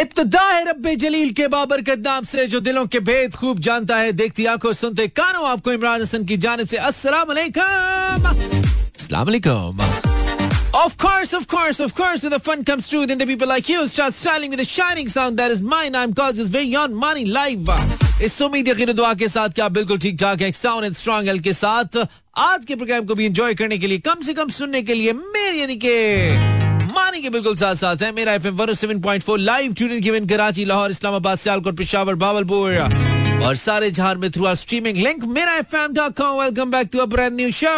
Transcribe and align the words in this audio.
इब्तदा 0.00 0.42
है 0.42 0.64
रब्बे 0.64 0.94
जलील 0.96 1.32
के 1.36 1.46
बाबरकत 1.52 1.98
नाम 2.04 2.24
से 2.24 2.46
जो 2.52 2.60
दिलों 2.60 2.86
के 2.92 3.00
भेद 3.08 3.34
खूब 3.36 3.58
जानता 3.66 3.96
है 3.96 4.12
देखती 4.12 4.44
आँखों 4.52 4.72
सुनते 4.72 5.06
कानों 5.08 5.46
आपको 5.48 5.72
इमरान 5.72 6.02
हसन 6.02 6.24
की 6.24 6.36
जानब 6.44 6.66
से 6.68 6.76
अस्सलाम 6.90 7.28
वालेकुम 7.28 8.28
अस्सलाम 8.28 9.26
वालेकुम 9.26 9.90
Of 10.74 10.94
course, 10.96 11.32
of 11.36 11.42
course, 11.48 11.78
of 11.80 11.90
course, 11.96 12.22
when 12.24 12.32
the 12.32 12.38
fun 12.44 12.62
comes 12.68 12.86
true, 12.90 13.00
then 13.08 13.18
the 13.18 13.26
people 13.26 13.48
like 13.48 13.66
you 13.68 13.80
start 13.88 14.14
styling 14.14 14.54
with 14.54 14.60
a 14.60 14.64
shining 14.68 15.10
sound 15.14 15.40
that 15.40 15.50
is 15.50 15.60
mine. 15.72 15.94
I'm 15.94 16.14
called 16.14 16.36
this 16.36 16.48
very 16.48 16.72
on 16.76 16.94
money 17.02 17.24
live. 17.26 17.68
इस 18.22 18.40
उम्मीद 18.42 18.68
यकीन 18.68 18.92
दुआ 18.92 19.12
के 19.20 19.28
साथ 19.28 19.48
क्या 19.58 19.68
बिल्कुल 19.76 19.98
ठीक 19.98 20.18
ठाक 20.20 20.40
है 20.42 20.50
साउंड 20.52 20.84
एंड 20.84 20.94
स्ट्रॉन्ग 20.96 21.28
एल 21.28 21.40
के 21.40 21.52
साथ 21.52 21.98
आज 22.46 22.64
के 22.64 22.74
प्रोग्राम 22.74 23.04
को 23.06 23.14
भी 23.14 23.26
एंजॉय 23.26 23.54
करने 23.54 23.78
के 23.78 23.86
लिए 23.86 23.98
कम 24.08 24.22
से 24.26 24.34
कम 24.34 24.48
सुनने 24.58 24.82
के 24.82 24.94
लिए 24.94 25.12
मेरे 25.12 25.58
यानी 25.58 25.76
के 25.84 25.96
मानी 27.12 27.22
के 27.22 27.30
बिल्कुल 27.30 27.56
साथ 27.56 27.74
साथ 27.76 28.02
है। 28.02 28.10
Mera 28.12 28.32
F 28.34 28.46
M 28.46 28.72
seven 28.72 29.00
point 29.00 29.22
four 29.22 29.38
live 29.38 29.72
tune 29.78 29.98
given 30.00 30.26
Karachi, 30.26 30.64
Lahore, 30.64 30.90
Islamabad, 30.90 31.38
Sialkot, 31.38 31.76
Peshawar, 31.76 32.14
Bahawalpur 32.14 33.42
और 33.46 33.56
सारे 33.56 33.90
झार 33.90 34.16
में 34.18 34.30
through 34.30 34.44
our 34.44 34.54
streaming 34.54 34.96
link 34.96 35.24
Mera 35.28 35.54
F 35.54 35.76
M 35.76 35.92
dot 35.92 36.16
com 36.16 36.40
welcome 36.40 36.70
back 36.70 36.88
to 36.92 36.98
a 36.98 37.28
new 37.30 37.50
show 37.50 37.72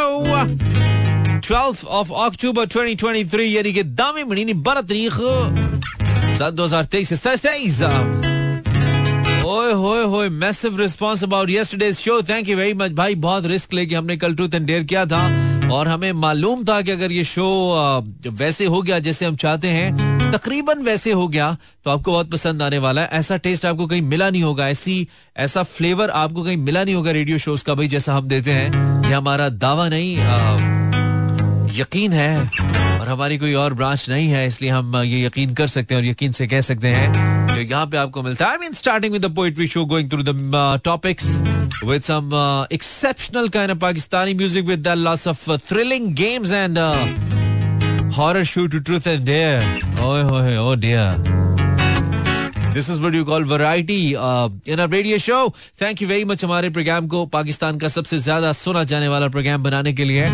12th 1.47 1.83
of 1.97 2.13
October 2.19 2.65
2023 2.75 3.41
यानी 3.41 3.73
कि 3.73 3.83
दामे 3.99 4.25
महीने 4.25 4.55
बारह 4.69 4.83
तारीख 4.83 5.17
सन 6.39 6.55
2023 6.57 7.13
से 7.13 7.17
थर्सडेज 7.25 7.83
ओए, 9.45 9.73
होए 9.73 10.05
होए 10.05 10.29
massive 10.29 10.79
response 10.81 11.25
about 11.25 11.51
yesterday's 11.51 11.99
show 11.99 12.21
thank 12.23 12.49
you 12.49 12.57
very 12.57 12.75
much 12.75 12.93
भाई, 12.93 13.15
बहुत 13.15 13.47
रिस्क 13.47 13.73
लेके 13.73 13.95
हमने 13.95 14.17
कल 14.17 14.35
ट्रूथ 14.35 14.55
एंड 14.55 14.67
डेयर 14.67 14.85
किया 14.85 15.05
था। 15.07 15.54
और 15.73 15.89
हमें 15.89 16.13
मालूम 16.13 16.65
था 16.65 16.81
कि 16.83 16.91
अगर 16.91 17.13
ये 17.13 17.25
शो 17.25 17.45
वैसे 18.29 18.65
हो 18.65 18.83
गया 18.83 18.99
जैसे 18.99 19.27
हम 19.27 19.37
चाहते 19.37 19.69
हैं 19.69 20.33
तकरीबन 20.33 20.83
वैसे 20.83 21.13
हो 21.13 21.27
गया 21.29 21.57
तो 21.85 21.91
आपको 21.91 22.13
बहुत 22.13 22.31
पसंद 22.31 22.63
आने 22.63 22.79
वाला 22.79 23.01
है। 23.01 23.09
ऐसा 23.13 23.37
टेस्ट 23.37 23.67
आपको 23.67 23.87
कहीं 23.87 24.03
मिला 24.03 24.31
नहीं 24.31 24.43
होगा 24.43 24.69
ऐसी 24.69 25.09
ऐसा 25.37 25.63
फ्लेवर 25.63 26.11
आपको 26.11 26.45
कहीं 26.45 26.57
मिला 26.57 26.85
नहीं 26.85 26.95
होगा 26.95 27.11
रेडियो 27.11 27.39
शोज़ 27.39 27.65
का 27.65 27.75
भाई 27.75 27.89
जैसा 27.89 28.15
हम 28.15 28.29
देते 28.29 28.53
हैं। 28.53 29.03
ये 29.09 29.13
हमारा 29.13 29.49
दावा 29.49 29.89
नहीं 29.89 30.19
आ, 30.19 30.55
यकीन 31.73 32.13
है। 32.13 32.74
और 33.05 33.11
हमारी 33.11 33.37
कोई 33.39 33.53
और 33.55 33.75
ब्रांच 33.75 34.09
नहीं 34.09 34.29
है, 34.29 34.47
इसलिए 34.47 34.71
हम 34.71 34.97
ये 34.97 35.25
यकीन 35.25 35.53
कर 35.55 35.67
सकते 35.69 35.95
हैं 35.95 36.01
और 36.01 36.07
यकीन 36.09 36.33
से 36.33 36.47
कह 36.47 36.61
सकते 36.61 36.89
हैं 36.89 37.09
जो 37.49 37.61
यहाँ 37.61 37.87
पे 37.87 37.97
आपको 37.97 38.23
मिलता 38.23 38.45
है। 38.45 38.51
I 38.51 38.59
mean 38.59 38.73
starting 38.75 39.13
with 39.13 39.27
poetry 39.37 39.67
show 39.69 39.85
going 39.87 40.11
through 40.11 40.23
the 40.23 40.81
topics 40.85 41.27
with 41.85 42.03
some 42.03 42.31
exceptional 42.73 43.49
kind 43.57 43.71
of 43.71 43.79
Pakistani 43.79 44.35
music 44.35 44.65
with 44.67 44.83
the 44.89 44.95
lots 44.99 45.29
of 45.29 45.51
thrilling 45.69 46.15
games 46.17 46.53
and 46.53 46.79
show 48.45 48.67
to 48.67 48.79
truth 48.81 49.07
and 49.07 49.25
dare 49.27 50.01
ओए 50.05 50.23
होए 50.23 50.57
ओ 50.57 50.75
dear 50.87 51.33
this 52.75 52.91
is 52.91 53.01
what 53.01 53.15
you 53.15 53.25
call 53.25 53.45
variety 53.53 54.03
in 54.11 54.79
a 54.79 54.87
radio 54.87 55.19
show 55.29 55.49
thank 55.83 56.03
you 56.03 56.09
very 56.09 56.25
much 56.25 56.45
हमारे 56.45 56.71
programme 56.71 57.07
को 57.09 57.25
पाकिस्तान 57.37 57.79
का 57.79 57.89
सबसे 58.01 58.19
ज़्यादा 58.21 58.53
सुना 58.65 58.85
जाने 58.85 59.09
वाला 59.09 59.29
प्रोग्राम 59.29 59.63
बनाने 59.63 59.93
के 59.93 60.05
लिए। 60.05 60.27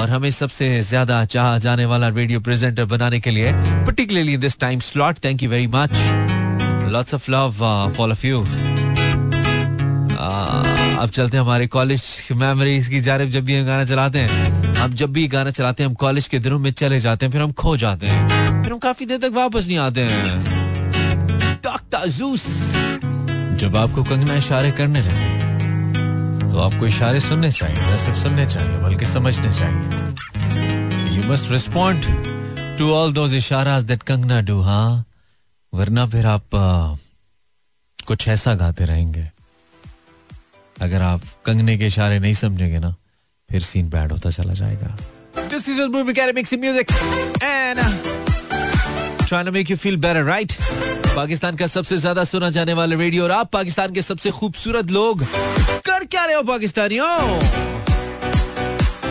और 0.00 0.10
हमें 0.10 0.30
सबसे 0.30 0.80
ज़्यादा 0.82 1.24
चाह 1.32 1.58
जाने 1.58 1.84
वाला 1.86 2.08
रेडियो 2.08 2.40
प्रेजेंटर 2.40 2.84
बनाने 2.92 3.20
के 3.20 3.30
लिए 3.30 3.52
particularly 3.86 4.36
this 4.44 4.58
time 4.60 4.80
slot 4.80 5.24
thank 5.24 5.42
you 5.42 5.50
very 5.50 5.66
much 5.74 5.90
lots 6.92 7.14
of 7.14 7.30
love 7.30 7.50
for 7.96 8.10
of 8.10 8.26
you 8.26 8.40
अब 11.00 11.08
चलते 11.08 11.36
हैं 11.36 11.42
हमारे 11.44 11.66
कॉलेज 11.66 12.02
मेमोरीज 12.32 12.88
की 12.88 13.00
जानब 13.00 13.28
जब 13.30 13.44
भी 13.44 13.56
हम 13.56 13.66
गाना 13.66 13.84
चलाते 13.84 14.18
हैं, 14.18 14.74
हम 14.76 14.94
जब 14.94 15.12
भी 15.12 15.26
गाना 15.28 15.50
चलाते 15.50 15.82
हैं, 15.82 15.88
हम 15.90 15.94
कॉलेज 15.94 16.26
के 16.28 16.38
दिनों 16.38 16.58
में 16.58 16.70
चले 16.72 16.98
जाते 17.00 17.26
हैं, 17.26 17.32
फिर 17.32 17.42
हम 17.42 17.52
खो 17.52 17.76
जाते 17.76 18.06
हैं। 18.06 18.62
फिर 18.62 18.72
हम 18.72 18.78
काफ़ी 18.78 19.06
देर 19.06 19.18
तक 19.18 19.32
वापस 19.34 19.66
नहीं 19.66 19.78
आते 19.78 20.00
हैं। 20.00 21.60
डॉक्टर 21.64 22.08
जूस 22.10 22.46
जब 23.60 23.76
आपको 23.76 24.02
कंगना 24.04 24.34
इशारे 24.36 24.70
करने 24.72 25.00
लगे 25.00 25.29
तो 26.52 26.58
आपको 26.60 26.86
इशारे 26.86 27.20
सुनने 27.20 27.50
चाहिए 27.52 27.76
न 27.76 27.96
सिर्फ़ 28.04 28.18
सुनने 28.18 28.46
चाहिए 28.46 28.78
बल्कि 28.82 29.06
समझने 29.06 29.52
चाहिए। 29.52 31.16
You 31.16 31.30
must 31.32 31.50
respond 31.50 32.04
to 32.78 32.90
all 32.92 33.12
that 33.12 34.02
Kangana 34.02 34.40
do 34.42 34.60
हाँ? 34.60 35.04
वरना 35.72 36.06
फिर 36.06 36.26
आप 36.26 36.54
आ, 36.54 36.96
कुछ 38.06 38.28
ऐसा 38.28 38.54
गाते 38.62 38.84
रहेंगे। 38.84 39.28
अगर 40.82 41.02
आप 41.02 41.20
कंगने 41.46 41.76
के 41.78 41.86
इशारे 41.86 42.18
नहीं 42.18 42.34
समझेंगे 42.34 42.78
ना 42.78 42.94
फिर 43.50 43.62
सीन 43.62 43.88
बैड 43.90 44.12
होता 44.12 44.30
चला 44.30 44.52
जाएगा। 44.52 44.96
Movie 45.92 46.12
academics 46.12 46.52
music 46.52 46.90
and 47.42 47.78
uh, 47.78 47.92
trying 49.26 49.46
to 49.46 49.52
make 49.52 49.70
you 49.70 49.76
feel 49.76 49.96
better, 49.96 50.24
right? 50.24 50.56
Pakistan 51.14 51.56
का 51.56 51.66
सबसे 51.66 51.96
ज़्यादा 51.98 52.24
सुना 52.24 52.50
जाने 52.56 52.74
वाला 52.74 52.96
रेडियो 52.96 53.24
और 53.24 53.30
आप 53.32 53.50
पाकिस्तान 53.52 53.94
के 53.94 54.02
सबसे 54.02 54.30
खूबसूरत 54.30 54.90
लोग 54.90 55.24
क्या 56.10 56.24
रहे 56.24 56.34
हो 56.34 56.42
पाकिस्तानियों? 56.42 57.08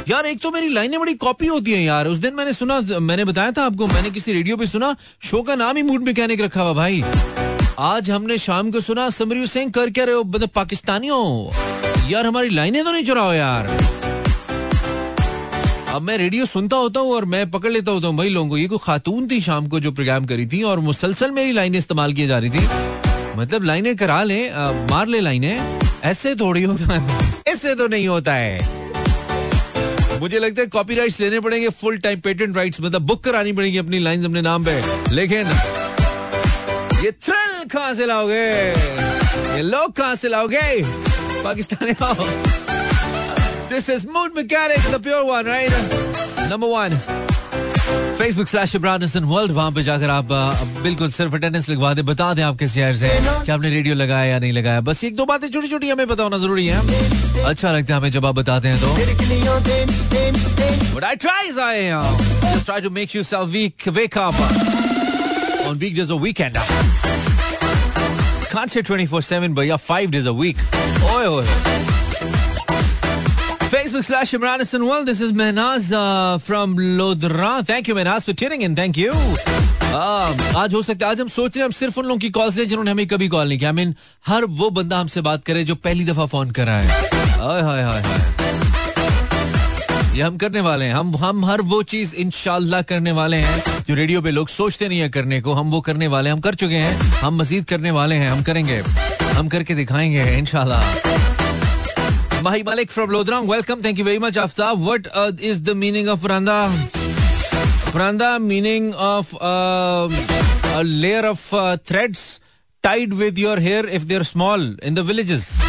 यार, 0.09 0.25
एक 0.25 0.39
तो 0.41 0.51
मेरी 0.51 0.69
लाइनें 0.69 0.99
बड़ी 0.99 1.13
कॉपी 1.13 1.47
होती 1.47 1.71
हैं 1.71 1.81
यार। 1.81 2.07
उस 2.07 2.17
दिन 2.17 2.33
मैंने 2.33 2.53
सुना, 2.53 2.79
मैंने 2.99 3.25
बताया 3.25 3.51
था 3.51 3.65
आपको, 3.65 3.87
मैंने 3.87 4.09
किसी 4.09 4.33
रेडियो 4.33 4.57
पे 4.57 4.65
सुना 4.65 4.95
शो 5.21 5.41
का 5.41 5.55
नाम 5.55 5.77
ही 5.77 5.83
मूड 5.83 6.03
मैकेनिक 6.03 6.41
रखा 6.41 6.61
हुआ 6.61 6.73
भाई। 6.73 7.03
आज 7.79 8.09
हमने 8.11 8.37
शाम 8.37 8.71
को 8.71 8.79
सुना 8.79 9.09
समरीव 9.09 9.45
सिंह, 9.45 9.71
कर 9.71 9.89
क्या 9.89 10.05
रहे 10.05 10.15
हो? 10.15 10.23
मतलब 10.23 10.49
पाकिस्तानियों। 10.49 11.21
यार, 12.09 12.25
हमारी 12.25 12.49
लाइनें 12.49 12.83
तो 12.83 12.91
नहीं 12.91 13.03
चुराओ 13.03 13.33
यार। 13.33 13.67
अब 15.93 16.01
मैं 16.01 16.17
रेडियो 16.17 16.45
सुनता 16.45 16.77
होता 16.77 16.99
हूँ 16.99 17.13
और 17.13 17.25
मैं 17.25 17.49
पकड़ 17.51 17.71
लेता 17.71 17.91
होता 17.91 18.07
हूँ 18.07 18.17
भाई 18.17 18.29
लोगों 18.29 18.49
को। 18.49 18.57
ये 18.57 18.67
कोई 18.67 18.77
खातून 18.83 19.27
थी 19.27 19.39
शाम 19.41 19.67
को 19.67 19.79
जो 19.79 19.91
प्रोग्राम 19.91 20.25
करी 20.25 20.45
थी 20.47 20.63
और 20.63 20.79
मुसलसल 20.79 21.31
मेरी 21.31 21.51
लाइनें 21.51 21.79
इस्तेमाल 21.79 22.13
की 22.13 22.27
जा 22.27 22.39
रही 22.39 22.49
थी। 22.49 22.67
मतलब 23.37 23.63
लाइनें 23.63 23.95
करा 23.95 24.23
ले 24.23 24.49
मार 24.91 25.07
ले 25.07 25.19
लाइनें। 25.19 25.78
ऐसे 26.03 26.35
थोड़ी 26.35 26.63
होता 26.63 26.93
है। 26.93 27.33
ऐसे 27.47 27.75
तो 27.75 27.87
नहीं 27.87 28.07
होता 28.07 28.33
है। 28.33 30.19
मुझे 30.19 30.39
लगता 30.39 30.61
है 30.61 30.67
कॉपीराइट्स 30.67 31.19
लेने 31.19 31.39
पड़ेंगे 31.39 31.69
फुल 31.69 31.97
टाइम 31.97 32.19
पेटेंट 32.19 32.55
राइट्स 32.55 32.81
मतलब 32.81 33.01
बुक 33.01 33.23
करानी 33.23 33.51
पड़ेगी 33.51 33.77
अपनी 33.77 33.99
लाइंस 33.99 34.25
अपने 34.25 34.41
नाम 34.41 34.65
पे। 34.65 34.81
लेकिन 35.11 35.47
ये 37.03 37.11
थ्रिल 37.11 37.63
कहाँ 37.71 37.93
से 37.93 38.05
लाओगे? 38.05 38.43
ये 39.55 39.61
लोग 39.61 39.91
कहाँ 39.91 40.15
से 40.15 40.29
लाओगे? 40.29 40.61
पाकिस्तानी 41.43 41.93
आओ। 42.03 42.27
This 43.69 43.89
is 43.89 44.07
mood 44.07 44.35
mechanic 44.37 44.91
the 44.91 45.01
pure 45.03 45.23
one 45.23 45.43
right 45.43 45.71
number 46.51 46.67
one 46.67 46.99
Facebook 48.17 48.47
slash 48.47 48.75
world 48.75 49.51
वहाँ 49.51 49.71
पे 49.71 49.81
जाकर 49.83 50.09
आप 50.09 50.31
बिल्कुल 50.83 51.09
सिर्फ़ 51.11 51.35
अटेंडेंस 51.35 51.69
लिखवा 51.69 51.93
दे 51.93 52.01
बता 52.09 52.33
दें 52.33 52.43
आप 52.43 52.57
किस 52.59 52.73
शहर 52.73 52.93
से 53.01 53.09
कि 53.45 53.51
आपने 53.51 53.69
रेडियो 53.69 53.95
लगाया 53.95 54.25
या 54.25 54.39
नहीं 54.39 54.51
लगाया 54.53 54.81
बस 54.89 55.03
एक 55.03 55.15
दो 55.15 55.25
बातें 55.25 55.49
छोटी 55.49 55.67
छोटी 55.67 55.89
हमें 55.89 56.07
पता 56.07 56.23
होना 56.23 56.37
ज़रूरी 56.37 56.65
है 56.67 57.43
अच्छा 57.45 57.71
लगता 57.71 57.93
है 57.93 57.99
हमें 57.99 58.09
जब 58.11 58.25
आप 58.25 58.35
बताते 58.35 58.67
हैं 58.67 58.79
तो 58.81 58.87
I 61.09 61.15
try 61.15 61.47
as 61.49 61.57
I 61.57 61.75
am. 61.89 62.17
Just 62.41 62.65
try 62.67 62.79
to 62.81 62.89
make 62.91 63.13
yourself 63.15 63.53
weak, 63.53 63.85
wake 63.95 64.17
up 64.23 64.35
on 65.69 65.79
weekdays 65.79 66.11
or 66.11 66.19
weekend. 66.19 66.59
Can't 68.51 68.69
say 68.69 68.83
24-7, 68.83 69.55
but 69.55 69.65
yeah, 69.65 69.77
five 69.77 70.11
days 70.11 70.27
a 70.27 70.33
week. 70.33 70.57
Oi, 71.15 71.25
oi. 71.27 72.08
Facebook 73.71 74.03
slash 74.05 74.31
Imran 74.35 74.61
Hassan 74.61 74.83
World. 74.83 75.07
This 75.07 75.19
is 75.21 75.31
Mehnaz 75.31 75.91
uh, 75.93 76.39
from 76.39 76.75
Lodra. 76.75 77.63
Thank 77.63 77.87
you, 77.87 77.93
Mehnaz, 77.93 78.25
for 78.25 78.33
tuning 78.33 78.63
in. 78.67 78.75
Thank 78.75 78.97
you. 78.97 79.11
Uh, 79.89 80.55
आज 80.57 80.73
हो 80.73 80.81
सकता 80.81 81.05
है 81.05 81.11
आज 81.11 81.21
हम 81.21 81.27
सोच 81.27 81.55
रहे 81.55 81.61
हैं 81.61 81.65
हम 81.65 81.71
सिर्फ़ 81.71 81.99
उन 81.99 82.05
लोगों 82.05 82.19
की 82.19 82.29
कॉल 82.29 82.51
से 82.51 82.65
जिन्होंने 82.65 82.91
हमें 82.91 83.05
कभी 83.07 83.27
कॉल 83.27 83.47
नहीं 83.47 83.59
किया। 83.59 83.69
आई 83.69 83.75
मीन 83.75 83.95
हर 84.27 84.45
वो 84.61 84.69
बंदा 84.69 84.99
हमसे 84.99 85.21
बात 85.21 85.43
करे 85.45 85.63
जो 85.63 85.75
पहली 85.75 86.05
दफ़ा 86.05 86.25
फ़ोन 86.25 86.51
कर 86.51 86.65
रहा 86.65 86.79
है 86.81 86.87
हाय 87.41 87.61
हाय 87.61 87.81
हाय। 87.83 88.01
ये 90.17 90.21
हम 90.23 90.37
करने 90.37 90.61
वाले 90.61 90.85
हैं। 90.85 90.93
हम 90.93 91.15
हम 91.17 91.45
हर 91.45 91.61
वो 91.61 91.81
चीज़ 91.93 92.15
इंशाल्लाह 92.15 92.81
करने 92.91 93.11
वाले 93.21 93.37
हैं 93.37 93.63
जो 93.89 93.95
रेडियो 93.95 94.21
पे 94.21 94.31
लोग 94.31 94.47
सोचते 94.49 94.87
नहीं 94.87 94.99
है 94.99 95.09
करने 95.09 95.41
को। 95.41 95.53
हम 95.53 95.71
वो 95.71 95.81
करने 95.81 96.07
वाले 96.07 96.29
हम 96.29 96.39
कर 96.41 96.55
चुके 96.55 96.75
हैं। 96.75 96.95
हम 97.21 97.37
मजीद 97.41 97.65
करने 97.65 97.91
वाले 97.91 98.15
हैं। 98.15 98.29
हम 98.31 98.43
करेंगे। 98.43 98.81
हम 99.37 99.47
करके 99.47 99.75
दिखाएँगे 99.75 100.23
इंशाल्लाह। 100.37 101.28
Mahi 102.41 102.63
Malik 102.63 102.89
from 102.89 103.09
Lodram, 103.09 103.47
welcome. 103.47 103.81
Thank 103.81 103.97
you 103.97 104.05
very 104.05 104.17
much, 104.17 104.35
Aftab. 104.35 104.79
What 104.79 105.07
uh, 105.13 105.33
is 105.39 105.61
the 105.63 105.75
meaning 105.75 106.07
of 106.07 106.21
Pranda? 106.21 106.69
Pranda 107.91 108.41
meaning 108.41 108.93
of 108.93 109.35
uh, 109.41 110.07
a 110.75 110.83
layer 110.83 111.25
of 111.25 111.53
uh, 111.53 111.75
threads 111.77 112.39
tied 112.81 113.11
with 113.11 113.37
your 113.37 113.59
hair 113.59 113.85
if 113.85 114.07
they're 114.07 114.23
small 114.23 114.61
in 114.79 114.93
the 114.93 115.03
villages. 115.03 115.61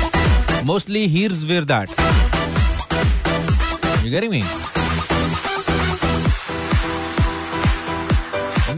Mostly 0.64 1.08
here's 1.08 1.44
wear 1.44 1.62
that. 1.62 1.90
You 4.04 4.10
getting 4.10 4.30
me? 4.30 4.44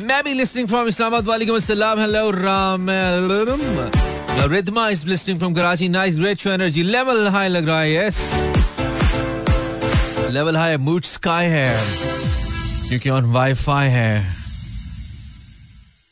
Maybe 0.02 0.34
listening 0.34 0.66
from 0.66 0.88
Islamabad. 0.88 1.24
Walaikum 1.26 1.60
assalam. 1.60 1.98
Hello, 1.98 2.32
Ram. 2.32 4.21
Is 4.34 5.06
listening 5.06 5.38
from 5.38 5.54
Karachi. 5.54 5.88
Nice, 5.88 6.16
great 6.16 6.38
show 6.38 6.50
energy. 6.50 6.82
Level 6.82 7.30
high 7.30 7.48
lag 7.48 7.64
raha 7.64 7.78
hai, 7.78 7.86
yes. 7.86 8.16
Level 10.32 10.54
high 10.54 10.76
mood 10.76 11.04
sky 11.04 11.44
है 11.48 11.70
क्योंकि 12.88 13.10
on 13.10 13.24
wifi 13.32 13.88
है 13.88 14.12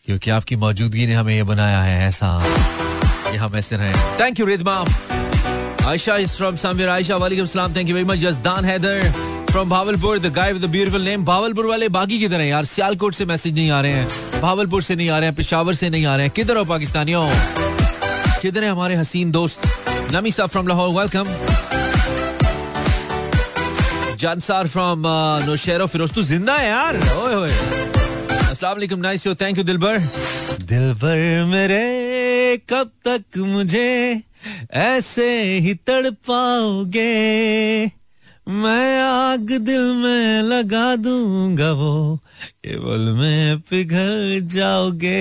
क्योंकि 0.07 0.31
आपकी 0.31 0.57
मौजूदगी 0.57 1.07
ने 1.07 1.15
हमें 1.15 1.35
ये 1.35 1.43
बनाया 1.53 1.81
है 1.83 2.09
ऐसा 2.09 2.31
कि 3.31 3.37
हम 3.37 3.57
ऐसे 3.57 3.77
रहे 3.77 3.93
thank 4.21 4.41
you 4.41 4.47
Ridma 4.47 4.77
Ayesha 5.89 6.17
is 6.17 6.31
from 6.37 6.57
somewhere 6.65 6.89
Ayesha 6.89 7.17
वालेकुम 7.25 7.47
सलाम 7.47 7.77
thank 7.77 7.89
you 7.89 7.95
very 7.95 8.07
much 8.09 8.19
Jasdan 8.19 8.65
Haider 8.65 9.11
from 9.51 9.69
Bahawalpur 9.71 10.19
the 10.19 10.33
guy 10.35 10.53
with 10.53 10.65
beautiful 10.71 11.03
name 11.03 11.25
Bahawalpur 11.25 11.67
वाले 11.67 11.89
बाकी 11.99 12.19
किधर 12.21 12.41
हैं 12.41 12.49
यार 12.49 12.65
सियालकोट 12.73 13.15
से 13.15 13.25
मैसेज 13.33 13.55
नहीं 13.55 13.71
आ 13.71 13.81
रहे 13.81 13.93
हैं 13.93 14.41
भावलपुर 14.43 14.83
से 14.83 14.95
नहीं 14.97 15.09
आ 15.11 15.19
रहे 15.19 15.29
हैं 15.29 15.37
पेशावर 15.37 15.75
से 15.75 15.91
नहीं 15.91 16.07
आ 16.07 16.17
रहे 16.17 16.27
हैं 16.27 16.35
किधर 16.37 16.57
हो 16.57 16.65
पाकिस्तानियों 16.65 17.29
किधर 18.41 18.65
है 18.65 18.71
हमारे 18.71 18.95
हसीन 18.97 19.31
दोस्त? 19.31 19.61
नमी 20.13 20.31
साहब 20.33 20.49
from 20.51 20.69
Lahore 20.69 20.89
welcome 20.95 21.27
Jaansar 24.21 24.67
from 24.69 25.03
Naushahro 25.47 25.87
Feroze, 25.87 26.13
तू 26.13 26.23
ज़िंदा 26.23 26.55
है 26.55 26.69
यार? 26.69 26.97
ओए 26.97 27.35
ओए 27.35 27.51
अस्सलाम 27.51 28.73
वालेकुम 28.73 29.01
नाइस 29.01 29.27
यू 29.27 29.35
थैंक 29.35 29.59
यू 29.59 29.65
दिलबर। 29.65 29.99
दिलबर 30.71 31.45
मेरे, 31.47 32.57
कब 32.71 32.91
तक 33.09 33.39
मुझे 33.39 34.21
ऐसे 34.73 35.29
ही 35.61 35.75
तड़पाओगे? 35.87 37.05
मैं 38.49 39.03
आग 39.03 39.51
दिल 39.61 39.85
में 39.97 40.43
लगा 40.43 40.95
दूँगा 40.97 41.71
वो, 41.73 42.17
केवल 42.65 43.13
में 43.19 43.61
पिघल 43.71 44.41
जाओगे। 44.55 45.21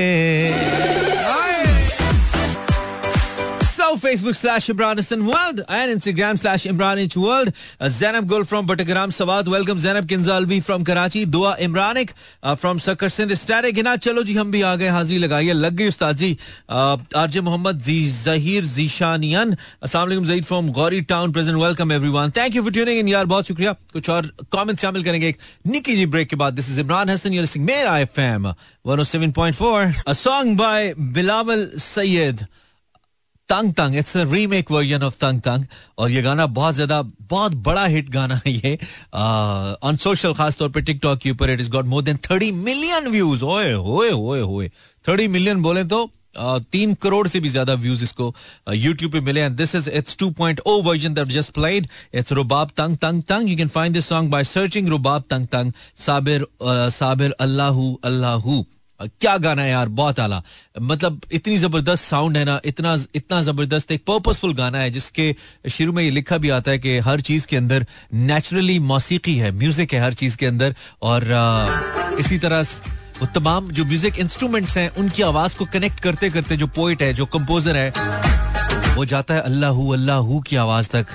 Facebook 3.97 4.35
slash 4.35 4.67
Imran 4.67 4.97
Hassan 4.97 5.25
World 5.25 5.61
and 5.67 5.91
Instagram 5.91 6.37
slash 6.37 6.65
Imran 6.65 6.97
H 6.97 7.17
World. 7.17 7.53
Uh, 7.79 7.89
Zainab 7.89 8.27
Gul 8.27 8.43
from 8.43 8.67
Batagram 8.67 9.09
Sawad. 9.11 9.47
Welcome 9.47 9.79
Zainab 9.79 10.07
Kinzalvi 10.07 10.63
from 10.63 10.83
Karachi. 10.83 11.25
Dua 11.25 11.55
Imranik 11.59 12.11
uh, 12.43 12.55
from 12.55 12.77
Sakar 12.77 13.11
Sindh. 13.11 13.35
Static 13.35 13.73
गिना 13.75 13.95
चलो 13.97 14.23
जी 14.23 14.33
हम 14.35 14.51
भी 14.51 14.61
आ 14.61 14.75
गए 14.75 14.87
हाजिरी 14.87 15.19
लगाइए 15.19 15.53
लग 15.53 15.73
गई 15.75 15.87
उस्ताद 15.87 16.17
जी 16.17 16.37
आरजे 16.69 17.41
मोहम्मद 17.41 17.81
जहीर 17.81 18.65
जीशानियन 18.65 19.55
अस्सलाम 19.83 20.23
Zaid 20.25 20.45
from 20.45 20.69
Gauri 20.79 21.01
town 21.11 21.31
present 21.31 21.57
welcome 21.57 21.91
everyone 21.91 22.31
thank 22.37 22.55
you 22.55 22.63
for 22.63 22.71
tuning 22.71 22.99
in 22.99 23.07
यार 23.07 23.25
बहुत 23.33 23.47
शुक्रिया 23.47 23.73
कुछ 23.93 24.09
और 24.09 24.31
कमेंट 24.55 24.79
शामिल 24.79 25.03
करेंगे 25.03 25.27
एक 25.27 25.37
निकी 25.67 25.95
जी 25.95 26.05
ब्रेक 26.15 26.29
के 26.29 26.35
बाद 26.43 26.53
this 26.53 26.69
is 26.71 26.79
Imran 26.81 27.09
Hasan 27.09 27.33
you 27.33 27.41
listening 27.41 27.65
Mera 27.65 27.97
FM 27.99 28.53
107.4 28.87 29.93
a 30.07 30.15
song 30.15 30.55
by 30.55 30.93
Bilawal 31.15 31.65
Sayyid 31.85 32.47
तंग 33.49 33.73
तंग 33.73 33.95
it's 33.97 34.17
a 34.17 34.23
remake 34.31 34.71
version 34.71 35.03
of 35.03 35.15
तंग 35.21 35.41
तंग 35.41 35.65
और 35.97 36.11
ये 36.11 36.21
गाना 36.21 36.45
बहुत 36.59 36.75
ज़्यादा 36.75 37.01
बहुत 37.29 37.53
बड़ा 37.65 37.85
हिट 37.85 38.09
गाना 38.09 38.41
है 38.45 38.53
ये। 38.53 38.77
ऑन 39.83 39.97
सोशल 40.03 40.33
खास 40.33 40.57
तौर 40.57 40.69
पे 40.69 40.81
टिकटॉक 40.81 41.19
के 41.19 41.31
ऊपर 41.31 41.49
it 41.49 41.59
is 41.59 41.71
got 41.71 41.85
more 41.85 42.03
than 42.03 42.17
thirty 42.29 42.51
million 42.51 43.07
views 43.11 43.43
ओए 43.43 43.73
होए 43.73 44.09
होए 44.11 44.39
होए 44.41 44.69
थर्टी 45.05 45.27
मिलियन 45.27 45.61
बोले 45.61 45.83
तो 45.83 46.09
uh, 46.37 46.61
तीन 46.71 46.93
करोड़ 47.03 47.27
से 47.27 47.39
भी 47.39 47.49
ज़्यादा 47.49 47.73
व्यूज़ 47.75 48.03
इसको 48.03 48.33
यूट्यूब 48.73 49.11
uh, 49.11 49.17
पे 49.17 49.25
मिले। 49.25 49.41
And 49.41 49.55
this 49.57 49.75
is 49.75 49.89
it's 49.89 50.17
2.0 50.23 50.83
version 50.85 51.13
that 51.13 51.27
just 51.27 51.53
played 51.53 51.87
it's 52.13 52.31
रुबाब 52.31 52.71
तंग 52.77 52.97
तंग 52.97 53.23
तंग 53.29 53.49
you 53.49 53.57
can 53.57 53.67
find 53.67 53.95
this 53.95 54.09
song 54.09 54.31
by 54.31 54.43
searching 54.43 54.89
रुबाब 54.89 55.23
तंग 55.29 55.47
तंग 55.47 55.71
साबिर 56.05 56.45
साबिर 56.91 57.35
अल्लाहू 57.39 57.93
अल्लाहू 58.03 58.63
क्या 59.01 59.37
गाना 59.37 59.61
है 59.61 59.69
यार 59.69 59.87
बहुत 59.89 60.19
आला। 60.19 60.41
मतलब 60.81 61.21
इतनी 61.31 61.57
ज़बरदस्त 61.57 62.03
साउंड 62.03 62.37
है 62.37 62.43
ना 62.45 62.59
इतना 62.65 62.95
इतना 63.15 63.41
ज़बरदस्त 63.41 63.91
एक 63.91 64.03
पर्पसफुल 64.07 64.53
गाना 64.53 64.77
है 64.77 64.89
जिसके 64.91 65.35
शुरू 65.69 65.93
में 65.93 66.03
ये 66.03 66.09
लिखा 66.11 66.37
भी 66.37 66.49
आता 66.49 66.71
है 66.71 66.79
कि 66.79 66.97
हर 66.99 67.21
चीज़ 67.21 67.47
के 67.47 67.57
अंदर 67.57 67.85
नेचुरली 68.13 68.79
मौसीकी 68.91 69.35
है 69.37 69.51
म्यूज़िक 69.51 69.93
है 69.93 69.99
हर 69.99 70.13
चीज़ 70.13 70.37
के 70.37 70.45
अंदर। 70.45 70.75
और 71.01 71.31
आ, 71.31 72.15
इसी 72.19 72.37
तरह 72.39 72.61
वो 73.21 73.27
तमाम 73.35 73.71
जो 73.71 73.85
म्यूज़िक 73.85 74.19
इंस्ट्रूमेंट्स 74.19 74.77
हैं 74.77 74.89
उनकी 74.97 75.23
आवाज़ 75.23 75.57
को 75.57 75.65
कनेक्ट 75.73 75.99
करते 75.99 76.29
करते 76.29 76.57
जो 76.57 76.67
पोइट 76.75 77.01
है 77.01 77.13
जो 77.13 77.25
कंपोजर 77.27 77.77
है 77.77 77.89
वो 78.95 79.05
जाता 79.05 79.33
है 79.33 79.41
अल्लाह 79.41 79.81
अल्लाह 79.93 80.39
की 80.41 80.55
आवाज़ 80.57 80.89
तक। 80.89 81.05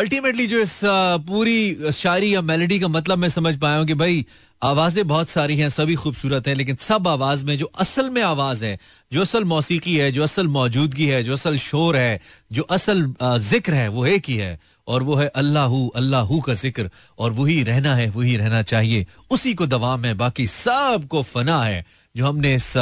अल्टीमेटली 0.00 0.46
जो 0.46 0.58
इस 0.60 0.80
पूरी 1.28 1.90
शायरी 1.92 2.34
या 2.34 2.40
मेलोडी 2.42 2.78
का 2.80 2.88
मतलब 2.88 3.18
मैं 3.18 3.28
समझ 3.28 3.56
पाया 3.60 3.78
हूँ 3.78 3.86
कि 3.86 3.94
भाई 3.94 4.24
आवाज़ें 4.62 5.06
बहुत 5.08 5.28
सारी 5.28 5.56
हैं, 5.56 5.68
सभी 5.68 5.94
खूबसूरत 5.94 6.46
हैं, 6.48 6.54
लेकिन 6.54 6.76
सब 6.76 7.08
आवाज़ 7.08 7.44
में 7.44 7.56
जो 7.58 7.66
असल 7.80 8.08
में 8.10 8.22
आवाज़ 8.22 8.64
है, 8.64 8.78
जो 9.12 9.20
असल 9.20 9.44
मौसीकी 9.44 9.96
है, 9.96 10.10
जो 10.12 10.22
असल 10.22 10.46
मौजूदगी 10.48 11.06
है, 11.06 11.22
जो 11.22 11.32
असल 11.32 11.56
शोर 11.58 11.96
है, 11.96 12.20
जो 12.52 12.62
असल 12.62 13.04
ज़िक्र 13.22 13.74
है, 13.74 13.88
वो 13.88 14.06
एक 14.06 14.28
ही 14.28 14.36
है 14.36 14.58
और 14.88 15.02
वो 15.02 15.14
है 15.14 15.26
अल्लाह 15.36 15.76
अल्लाह 15.96 16.38
का 16.46 16.54
ज़िक्र 16.54 16.90
और 17.18 17.32
वही 17.32 17.62
रहना 17.62 17.94
है, 17.94 18.08
वही 18.10 18.36
रहना 18.36 18.62
चाहिए। 18.62 19.06
उसी 19.30 19.54
को 19.54 19.66
दवाम 19.66 20.04
है 20.04 20.14
बाकी 20.14 20.46
सबको 20.46 21.22
फना 21.22 21.62
है 21.64 21.84
जो 22.14 22.26
हमने 22.26 22.54
इस 22.54 22.72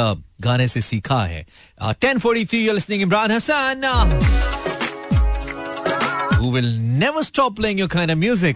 गाने 0.41 0.67
से 0.67 0.81
सीखा 0.81 1.23
है। 1.25 1.45
Ten 2.01 2.19
forty 2.19 2.45
three 2.45 3.01
Imran 3.01 3.31
Hasan 3.31 4.78
who 6.39 6.49
will 6.49 6.71
never 6.99 7.21
stop 7.23 7.55
playing 7.55 7.79
your 7.79 7.89
kind 7.95 8.11
of 8.11 8.17
music. 8.17 8.55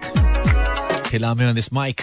खिला 1.07 1.33
में 1.33 1.45
on 1.47 1.55
this 1.59 1.69
mic. 1.77 2.01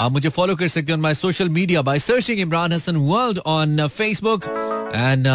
आप 0.00 0.10
मुझे 0.12 0.28
फॉलो 0.28 0.54
कर 0.56 0.68
सकते 0.68 0.92
हैं 0.92 0.98
my 1.00 1.14
social 1.14 1.48
media 1.48 1.82
by 1.82 1.98
searching 1.98 2.40
Imran 2.40 2.72
Hasan 2.72 2.96
world 2.96 3.38
on 3.46 3.86
Facebook 3.88 4.44
and 4.94 5.26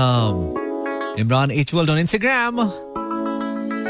Imran 1.19 1.51
H 1.51 1.73
world 1.73 1.89
on 1.89 1.97
Instagram 1.99 2.59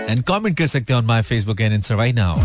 and 0.10 0.24
comment 0.24 0.58
कर 0.58 0.68
सकते 0.68 0.94
हैं 0.94 1.00
on 1.00 1.06
my 1.06 1.22
Facebook 1.22 1.62
and 1.62 1.74
insta 1.74 1.96
right 1.96 2.16
now 2.16 2.36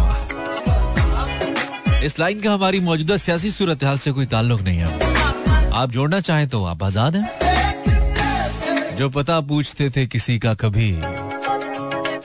इस 2.05 2.19
लाइन 2.19 2.41
का 2.41 2.53
हमारी 2.53 2.81
मौजूदा 2.81 3.17
सियासी 3.17 3.51
सूरत 3.51 3.85
हाल 3.85 3.99
से 3.99 4.13
कोई 4.13 4.27
ताल्लुक 4.33 4.61
नहीं 4.61 4.79
है। 4.79 5.71
आप 5.73 5.91
जोड़ना 5.91 6.21
चाहें 6.21 6.49
तो 6.49 6.65
आप 6.65 6.83
आज़ाद 6.83 7.17
हैं। 7.17 8.97
जो 8.97 9.09
पता 9.11 9.41
पूछते 9.41 9.91
थे 9.91 10.07
किसी 10.07 10.39
का 10.39 10.55
कभी। 10.55 10.91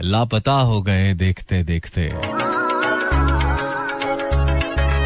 लापता 0.01 0.51
हो 0.51 0.81
गए 0.81 1.13
देखते 1.13 1.63
देखते। 1.63 2.11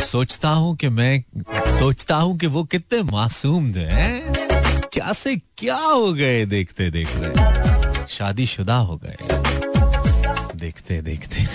सोचता 0.05 0.49
हूँ 0.49 0.75
कि 0.75 0.89
मैं, 0.89 1.23
सोचता 1.79 2.15
हूँ 2.15 2.37
कि 2.37 2.47
वो 2.47 2.63
कितने 2.63 3.01
मासूम 3.03 3.71
हैं? 3.81 4.33
क्या 4.93 5.13
से 5.13 5.35
क्या 5.57 5.75
हो 5.75 6.13
गए 6.13 6.45
देखते 6.45 6.89
देखते? 6.89 7.31
शादी 8.07 8.45
शुदा 8.45 8.75
हो 8.75 8.99
गए 9.03 9.17
देखते 10.55 11.01
देखते। 11.01 11.45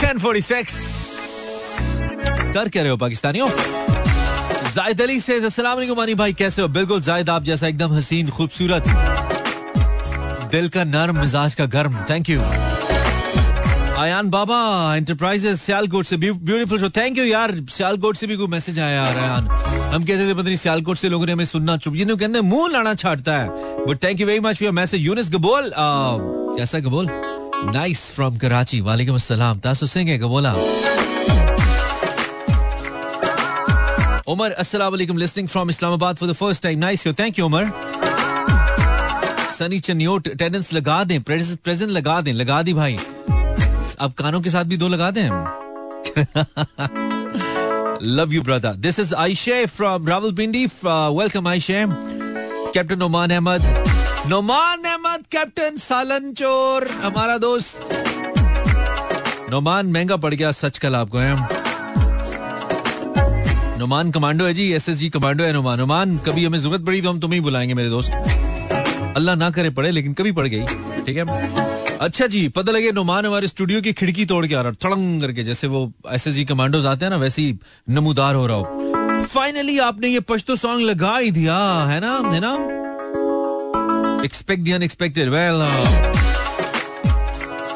टेन 0.00 0.18
फोर्टी 0.18 0.40
सिक्स 0.40 0.74
कर 2.54 2.68
क्या 2.68 2.82
रहे 2.82 2.90
हो 2.90 2.96
पाकिस्तानियों। 2.96 3.48
जायद 4.74 5.02
अली 5.02 5.20
से 5.20 5.44
अस्सलाम 5.44 5.78
भाई, 6.14 6.32
कैसे 6.32 6.62
हो? 6.62 6.68
बिल्कुल 6.68 7.00
जायद, 7.00 7.30
आप 7.30 7.42
जैसा 7.42 7.66
एकदम 7.66 7.92
हसीन, 7.92 8.30
खूबसूरत। 8.30 8.84
दिल 10.56 10.68
का 10.74 10.84
नर्म, 10.84 11.18
मिजाज 11.20 11.54
का 11.54 11.64
गर्म। 11.72 11.96
Thank 12.10 12.28
you 12.30 12.40
Ayan 14.00 14.28
Baba 14.30 14.58
enterprises 14.96 15.62
Sialkot 15.62 16.06
से 16.06 16.16
ब्यूटीफुल 16.16 16.78
शो 16.80 16.88
थैंक 16.96 17.18
यू 17.18 17.24
यार 17.24 17.52
सियालकोट 17.70 18.16
से 18.16 18.26
भी 18.26 18.36
कोई 18.36 18.46
मैसेज 18.54 18.78
आया 18.78 18.94
यार, 18.94 19.18
आयान। 19.18 19.48
हम 19.92 20.04
कहते 20.04 20.28
थे, 20.28 20.34
पता 20.34 20.42
नहीं 20.42 20.56
सियालकोट 20.56 20.96
से 20.96 21.08
लोगों 21.08 21.26
ने 21.26 21.32
हमें 21.32 21.44
सुनना 21.44 21.76
चुप। 21.76 21.94
जिन्होंने 21.94 22.26
कहते 22.26 22.40
मुँह 22.48 22.68
लाना 22.72 22.94
छाटता 22.94 23.36
है। 23.36 23.84
But 23.86 24.02
thank 24.04 24.20
you 24.20 24.26
very 24.26 24.40
much 24.40 24.62
for 24.62 24.70
message 24.80 25.06
Younis 25.06 25.30
Gabol 25.32 25.70
कैसा 25.76 26.78
गबोल 26.88 27.08
नाइस 27.72 28.10
फ्रॉम 28.14 28.36
कराची 28.38 28.80
वालेकुम 28.88 29.14
अस्सलाम 29.14 29.58
तासु 29.60 29.86
सिंह 29.86 30.10
है 30.10 30.18
गबोला 30.18 30.54
उमर 34.28 34.50
अस्सलाम 34.62 34.90
वालेकुम 34.92 35.18
listening 35.18 35.48
from 35.48 35.70
Islamabad 35.70 36.16
for 36.16 36.28
the 36.28 36.32
first 36.36 36.62
time 36.62 36.78
nice 36.78 37.06
you 37.06 37.12
thank 37.18 37.38
you 37.38 37.46
Umar 37.46 37.70
Sunny 39.58 39.78
Chiniot 39.80 40.28
attendance 40.38 40.72
लगा 40.72 41.02
दें 41.04 41.22
प्रेजेंट 41.22 41.90
लगा 41.90 42.20
दें, 42.20 42.32
लगा 42.34 42.62
दी 42.62 42.72
भाई। 42.74 42.98
अब 44.00 44.12
कानों 44.18 44.40
के 44.40 44.50
साथ 44.50 44.64
भी 44.64 44.76
दो 44.76 44.88
लगा 44.88 45.10
दें 45.10 45.28
love 48.06 48.32
you 48.32 48.42
brother 48.42 48.74
this 48.76 48.98
is 49.00 49.14
Ayesha 49.16 49.64
from 49.68 50.08
Rawalpindi 50.08 50.64
welcome 50.84 51.48
Ayesha 51.48 51.84
captain 51.88 52.98
Noman 52.98 53.30
Ahmed 53.30 53.62
Noman 54.28 54.82
Ahmed 54.84 55.26
captain 55.32 55.76
सालन 55.78 56.32
चोर 56.34 56.88
हमारा 57.02 57.36
दोस्त। 57.38 57.92
नोमान 59.50 59.86
महँगा 59.86 60.16
पड़ 60.16 60.34
गया, 60.34 60.50
सच 60.52 60.78
कल 60.78 60.94
आपको 60.96 61.18
है। 61.18 61.34
नोमान 63.78 64.10
कमांडो 64.10 64.44
है 64.44 64.54
जी 64.54 64.70
एस 64.72 64.88
एस 64.88 64.96
जी 64.98 65.08
कमांडो 65.10 65.44
है 65.44 65.52
नोमान 65.52 65.78
नोमान 65.78 66.16
कभी 66.26 66.44
हमें 66.44 66.58
ज़रूरत 66.58 66.84
पड़ी 66.86 67.02
तो 67.02 67.10
हम 67.10 67.20
तुम्हें 67.20 67.42
बुलाएँगे, 67.42 67.74
मेरे 67.74 67.88
दोस्त। 67.90 68.12
अल्लाह 69.16 69.34
ना 69.34 69.50
करे 69.50 69.70
पड़े, 69.70 69.90
लेकिन 69.90 70.12
कभी 70.14 70.32
पड़ 70.32 70.46
गई। 70.46 70.62
ठीक 71.04 71.16
है? 71.16 71.24
अच्छा 71.98 72.26
जी, 72.26 72.48
पता 72.48 72.72
लगे 72.72 72.92
नुमान 72.92 73.26
हमारे 73.26 73.48
स्टूडियो 73.48 73.80
की 73.80 73.92
खिड़की 73.92 74.24
तोड़ 74.26 74.46
के 74.46 74.54
आ 74.54 74.60
रहा 74.62 74.72
थड़ंग 74.84 75.20
करके, 75.20 75.42
जैसे 75.42 75.66
वो 75.66 75.92
एस 76.12 76.26
एस 76.26 76.44
कमांडोज 76.48 76.86
आते 76.86 77.04
हैं 77.04 77.10
ना, 77.10 77.16
वैसे 77.16 77.42
ही 77.42 77.58
नमूदार 77.90 78.34
हो 78.34 78.46
रहा 78.46 78.56
हो। 78.56 79.24
फाइनली 79.24 79.78
आपने 79.78 80.08
ये 80.08 80.20
पश्तो 80.20 80.56
सॉन्ग 80.56 80.82
लगा 80.82 81.16
ही 81.16 81.30
दिया, 81.30 81.56
है 81.84 82.00
ना? 82.00 82.12
है 82.30 82.40
ना? 82.40 82.52
Expect 84.24 84.62
the 84.62 84.72
unexpected 84.72 85.28
well 85.28 85.62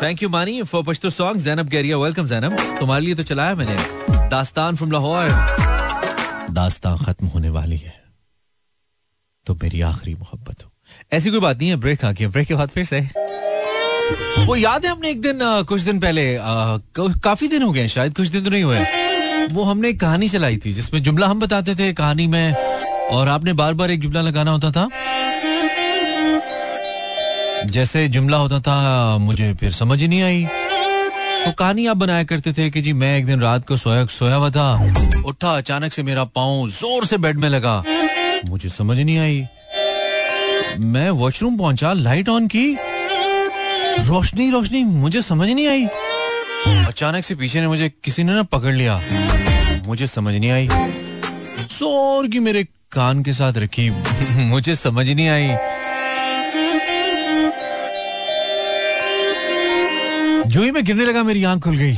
thank 0.03 0.23
you 0.23 0.29
Mani 0.29 0.63
for 0.63 0.83
Pashto 0.83 1.11
song 1.11 1.41
Zainab 1.41 1.71
कह 1.71 1.97
वेलकम 1.97 2.27
जैनब 2.27 2.57
तुम्हारे 2.81 3.05
लिए 3.05 3.15
तो 3.15 3.23
चलाया 3.23 3.55
मैंने। 3.55 3.77
दास्तान 4.31 4.77
फ्रॉम 4.77 4.93
लाहौर। 4.93 5.31
दास्तान 6.51 6.97
खत्म 6.97 7.27
होने 7.27 7.51
वाली 7.51 7.77
है। 7.77 7.95
तो 9.47 9.55
मेरी 9.55 9.81
आखिरी 9.81 10.15
मोहब्बत 10.15 10.65
हो। 10.65 10.71
ऐसी 11.13 11.31
कोई 11.31 11.41
बात 11.41 11.59
नहीं 11.59 11.69
है 11.69 11.77
ब्रेक 11.77 12.05
आ 12.05 12.13
गया। 12.13 12.29
ब्रेक 12.29 12.49
के 12.49 12.55
बाद 12.55 12.69
फिर 12.69 12.85
से। 12.85 13.01
वो 14.47 14.57
याद 14.57 14.85
है 14.85 14.91
हमने 14.91 15.11
एक 15.11 15.21
दिन 15.23 15.43
आ, 15.43 15.63
कुछ 15.63 15.83
दिन 15.83 16.01
पहले 16.01 16.37
आ, 16.37 16.77
काफ़ी 16.99 17.49
दिन 17.49 17.63
हो 17.63 17.73
गए 17.73 17.89
शायद 17.89 18.15
कुछ 18.17 18.29
दिन 18.29 18.45
तो 18.45 18.51
नहीं 18.51 18.63
हुए। 18.63 18.85
वो 19.53 19.65
हमने 19.65 19.89
एक 19.89 20.01
कहानी 20.01 20.29
चलाई 20.29 20.57
थी 20.57 20.73
जिसमें 20.73 21.03
जुमला 21.03 21.27
हम 21.27 21.41
बताते 21.41 21.75
थे 21.75 21.93
कहानी 21.93 22.27
में 22.27 22.55
और 23.11 23.29
आपने 23.29 23.53
बार 23.53 23.75
बार 23.75 23.91
एक 23.91 24.01
जुमला 24.01 24.21
लगाना 24.21 24.51
होता 24.51 24.71
था। 24.71 24.89
जैसे 27.67 28.07
जुमला 28.09 28.37
होता 28.37 28.61
था 28.61 29.17
मुझे 29.19 29.53
फिर 29.55 29.71
समझ 29.73 30.03
नहीं 30.03 30.23
आई। 30.23 30.47
तो 31.45 31.53
कहानी 31.53 31.87
आप 31.87 31.97
बनाया 31.97 32.25
करते 32.25 32.53
थे 32.53 32.69
कि 32.71 32.81
जी 32.83 32.93
मैं 32.93 33.17
एक 33.19 33.27
दिन 33.27 33.41
रात 33.41 33.67
को 33.69 33.77
सोया 33.77 34.05
सोया 34.07 34.35
हुआ 34.35 34.51
था 34.51 34.73
उठा 35.27 35.57
अचानक 35.57 35.93
से 35.93 36.03
मेरा 36.03 36.25
पाँव 36.25 36.69
ज़ोर 36.71 37.07
से 37.07 37.19
बेड 37.19 37.39
में 37.39 37.49
लगा। 37.49 37.83
मुझे 38.47 38.69
समझ 38.69 38.99
नहीं 38.99 39.19
आई। 39.19 39.47
मैं 40.79 41.11
वॉशरूम 41.11 41.59
पहुँचा 41.59 41.93
लाइट 41.93 42.29
ऑन 42.29 42.47
की। 42.47 42.77
रोशनी 44.07 44.51
रोशनी, 44.51 44.85
मुझे 44.85 45.23
समझ 45.23 45.49
नहीं 45.49 45.69
आई। 45.69 45.87
अचानक 46.85 47.25
से 47.25 47.35
पीछे 47.35 47.61
ने 47.61 47.67
मुझे 47.67 47.93
किसी 48.05 48.25
ने 48.25 48.35
ना 48.35 48.43
पकड़ 48.43 48.75
लिया। 48.75 49.03
मुझे 49.87 50.07
समझ 50.07 50.35
नहीं 50.35 50.51
आई। 50.51 50.69
ज़ोर 51.61 52.27
की 52.27 52.39
मेरे 52.39 52.65
कान 52.65 53.23
के 53.23 53.33
साथ 53.33 53.53
रखी। 53.57 53.91
मुझे 54.31 54.77
समझ 54.77 55.09
नहीं 55.09 55.29
आई। 55.29 55.49
जो 60.47 60.63
ही 60.63 60.71
मैं 60.71 60.85
गिरने 60.85 61.05
लगा, 61.05 61.23
मेरी 61.23 61.45
आँख 61.45 61.65
खुल 61.65 61.77
गई। 61.77 61.93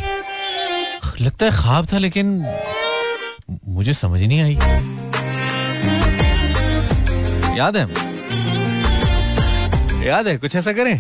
लगता 1.21 1.47
है 1.47 1.53
ख्वाब 1.53 1.87
था, 1.93 1.99
लेकिन 1.99 2.55
मुझे 3.69 3.93
समझ 3.93 4.23
नहीं 4.23 4.41
आई। 4.41 4.55
याद 7.59 7.77
है? 7.77 8.12
याद 10.07 10.29
है 10.29 10.37
कुछ 10.39 10.57
ऐसा 10.57 10.73
करें? 10.73 10.99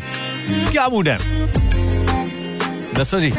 क्या 0.70 0.88
मूड 0.88 1.08
है? 1.08 1.18
दसो 2.94 3.20
जी। 3.20 3.30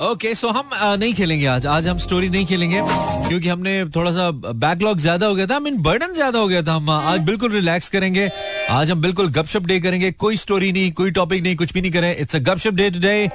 ओके 0.00 0.28
okay, 0.28 0.38
सो 0.38 0.46
so 0.46 0.54
हम 0.56 0.70
आ, 0.74 0.94
नहीं 0.96 1.14
खेलेंगे 1.14 1.46
आज। 1.46 1.66
आज 1.66 1.86
हम 1.86 1.98
स्टोरी 1.98 2.28
नहीं 2.28 2.46
खेलेंगे 2.46 2.80
क्योंकि 3.28 3.48
हमने 3.48 3.84
थोड़ा 3.96 4.12
सा 4.12 4.30
बैकलॉग 4.30 4.98
ज़्यादा 4.98 5.26
हो 5.26 5.34
गया 5.34 5.46
था। 5.46 5.58
मीन 5.60 5.76
बर्डन 5.82 6.14
ज़्यादा 6.14 6.38
हो 6.38 6.48
गया 6.48 6.62
था 6.62 6.74
हम। 6.74 6.90
आज 6.90 7.20
बिल्कुल 7.24 7.52
रिलैक्स 7.52 7.88
करेंगे। 7.88 8.28
आज 8.70 8.90
हम 8.90 9.00
बिल्कुल 9.02 9.28
गपशप 9.32 9.66
डे 9.66 9.78
करेंगे। 9.80 10.10
कोई 10.12 10.36
स्टोरी 10.36 10.70
नहीं 10.72 10.92
कोई 10.92 11.10
टॉपिक 11.10 11.42
नहीं 11.42 11.56
कुछ 11.56 11.72
भी 11.72 11.80
नहीं 11.80 11.92
करें। 11.92 12.16
इट्स 12.16 12.36
अ 12.36 12.38
गपशप 12.48 12.74
डे 12.74 12.90
टुडे 12.90 13.28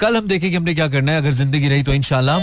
कल 0.00 0.16
हम 0.16 0.26
देखेंगे 0.28 0.56
हमने 0.56 0.74
क्या 0.74 0.88
करना 0.88 1.12
है 1.12 1.18
अगर 1.18 1.32
ज़िंदगी 1.32 1.68
रही 1.68 1.82
तो 1.82 1.92
इनशाला 1.92 2.38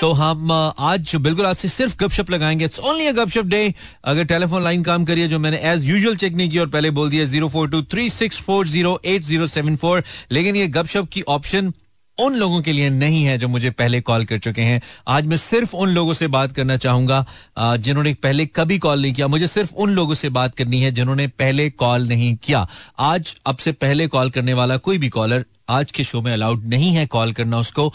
तो 0.00 0.10
हम 0.12 0.52
आज 0.52 1.14
बिल्कुल 1.16 1.46
आपसे 1.46 1.68
सिर्फ़ 1.68 1.96
गपशप 2.00 2.30
लगाएँगे। 2.30 2.64
इट्स 2.64 2.78
ओनली 2.80 3.06
अ 3.06 3.12
गपशप 3.12 3.44
डे 3.46 3.74
अगर 4.04 4.24
टेलीफोन 4.24 4.62
लाइन 4.64 4.82
काम 4.82 5.04
करिए, 5.04 5.26
जो 5.28 5.38
मैंने 5.38 5.56
एज 5.72 5.88
यूजुअल 5.88 6.16
चेक 6.16 6.34
नहीं 6.34 6.50
की 6.50 6.58
और 6.58 6.68
पहले 6.68 6.90
बोल 6.90 7.10
दिया 7.10 7.24
zero 7.24 7.48
four 7.48 7.68
two 7.70 7.82
three 7.84 8.08
six 8.10 8.38
four 8.42 8.66
zero 8.68 9.00
eight 9.04 9.22
zero 9.22 9.46
seven 9.46 9.76
four 9.76 10.02
लेकिन 10.32 10.56
ये 10.56 10.66
गपशप 10.68 11.08
की 11.12 11.22
ऑप्शन 11.28 11.72
उन 12.18 12.34
लोगों 12.36 12.60
के 12.62 12.72
लिए 12.72 12.88
नहीं 12.90 13.22
है 13.24 13.36
जो 13.38 13.48
मुझे 13.48 13.70
पहले 13.72 14.00
कॉल 14.00 14.24
कर 14.24 14.38
चुके 14.38 14.62
हैं। 14.62 14.80
आज 15.08 15.26
मैं 15.26 15.36
सिर्फ़ 15.36 15.76
उन 15.76 15.88
लोगों 15.90 16.14
से 16.14 16.26
बात 16.28 16.52
करना 16.52 16.76
चाहूँगा 16.76 17.24
जिन्होंने 17.58 18.14
पहले 18.14 18.46
कभी 18.46 18.78
कॉल 18.78 19.02
नहीं 19.02 19.12
किया। 19.14 19.28
मुझे 19.28 19.46
सिर्फ़ 19.46 19.74
उन 19.74 19.94
लोगों 19.94 20.14
से 20.14 20.28
बात 20.30 20.54
करनी 20.56 20.80
है 20.80 20.90
जिन्होंने 20.92 21.26
पहले 21.38 21.70
कॉल 21.72 22.08
नहीं 22.08 22.34
किया। 22.36 22.66
आज 22.98 23.36
अब 23.46 23.56
से 23.56 23.72
पहले 23.74 24.06
कॉल 24.08 24.30
करने 24.30 24.54
वाला 24.54 24.76
कोई 24.78 24.98
भी 24.98 25.08
कॉलर 25.10 25.44
आज 25.70 25.90
के 25.90 26.04
शो 26.04 26.20
में 26.22 26.32
अलाउड 26.32 26.64
नहीं 26.68 26.90
है 26.94 27.06
कॉल 27.08 27.32
करना 27.32 27.58
उसको। 27.58 27.86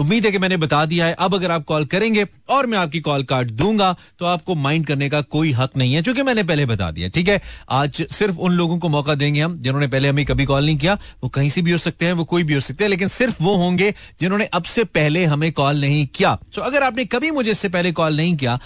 उम्मीद 0.00 0.24
है 0.26 0.32
कि 0.32 0.38
मैंने 0.38 0.56
बता 0.58 0.84
दिया 0.86 1.06
है। 1.06 1.14
अब 1.18 1.34
अगर 1.34 1.50
आप 1.50 1.64
कॉल 1.64 1.84
करेंगे 1.86 2.26
और 2.50 2.66
मैं 2.66 2.78
आपकी 2.78 3.00
कॉल 3.00 3.22
काट 3.24 3.50
दूँगा 3.52 3.94
तो 4.18 4.26
आपको 4.26 4.54
माइंड 4.56 4.86
करने 4.86 5.08
का 5.08 5.20
कोई 5.30 5.52
हक 5.52 5.76
नहीं 5.76 5.94
है 5.94 6.02
क्योंकि 6.02 6.22
मैंने 6.22 6.42
पहले 6.44 6.66
बता 6.66 6.90
दिया, 6.90 7.08
ठीक 7.08 7.28
है? 7.28 7.40
आज 7.70 8.02
सिर्फ़ 8.10 8.38
उन 8.38 8.52
लोगों 8.52 8.78
को 8.78 8.88
मौका 8.88 9.14
देंगे 9.14 9.40
हम, 9.40 9.58
जिन्होंने 9.58 9.86
पहले 9.88 10.08
हमें 10.08 10.24
कभी 10.26 10.44
कॉल 10.44 10.64
नहीं 10.64 10.76
किया। 10.78 10.98
वो 11.22 11.28
कहीं 11.30 11.50
से 11.50 11.62
भी 11.62 11.72
हो 11.72 11.78
सकते 11.78 12.06
हैं, 12.06 12.12
वो 12.12 12.24
कोई 12.24 12.42
भी 12.42 12.54
हो 12.54 12.60
सकते 12.60 12.84
हैं, 12.84 12.88
लेकिन 12.90 13.08
सिर्फ़ 13.10 13.42
वो 13.42 13.56
होंगे 13.56 13.92
जिन्होंने 14.20 14.44
अब 14.54 14.62
से 14.64 14.84
पहले 14.86 15.24
हमें 15.26 15.50
कॉल 15.52 15.80
नहीं 15.80 16.06
किया। 16.14 16.34
तो 16.54 16.62
अगर 16.62 16.82
आपने 16.82 17.04
कभी 17.06 17.30
मुझे 17.32 17.50
इससे 17.50 17.68
पहले 17.68 17.92
कॉल 17.92 18.16
नहीं 18.16 18.36
किया 18.36 18.58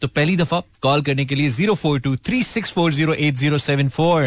तो 0.00 0.08
पहली 0.08 0.36
दफ़ा 0.36 0.60
कॉल 0.82 1.02
करने 1.02 1.24
के 1.24 1.34
लिए 1.34 1.48
zero 1.50 1.74
four 1.74 2.00
two 2.00 2.16
three 2.18 2.42
six 2.44 2.72
four 2.72 2.92
zero 2.92 3.14
eight 3.14 3.34
zero 3.36 3.58
seven 3.60 3.88
four 3.90 4.22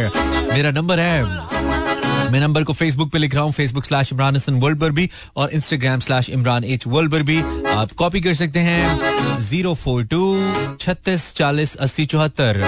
मेरा 0.53 0.71
नंबर 0.71 0.99
है। 0.99 1.82
मैं 2.31 2.39
नंबर 2.39 2.63
को 2.63 2.73
फेसबुक 2.73 3.11
पे 3.11 3.17
लिख 3.17 3.33
रहा 3.35 3.43
हूँ 3.43 3.51
Facebook 3.51 3.85
slash 3.85 4.11
Imran 4.13 4.35
Hasan 4.35 4.53
world 4.59 4.79
पर 4.79 4.91
भी 4.91 5.09
और 5.35 5.49
Instagram 5.53 5.99
slash 5.99 6.29
Imran 6.29 6.63
H 6.63 6.87
world 6.87 7.11
पर 7.11 7.23
भी 7.23 7.39
आप 7.69 7.91
कॉपी 7.97 8.21
कर 8.21 8.33
सकते 8.33 8.59
हैं। 8.59 9.39
ज़ीरो 9.41 9.73
फोर 9.73 10.03
टू 10.03 10.21
छत्तीस 10.79 11.33
चालीस 11.35 11.75
अस्सी 11.77 12.05
चौहत्तर। 12.05 12.61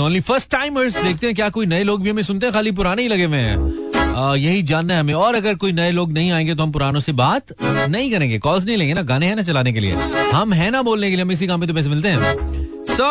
ओनली 0.00 0.20
फ़र्स्ट 0.20 0.50
टाइमर्स 0.50 0.96
देखते 0.96 1.26
हैं 1.26 1.34
क्या 1.36 1.48
कोई 1.48 1.66
नए 1.66 1.82
लोग 1.84 2.02
भी 2.02 2.10
हमें 2.10 2.22
सुनते 2.22 2.46
हैं। 2.46 2.52
खाली 2.52 2.70
पुराने 2.72 3.02
ही 3.02 3.08
लगे 3.08 3.24
हुए 3.24 3.38
हैं। 3.38 4.36
यही 4.36 4.62
जानना 4.62 4.94
है 4.94 5.00
हमें। 5.00 5.14
और 5.14 5.34
अगर 5.34 5.54
कोई 5.54 5.72
नए 5.72 5.90
लोग 5.90 6.12
नहीं 6.12 6.30
आएँगे 6.32 6.54
तो 6.54 6.62
हम 6.62 6.72
पुरानों 6.72 7.00
से 7.00 7.12
बात 7.14 7.54
नहीं 7.62 8.10
करेंगे। 8.10 8.38
कॉल्स 8.38 8.64
नहीं 8.64 8.76
लेंगे 8.76 8.94
ना, 8.94 9.02
गाने 9.02 9.26
हैं 9.26 9.36
ना 9.36 9.42
चलाने 9.42 9.72
के 9.72 9.80
लिए। 9.80 9.94
हम 10.32 10.52
है 10.52 10.70
ना 10.70 10.82
बोलने 10.82 11.10
के 11.10 11.16
लिए, 11.16 11.24
हम 11.24 11.32
इसी 11.32 11.46
काम 11.46 11.60
पे 11.60 11.66
तो 11.66 11.74
पैसे 11.74 11.88
मिलते 11.88 12.08
हैं। 12.08 12.57
So, 12.98 13.08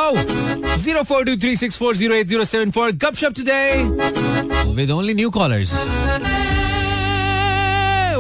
0423640807 0.83 2.95
Gupshup 3.03 3.33
today 3.35 3.67
with 4.77 4.89
only 4.95 5.13
new 5.19 5.29
callers. 5.31 5.71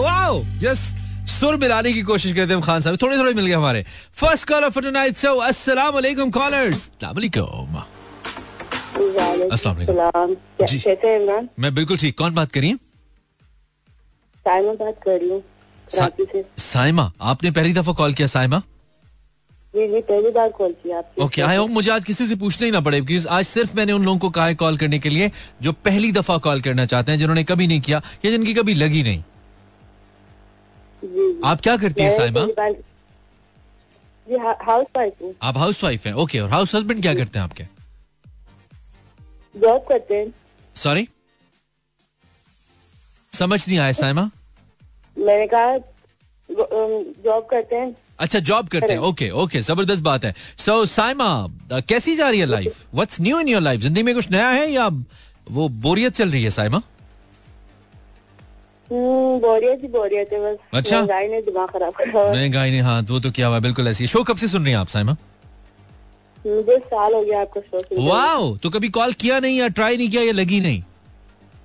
Wow! 0.05 0.33
Just 0.65 0.85
सुर 1.37 1.53
मिलाने 1.61 1.91
की 1.93 2.01
कोशिश 2.09 2.33
करते 2.33 2.53
हैं 2.53 2.61
खान 2.63 2.81
साहब 2.81 2.97
थोड़े 3.01 3.17
थोड़े 3.17 3.33
मिल 3.33 3.45
गए 3.45 3.53
हमारे 3.53 3.83
first 4.21 4.47
caller 4.49 4.69
for 4.77 4.83
tonight 4.83 5.15
so 5.17 5.35
अस्सलाम 5.47 5.93
वालेकुम 5.93 6.29
कॉलर्स 6.37 6.89
अस्सलाम 7.01 9.75
वालेकुम 9.75 10.35
जी 10.67 10.79
कैसे 10.79 11.07
हैं 11.07 11.19
इमरान 11.21 11.49
मैं 11.59 11.73
बिल्कुल 11.75 11.97
ठीक. 11.97 12.17
कौन 12.17 12.33
बात 12.35 12.51
करिए 12.51 12.75
साइमा 14.45 14.73
बात 14.85 14.95
कर 15.05 15.19
रही 15.19 15.29
हूँ। 15.29 15.43
साइमा 16.69 17.11
आपने 17.33 17.51
पहली 17.51 17.73
दफ़ा 17.73 17.93
कॉल 17.93 18.13
किया 18.13 18.27
साइमा? 18.37 18.61
पहली 19.75 20.29
बार 20.31 20.49
कॉल 20.57 20.71
किया 20.83 21.01
ओके 21.23 21.41
आई 21.41 21.55
होप 21.57 21.69
मुझे 21.69 21.89
आज 21.91 22.03
किसी 22.05 22.27
से 22.27 22.35
पूछना 22.35 22.65
ही 22.65 22.71
ना 22.71 22.79
पड़े 22.81 23.01
बिकॉज़ 23.01 23.27
आज 23.27 23.45
सिर्फ़ 23.45 23.75
मैंने 23.77 23.93
उन 23.93 24.05
लोगों 24.05 24.19
को 24.19 24.29
कहा 24.29 24.45
है 24.45 24.55
कॉल 24.55 24.77
करने 24.77 24.99
के 24.99 25.09
लिए 25.09 25.31
जो 25.61 25.71
पहली 25.85 26.11
दफ़ा 26.11 26.37
कॉल 26.47 26.61
करना 26.61 26.85
चाहते 26.85 27.11
हैं 27.11 27.19
जिन्होंने 27.19 27.43
कभी 27.43 27.67
नहीं 27.67 27.81
किया 27.81 28.01
या 28.25 28.31
जिनकी 28.31 28.53
कभी 28.53 28.73
लगी 28.73 29.03
नहीं। 29.03 29.23
आप 31.45 31.61
क्या 31.61 31.75
करती 31.77 32.03
है 32.03 32.09
साइमा 32.17 32.41
हाउस 34.63 34.85
वाइफ 34.95 35.35
आप 35.41 35.57
हाउस 35.57 35.83
वाइफ 35.83 36.05
है। 36.07 36.13
ओके 36.15 36.39
और 36.39 36.49
हाउस 36.49 36.75
हस्बैंड 36.75 37.01
क्या 37.01 37.13
करते 37.15 37.39
हैं 37.39 37.43
आपके? 37.43 37.63
जॉब 39.55 39.85
करते 39.89 40.15
हैं। 40.15 40.33
सॉरी 40.75 41.07
समझ 43.33 43.67
नहीं 43.67 43.77
आया 43.79 43.91
साइमा 43.93 44.29
मैंने 45.17 45.47
कहा 45.53 45.77
जॉब 47.23 47.45
करते 47.51 47.75
हैं। 47.75 47.95
अच्छा 48.19 48.39
जॉब 48.41 48.67
करते 48.67 48.91
हैं। 48.93 48.99
ओके 49.01 49.29
ओके 49.41 49.61
ज़बरदस्त 49.61 50.03
बात 50.03 50.25
है। 50.25 50.33
सो 50.57 50.71
so, 50.73 50.89
साइमा 50.89 51.79
कैसी 51.89 52.15
जा 52.15 52.29
रही 52.29 52.39
है 52.39 52.45
life 52.45 52.83
what's 52.93 53.21
new 53.21 53.39
in 53.39 53.47
your 53.47 53.61
life 53.61 53.81
ज़िंदगी 53.81 54.03
में 54.03 54.13
कुछ 54.15 54.31
नया 54.31 54.49
है 54.49 54.71
या 54.71 54.87
वो 55.51 55.67
बोरियत 55.81 56.13
चल 56.13 56.29
रही 56.29 56.43
है 56.43 56.49
साइमा? 56.51 56.81
हम्म, 58.89 59.39
बोरियत 59.39 59.81
ही 59.83 59.87
बोरियत 59.87 60.29
है 60.33 60.39
बस। 60.41 60.57
अच्छा। 60.73 61.01
ने 61.03 61.41
दिमाग 61.41 61.69
खराब 61.69 61.93
करा 61.93 62.23
महँगाई 62.31 62.71
ने 62.71 62.79
हाँ 62.81 63.01
वो 63.09 63.19
तो 63.19 63.31
क्या 63.31 63.47
हुआ 63.47 63.59
बिल्कुल 63.59 63.87
ऐसी। 63.87 64.07
शो 64.07 64.23
कब 64.23 64.37
से 64.37 64.47
सुन 64.47 64.63
रही 64.63 64.71
हैं 64.71 64.79
आप 64.79 64.87
साइमा? 64.87 65.15
मुझे 66.37 66.77
साल 66.79 67.13
हो 67.13 67.21
गया 67.21 67.41
आपको 67.41 67.61
शो 67.61 68.03
वाओ 68.03 68.55
तो 68.63 68.69
कभी 68.69 68.89
कॉल 68.89 69.13
किया 69.13 69.39
नहीं 69.39 69.57
या 69.57 69.67
ट्राई 69.69 69.97
नहीं 69.97 70.09
किया 70.09 70.21
या 70.23 70.31
लगी 70.33 70.59
नहीं? 70.61 70.81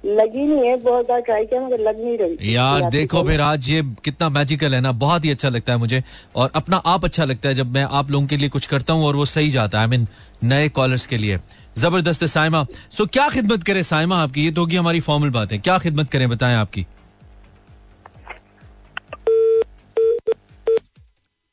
लगी 0.05 0.47
नहीं 0.47 0.67
है 0.67 0.77
बहुत 0.77 1.09
बार 1.09 1.21
ट्राई 1.21 1.45
किया 1.47 1.61
मगर 1.61 1.81
लग 1.81 2.01
नहीं 2.01 2.17
रही। 2.19 2.55
यार 2.55 2.89
देखो 2.91 3.23
फिर 3.25 3.41
आज 3.41 3.69
ये 3.69 3.83
कितना 4.05 4.29
मैजिकल 4.29 4.75
है 4.75 4.81
ना 4.81 4.93
बहुत 5.03 5.25
ही 5.25 5.31
अच्छा 5.31 5.49
लगता 5.49 5.73
है 5.73 5.79
मुझे 5.79 6.03
और 6.37 6.51
अपना 6.55 6.77
आप 6.87 7.05
अच्छा 7.05 7.25
लगता 7.25 7.49
है 7.49 7.55
जब 7.55 7.73
मैं 7.75 7.83
आप 7.91 8.11
लोगों 8.11 8.27
के 8.27 8.37
लिए 8.37 8.49
कुछ 8.49 8.67
करता 8.67 8.93
हूँ 8.93 9.05
और 9.07 9.17
वो 9.17 9.25
सही 9.27 9.51
जाता 9.51 9.79
है 9.79 9.85
आई 9.85 9.91
मीन 9.91 10.07
नए 10.45 10.69
कॉलर्स 10.71 11.07
के 11.07 11.17
लिए। 11.17 11.39
ज़बरदस्त 11.79 12.23
है 12.23 12.29
साइमा। 12.29 12.65
सो 12.93 13.07
क्या 13.07 13.29
खिदमत 13.29 13.63
करे 13.65 13.83
साइमा 13.83 14.23
आपकी? 14.23 14.45
ये 14.45 14.51
तो 14.51 14.61
होगी 14.61 14.77
हमारी 14.77 15.01
फॉर्मल 15.01 15.31
बात। 15.31 15.53
है 15.53 15.59
क्या 15.59 15.79
खिदमत 15.79 16.11
करें 16.11 16.29
बताएँ 16.31 16.57
आपकी? 16.57 16.87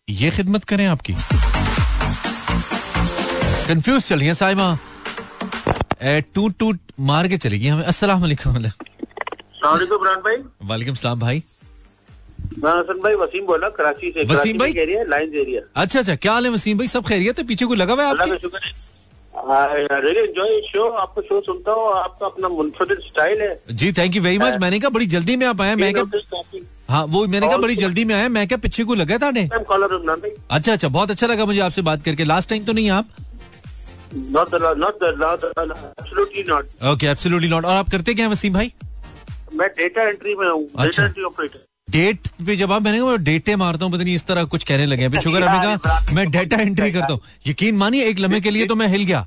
ये 0.07 0.29
खिदमत 0.31 0.63
करें 0.63 0.85
आपकी? 0.87 1.13
कंफ्यूज 3.67 4.01
चल 4.03 4.19
रही 4.19 4.27
है 4.27 4.33
साइमा। 4.33 4.77
टूट 6.01 6.53
टूट 6.59 6.79
मार 6.99 7.27
के 7.27 7.37
चलेगी 7.37 7.67
हमें। 7.67 7.83
अस्सलाम 7.83 8.21
वालेकुम 8.21 8.53
भाई। 8.53 10.37
वालेकुम 10.67 10.95
सलाम 10.95 11.19
भाई। 11.19 11.43
हसन 12.65 12.99
भाई 13.03 13.15
वसीम 13.15 13.45
बोला 13.45 13.69
कराची 13.69 14.11
से। 14.11 14.23
वसीम 14.25 14.57
भाई? 14.57 14.73
लाइन 15.09 15.35
एरिया 15.35 15.61
अच्छा 15.81 15.99
अच्छा 15.99 16.15
क्या 16.15 16.33
हाल 16.33 16.45
है 16.45 16.51
वसीम 16.51 16.77
भाई? 16.77 16.87
सब 16.87 17.05
खैरियत 17.07 17.39
है? 17.39 17.45
पीछे 17.45 17.65
को 17.65 17.73
लगा 17.75 17.93
हुआ 17.93 18.03
है 18.03 18.09
आपके? 18.09 18.37
शो 20.69 20.87
आपका 20.89 21.21
शो 21.21 21.41
सुनता 21.41 21.71
हूँ 21.71 21.91
आपका 21.93 22.25
अपना 22.25 22.47
मुनफरद 22.49 22.99
स्टाइल 23.01 23.41
है। 23.41 23.59
जी 23.71 23.91
थैंक 23.93 24.15
यू 24.15 24.21
वेरी 24.21 24.37
मच 24.37 24.59
मैंने 24.61 24.79
कहा 24.79 24.89
बड़ी 24.89 25.05
जल्दी 25.07 25.35
में 25.35 25.45
आप 25.47 25.61
आए 25.61 25.75
मैं 25.75 25.93
क्या 25.93 26.03
हाँ 26.89 27.03
वो 27.05 27.25
मैंने 27.27 27.47
कहा 27.47 27.57
बड़ी 27.57 27.75
जल्दी 27.75 28.03
में 28.05 28.13
आया 28.15 28.29
मैं 28.29 28.47
क्या 28.47 28.57
पीछे 28.57 28.83
को 28.83 28.93
लगा 28.95 29.17
था 29.17 29.27
अच्छा 29.29 30.73
अच्छा 30.73 30.87
बहुत 30.87 31.11
अच्छा 31.11 31.27
लगा 31.27 31.45
मुझे 31.45 31.59
आपसे 31.59 31.81
बात 31.81 32.03
करके। 32.03 32.23
लास्ट 32.23 32.49
टाइम 32.49 32.63
तो 32.65 32.73
नहीं 32.73 32.89
आप? 32.89 33.05
Not 34.15 34.53
not 34.77 35.03
absolutely 35.03 36.43
not 36.49 36.85
okay 36.91 37.07
absolutely 37.07 37.49
not 37.49 37.65
और 37.65 37.75
आप 37.75 37.89
करते 37.91 38.13
क्या 38.13 38.25
हैं 38.25 38.31
वसीम 38.31 38.53
भाई? 38.53 38.73
मैं 39.53 39.67
डेटा 39.77 40.07
एंट्री 40.09 40.35
में 40.35 40.47
हूँ। 40.47 40.63
डेटा 40.81 41.05
एंट्री 41.05 41.23
ऑपरेटर 41.23 41.65
डेट 41.87 42.27
पे 42.45 42.55
जब 42.55 42.71
आप 42.71 42.81
मैंने 42.81 43.17
डेटे 43.25 43.55
मारता 43.55 43.85
हूँ 43.85 43.93
पता 43.93 44.03
नहीं 44.03 44.15
इस 44.15 44.25
तरह 44.25 44.43
कुछ 44.53 44.63
कहने 44.63 44.85
लगे 44.85 45.03
अभी 45.03 45.21
शुगर 45.21 45.43
अभी 45.47 45.77
कहा 45.77 46.13
मैं 46.15 46.29
डेटा 46.31 46.57
एंट्री 46.61 46.91
करता 46.91 47.13
हूँ। 47.13 47.21
यकीन 47.47 47.77
मानिए 47.77 48.03
एक 48.09 48.19
लम्हे 48.19 48.41
के 48.41 48.51
लिए 48.51 48.65
तो 48.67 48.75
मैं 48.75 48.87
हिल 48.87 49.03
गया। 49.05 49.25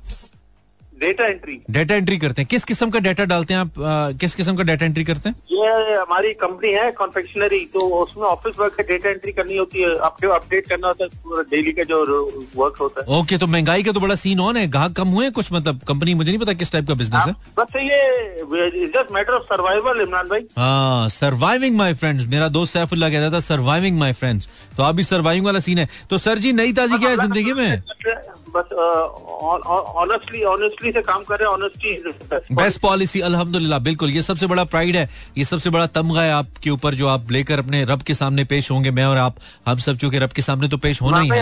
डेटा 1.03 1.25
एंट्री 1.25 1.59
डेटा 1.71 1.95
एंट्री 1.95 2.17
करते 2.17 2.41
हैं। 2.41 2.47
किस 2.49 2.63
किस्म 2.65 2.89
का 2.89 2.99
डेटा 3.01 3.25
डालते 3.25 3.53
हैं 3.53 3.61
आप? 3.61 3.79
आ, 3.79 4.11
किस 4.13 4.35
किस्म 4.35 4.55
का 4.55 4.63
डेटा 4.63 4.85
एंट्री 4.85 5.03
करते 5.03 5.29
हैं? 5.29 5.35
ये 5.51 5.95
हमारी 5.95 6.33
कंपनी 6.41 6.71
है 6.73 6.91
कॉन्फेक्शनरी 6.93 7.59
तो 7.73 7.87
उसमें 7.97 8.23
ऑफ़िस 8.25 8.59
वर्क 8.59 8.79
है 8.79 8.85
डेटा 8.87 9.09
एंट्री 9.09 9.31
करनी 9.31 9.57
होती 9.57 9.81
है। 9.81 9.97
आपको 10.03 10.29
अपडेट 10.33 10.67
करना 10.69 10.87
होता 10.87 11.05
है 11.05 11.43
डेली 11.51 11.71
का 11.71 11.83
जो 11.85 12.05
वर्क 12.55 12.77
होता 12.81 13.01
है। 13.01 13.19
ओके 13.19 13.37
तो 13.37 13.47
महँगाई 13.47 13.83
का 13.83 13.91
तो 13.91 13.99
बड़ा 13.99 14.15
सीन 14.15 14.39
ऑन 14.39 14.57
है। 14.57 14.67
ग्राहक 14.69 14.95
कम 14.97 15.07
हुए 15.09 15.29
कुछ? 15.31 15.51
मतलब 15.53 15.81
कंपनी 15.87 16.13
मुझे 16.13 16.31
नहीं 16.31 16.39
पता 16.39 16.53
किस 16.53 16.71
टाइप 16.71 16.87
का 16.87 16.93
बिज़नेस 16.93 17.25
है। 17.27 17.33
बस 17.59 17.75
ये 17.77 18.87
just 18.87 19.11
matter 19.13 19.33
of 19.33 19.43
survival 19.45 20.01
Imran 20.01 20.27
भाई। 20.27 20.45
हाँ 20.57 21.09
सर्वाइविंग 21.11 21.77
माई 21.77 21.93
फ्रेंड्स 21.93 22.25
मेरा 22.27 22.47
दोस्त 22.49 22.73
सैफुल्ला 22.73 23.09
कहता 23.09 23.31
था 23.31 23.39
सर्वाइविंग 23.41 23.97
माई 23.99 24.13
फ्रेंड्स 24.13 24.47
तो 24.77 24.83
आप 24.83 24.95
भी 24.95 25.03
सर्वाइविंग 25.03 25.45
वाला 25.45 25.59
सीन 25.61 25.79
है। 25.79 25.87
तो 26.09 26.17
सर 26.19 26.39
जी 26.39 26.53
नई 26.53 26.73
ताजी 26.73 26.97
क्या 26.97 27.09
है 27.09 27.17
ज़िंदगी 27.17 27.53
में? 27.53 27.81
बस 28.55 28.73
ऑनेस्टली 30.01 30.43
ऑनेस्टली 30.51 30.91
से 30.91 31.01
काम 31.01 31.23
कर 31.23 31.39
रहे 31.39 31.49
हैं 31.49 31.55
ऑनेस्टी 31.55 32.55
बेस्ट 32.55 32.79
पॉलिसी 32.81 33.21
अल्हम्दुलिल्लाह 33.29 33.79
बिल्कुल 33.87 34.09
ये 34.11 34.21
सबसे 34.21 34.47
बड़ा 34.47 34.63
प्राइड 34.73 34.95
है 34.95 35.07
ये 35.37 35.45
सबसे 35.45 35.69
बड़ा 35.75 35.85
तमगा 35.97 36.21
है 36.21 36.31
आपके 36.33 36.69
ऊपर 36.69 36.95
जो 36.95 37.07
आप 37.07 37.31
लेकर 37.31 37.59
अपने 37.59 37.83
रब 37.91 38.01
के 38.07 38.13
सामने 38.13 38.43
पेश 38.53 38.71
होंगे 38.71 38.91
मैं 38.99 39.05
और 39.05 39.17
आप 39.17 39.35
हम 39.67 39.77
सब 39.87 39.97
चूँकि 40.03 40.19
रब 40.25 40.31
के 40.31 40.41
सामने 40.41 40.67
तो 40.69 40.77
पेश 40.87 41.01
होना 41.01 41.19
ही 41.19 41.29
है 41.29 41.41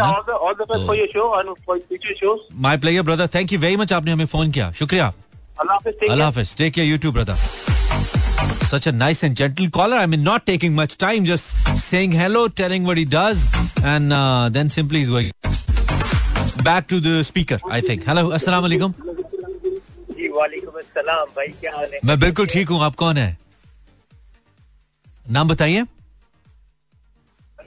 shows 2.21 2.39
my 2.61 2.77
player 2.77 3.03
brother 3.03 3.27
thank 3.35 3.53
you 3.53 3.59
very 3.59 3.75
much 3.83 3.93
आपने 3.93 4.11
हमें 4.11 4.25
फ़ोन 4.35 4.51
किया 4.51 4.71
शुक्रिया 4.79 5.13
अल्लाह 5.61 6.25
हाफिज 6.25 6.55
care, 6.71 6.85
you 6.85 6.97
too, 6.97 7.11
brother. 7.11 7.35
Such 8.63 8.87
a 8.87 8.91
nice 8.93 9.23
and 9.23 9.35
gentle 9.35 9.69
caller. 9.69 9.97
I 9.97 10.05
mean, 10.05 10.23
not 10.23 10.45
taking 10.45 10.73
much 10.73 10.97
time, 10.97 11.25
just 11.25 11.55
saying 11.77 12.13
hello, 12.13 12.47
telling 12.47 12.85
what 12.85 12.97
he 12.97 13.05
does, 13.05 13.45
and 13.83 14.13
uh, 14.13 14.49
then 14.49 14.69
simply 14.69 15.01
is 15.01 15.09
going 15.09 15.31
back 16.63 16.87
to 16.87 16.99
the 16.99 17.23
speaker, 17.23 17.59
I 17.69 17.81
think. 17.81 18.03
Hello, 18.03 18.29
Assalamu 18.31 18.67
alaikum. 18.69 18.93
जी 20.17 20.27
वालेकुम 20.29 20.73
अस्सलाम 20.79 21.27
भाई 21.35 21.47
क्या 21.61 21.71
हाल 21.75 21.89
है? 21.93 21.99
मैं 22.05 22.19
बिल्कुल 22.19 22.45
ठीक 22.47 22.69
हूँ 22.69 22.81
आप 22.83 22.95
कौन 22.95 23.17
है? 23.17 23.37
नाम 25.31 25.47
बताइए। 25.47 25.81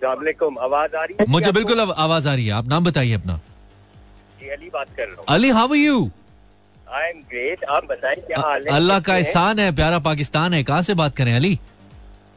आवाज़ 0.05 0.97
आ 0.97 1.05
रही 1.05 1.17
है 1.21 1.27
मुझे 1.29 1.53
बिल्कुल 1.53 1.81
आवाज़ 1.81 2.29
आ 2.29 2.35
रही 2.35 2.47
है 2.47 2.53
आप 2.53 2.67
नाम 2.69 2.85
बताइए 2.85 3.15
अपना। 3.15 3.37
जी 4.41 4.49
अली 4.57 4.69
बात 4.75 4.89
कर 4.97 5.09
रहा 5.09 5.17
हूँ। 5.19 5.25
Ali 5.35 5.51
how 5.51 5.69
are 5.69 5.77
you 5.77 6.11
I 6.95 7.09
am 7.11 7.21
great 7.31 7.65
आप 7.65 7.85
बताएँ 7.91 8.17
क्या 8.27 8.41
हाल 8.41 8.67
है? 8.67 8.73
अल्लाह 8.77 9.01
का 9.01 9.17
एहसान 9.17 9.59
है 9.59 9.71
प्यारा 9.75 9.99
पाकिस्तान 10.07 10.55
है 10.55 10.63
कहाँ 10.65 10.83
से 10.83 10.95
बात 10.95 11.17
करें 11.17 11.35
अली? 11.37 11.59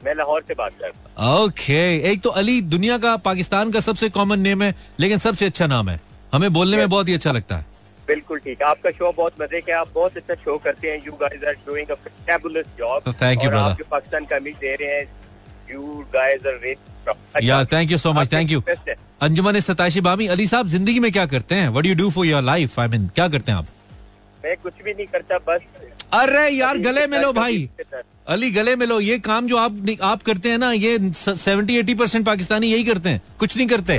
मैं 0.04 0.16
लाहौर 0.16 0.44
से 0.48 0.54
बात 0.54 0.74
कर 0.82 0.88
रहा 0.90 1.36
ओके 1.44 1.82
एक 2.12 2.22
तो 2.22 2.30
अली 2.42 2.62
दुनिया 2.74 2.98
का 3.06 3.16
पाकिस्तान 3.30 3.72
का 3.72 3.80
सबसे 3.90 4.10
कॉमन 4.18 4.40
नेम 4.40 4.64
है 4.64 4.74
लेकिन 5.00 5.18
सबसे 5.20 5.46
अच्छा 5.46 5.68
नाम 5.68 5.90
है। 5.90 6.00
हमें 6.34 6.52
बोलने 6.54 6.78
में 6.78 6.90
बहुत 6.90 7.08
ही 7.08 7.14
अच्छा 7.14 7.32
लगता 7.32 7.58
है। 7.58 7.66
बिल्कुल 8.08 8.40
ठीक 8.40 8.62
है। 8.62 8.68
आपका 8.68 8.92
शो 8.92 9.12
बहुत 9.12 9.42
मज़े 9.42 9.62
का 9.62 9.80
आप 9.80 9.88
बहुत 9.96 10.18
अच्छा 10.18 10.34
शो 10.36 10.58
करते 10.58 10.90
हैं। 10.90 10.98
You 11.06 11.14
guys 11.22 11.44
are 11.48 11.54
doing 11.68 11.90
a 11.90 11.96
fabulous 11.96 12.66
job 12.78 13.04
brother. 13.04 13.54
आप 13.54 13.78
जो 13.78 13.86
पाकिस्तान 13.92 14.26
का 14.26 14.38
इमेज 14.38 14.56
दे 14.62 14.76
रहे 14.76 14.98
हैं 14.98 15.06
यू 15.72 16.06
गाइस 16.14 16.46
आर 16.48 16.60
रेट 16.64 17.44
या 17.44 17.64
thank 17.66 17.92
you 17.92 17.98
so 17.98 18.14
much 18.14 18.32
thank 18.34 18.52
you 18.52 18.62
Anjuman 19.22 19.60
सताइशी 19.60 20.02
बामी 20.02 20.28
अली 20.28 20.48
साहब 20.48 20.68
ज़िंदगी 20.68 21.00
में 21.00 21.12
क्या 21.12 21.26
करते 21.26 21.56
हैं? 21.56 21.70
What 21.70 21.86
you 21.86 21.96
do 21.96 22.10
for 22.12 22.26
your 22.26 22.44
life 22.44 22.80
I 22.80 22.88
mean 22.88 23.08
क्या 23.16 23.28
करते 23.28 23.52
हैं 23.52 23.58
आप? 23.58 23.68
मैं 24.44 24.56
कुछ 24.64 24.74
भी 24.84 24.94
नहीं 24.94 25.08
करता 25.08 25.38
बस 25.48 25.62
अरे 26.14 26.48
यार 26.50 26.78
गले 26.78 27.06
में 27.08 27.20
लो 27.22 27.32
भाई। 27.34 27.70
अली 28.28 28.52
गले 28.52 28.76
में 28.76 28.86
लो 28.86 29.00
ये 29.00 29.18
काम 29.20 29.48
जो 29.48 29.58
आप 29.58 29.98
आप 30.04 30.22
करते 30.24 30.50
हैं 30.50 30.58
ना 30.58 30.72
ये 30.72 30.98
सेवेंटी 31.16 31.78
एटी 31.78 31.94
परसेंट 31.96 32.26
पाकिस्तानी 32.26 32.72
यही 32.72 32.84
करते 32.84 33.10
हैं। 33.10 33.22
कुछ 33.40 33.58
नहीं 33.58 33.68
करते। 33.68 33.98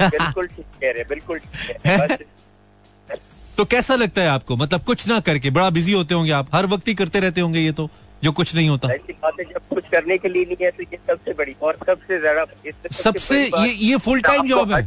बिल्कुल 0.00 0.46
ठीक 0.46 0.66
कह 0.80 0.90
रहे 0.92 1.04
बिल्कुल 1.08 1.40
हैं। 1.86 2.18
तो 3.56 3.64
कैसा 3.64 3.94
लगता 3.96 4.20
है 4.22 4.28
आपको? 4.28 4.56
मतलब 4.56 4.84
कुछ 4.84 5.06
ना 5.08 5.18
करके 5.20 5.50
बड़ा 5.50 5.68
बिज़ी 5.70 5.92
होते 5.92 6.14
होंगे 6.14 6.30
आप 6.32 6.54
हर 6.54 6.66
वक्त 6.66 6.88
ही 6.88 6.94
करते 6.94 7.20
रहते 7.20 7.40
होंगे 7.40 7.60
ये 7.60 7.72
तो 7.72 7.88
जो 8.24 8.32
कुछ 8.32 8.54
नहीं 8.54 8.68
होता। 8.68 8.88
ऐसी 8.94 9.12
बात 9.12 9.40
है 9.40 9.44
जब 9.44 9.74
कुछ 9.74 9.84
करने 9.92 10.16
के 10.18 10.28
लिए 10.28 10.44
नहीं 10.44 10.56
है 10.62 10.70
तो 10.70 10.82
ये 10.82 10.98
सबसे 11.08 11.32
बड़ी 11.38 11.54
और 11.62 11.78
सबसे 11.86 12.18
ज़्यादा 12.20 12.44
सबसे 12.92 13.42
ये 13.44 13.68
ये 13.68 13.96
फुल 13.98 14.20
टाइम 14.22 14.48
जॉब 14.48 14.72
है। 14.72 14.82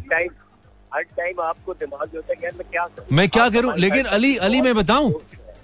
हर 0.94 1.04
टाइम 1.18 1.41
आपको 1.41 1.74
दिमाग 1.74 2.22
है 2.44 2.52
मैं 2.52 2.68
क्या 2.72 2.86
करूँ 2.88 3.18
मैं 3.18 3.28
क्या 3.30 3.50
करूँ? 3.50 3.74
लेकिन 3.78 4.06
अली 4.18 4.36
अली 4.48 4.62
मैं 4.62 4.76
बताऊँ? 4.76 5.13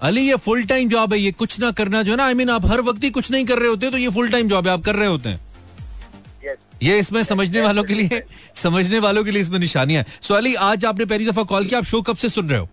अली 0.02 0.20
ये 0.28 0.36
फुल 0.44 0.64
टाइम 0.66 0.88
जॉब 0.88 1.12
है 1.12 1.18
ये 1.20 1.30
कुछ 1.32 1.58
ना 1.60 1.70
करना 1.72 2.02
जो 2.02 2.10
है 2.10 2.16
ना 2.16 2.24
आई 2.24 2.34
मीन 2.34 2.50
आप 2.50 2.64
हर 2.66 2.80
वक्त 2.82 3.04
ही 3.04 3.10
कुछ 3.10 3.30
नहीं 3.30 3.44
कर 3.46 3.58
रहे 3.58 3.68
होते 3.68 3.90
तो 3.90 3.98
ये 3.98 4.08
फुल 4.10 4.30
टाइम 4.30 4.48
जॉब 4.48 4.66
है 4.66 4.72
आप 4.72 4.82
कर 4.84 4.96
रहे 4.96 5.08
होते 5.08 5.28
हैं. 5.28 5.40
ये 6.82 6.98
इसमें 6.98 7.22
समझने 7.22 7.60
वालों 7.60 7.84
के 7.84 7.94
लिए 7.94 8.22
समझने 8.56 8.98
वालों 8.98 9.24
के 9.24 9.30
लिए 9.30 9.42
इसमें 9.42 9.58
निशानियाँ 9.58 10.02
हैं। 10.02 10.18
सो 10.22 10.34
अली 10.34 10.54
आज 10.70 10.84
आपने 10.84 11.04
पहली 11.04 11.26
दफ़ा 11.26 11.42
कॉल 11.44 11.66
किया 11.66 11.78
आप 11.78 11.84
शो 11.84 12.02
कब 12.02 12.16
से 12.16 12.28
सुन 12.28 12.50
रहे 12.50 12.58
हो? 12.58 12.68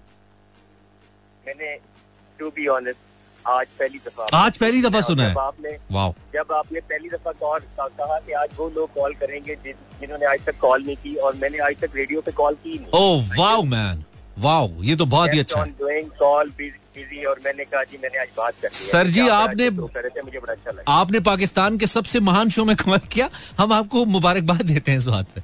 मैंने 1.47 1.77
टू 2.39 2.49
बी 2.49 2.67
ऑनेस्ट 2.67 2.97
आज 3.45 3.67
पहली 3.79 3.99
दफ़ा 3.99 4.27
आज 4.37 4.57
पहली 4.57 4.81
दफ़ा 4.81 5.01
सुना 5.01 5.23
है। 5.23 5.35
आपने 5.39 5.77
वाह 5.91 6.09
जब 6.33 6.51
आपने 6.53 6.79
पहली 6.81 7.09
दफ़ा 7.09 7.31
कॉल 7.31 7.59
कहा 7.79 8.19
कि 8.19 8.31
आज 8.33 8.49
वो 8.57 8.69
लोग 8.75 8.93
कॉल 8.93 9.13
करेंगे 9.21 9.55
जिन्होंने 9.65 10.25
आज 10.25 10.45
तक 10.45 10.57
कॉल 10.61 10.83
नहीं 10.83 10.95
की 10.95 11.15
और 11.15 11.35
मैंने 11.35 11.57
आज 11.67 11.75
तक 11.81 11.95
रेडियो 11.95 12.21
पे 12.21 12.31
कॉल 12.41 12.53
की 12.63 12.77
नहीं। 12.77 12.91
ओ 12.93 13.21
वाओ 13.39 13.61
मैन 13.71 14.03
वाओ 14.39 14.69
ये 14.81 14.95
तो 14.95 15.05
बहुत 15.07 15.33
ही 15.33 15.39
अच्छा 15.39 15.65
कॉल 16.19 16.51
बिज़ी 16.95 17.23
और 17.25 17.39
मैंने 17.45 17.65
कहा 17.65 17.83
जी 17.83 17.97
मैंने 18.03 18.19
आज 18.19 18.27
बात 18.37 18.53
कर 18.61 18.69
सर 18.69 19.07
जी, 19.07 19.27
आपने- 19.27 19.73
मुझे 20.25 20.39
बड़ा 20.39 20.53
अच्छा 20.53 20.71
लगा। 20.71 20.91
आपने 20.93 21.19
पाकिस्तान 21.19 21.77
के 21.77 21.87
सबसे 21.87 22.19
महान 22.19 22.49
शो 22.49 22.65
में 22.65 22.75
कॉल 22.75 22.97
किया। 22.97 23.29
हम 23.57 23.73
आपको 23.73 24.05
मुबारकबाद 24.05 24.61
देते 24.61 24.91
हैं 24.91 24.97
इस 24.97 25.05
बात 25.05 25.27
पे। 25.35 25.41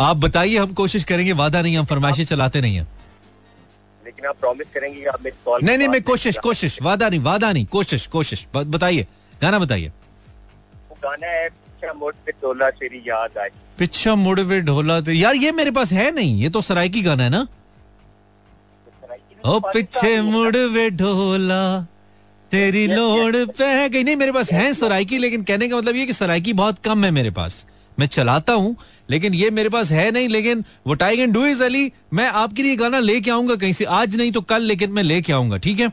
आप 0.00 0.16
बताइए 0.16 0.58
हम 0.58 0.72
कोशिश 0.72 1.04
करेंगे 1.04 1.32
वादा 1.32 1.62
नहीं 1.62 1.76
हम 1.78 1.84
फरमाइशें 1.84 2.24
चलाते 2.24 2.60
नहीं 2.60 2.76
है। 2.76 2.86
लेकिन 4.04 4.26
आप 4.26 4.36
प्रॉमिस 4.40 4.66
करेंगे 4.74 5.04
आप 5.04 5.22
मेरी 5.24 5.36
कॉल 5.44 5.60
नहीं 5.62 5.78
नहीं 5.78 5.88
मैं 5.88 6.02
कोशिश 6.02 6.38
कोशिश 6.38 6.82
वादा 6.82 7.08
नहीं 7.08 7.20
वादा 7.20 7.52
नहीं 7.52 7.66
कोशिश 7.66 8.06
कोशिश 8.06 8.46
बताइए 8.56 9.06
गाना 9.42 9.58
बताइए। 9.58 9.88
वो 10.90 10.96
गाना 11.02 11.26
है 11.26 11.46
अच्छा 11.48 11.92
मोड़ 11.92 12.14
पे 12.26 12.32
डोला 12.32 12.70
तेरी 12.70 13.02
याद 13.08 13.38
आई 13.38 13.48
पिछा 13.78 14.14
मुड़ 14.14 14.40
वे 14.40 14.60
ढोला 14.60 15.12
यार 15.12 15.34
ये 15.34 15.52
मेरे 15.52 15.70
पास 15.70 15.92
है 15.92 16.10
नहीं 16.10 16.42
ये 16.42 16.50
तो 16.50 16.60
सराय 16.60 16.88
की 16.88 17.02
गाना 17.02 17.22
है 17.24 17.30
ना? 17.30 17.46
ओ 19.46 19.58
पीछे 19.62 20.20
मुड़ 20.22 20.56
वे 20.56 20.88
ढोला 20.90 21.62
तेरी 22.52 22.86
लोड़ 22.86 23.36
पे 23.36 23.88
गई। 23.88 24.02
नहीं 24.04 24.16
मेरे 24.16 24.32
पास 24.32 24.52
है 24.52 24.72
सरायकी 24.74 25.18
लेकिन 25.18 25.42
कहने 25.42 25.68
का 25.68 25.76
मतलब 25.76 25.96
ये 25.96 26.06
कि 26.06 26.12
सरायकी 26.12 26.52
बहुत 26.54 26.78
कम 26.84 27.04
है 27.04 27.10
मेरे 27.10 27.30
पास। 27.30 27.66
मैं 27.98 28.06
चलाता 28.08 28.52
हूँ 28.54 28.76
लेकिन 29.10 29.34
ये 29.34 29.50
मेरे 29.50 29.68
पास 29.68 29.90
है 29.92 30.10
नहीं 30.10 30.28
लेकिन 30.28 30.64
वो 30.86 30.96
I 31.02 31.16
can 31.16 31.32
do 31.32 31.44
is 31.46 31.62
Ali 31.64 31.90
मैं 32.12 32.26
आपके 32.42 32.62
लिए 32.62 32.76
गाना 32.76 32.98
लेके 33.00 33.30
आऊँगा 33.30 33.54
कहीं 33.54 33.72
से 33.72 33.84
आज 33.84 34.16
नहीं 34.16 34.32
तो 34.32 34.40
कल 34.42 34.62
लेकिन 34.62 34.92
मैं 34.92 35.02
लेके 35.02 35.32
आऊँगा 35.32 35.56
ठीक 35.58 35.80
है? 35.80 35.88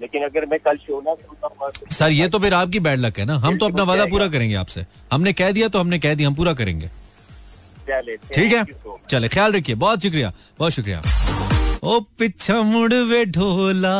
लेकिन 0.00 0.22
अगर 0.24 0.46
मैं 0.46 0.58
कल 0.58 0.76
शो 0.76 1.00
ना 1.06 1.14
तो 1.14 1.70
सर 1.90 2.10
ये 2.12 2.28
तो 2.28 2.38
फिर 2.38 2.54
आपकी 2.54 2.80
बैड 2.80 2.98
लक 3.00 3.18
है 3.18 3.24
ना। 3.24 3.36
हम 3.38 3.58
तो 3.58 3.66
अपना 3.66 3.82
वादा 3.82 4.04
पूरा 4.06 4.28
करेंगे 4.28 4.54
आपसे। 4.54 4.84
हमने 5.12 5.32
कह 5.32 5.50
दिया 5.52 5.68
तो 5.68 5.78
हमने 5.78 5.98
कह 5.98 6.14
दिया 6.14 6.28
हम 6.28 6.34
पूरा 6.34 6.52
करेंगे। 6.54 6.90
ठीक 8.34 8.52
है. 8.52 8.64
चले 9.10 9.28
ख्याल 9.28 9.52
रखिए। 9.52 9.74
बहुत 9.76 10.02
शुक्रिया 10.02 10.32
बहुत 10.58 10.72
शुक्रिया। 10.72 11.02
ओ 11.82 11.98
पिछा 12.18 12.60
मुड़ 12.62 12.92
वे 12.92 13.24
ढोला 13.26 13.98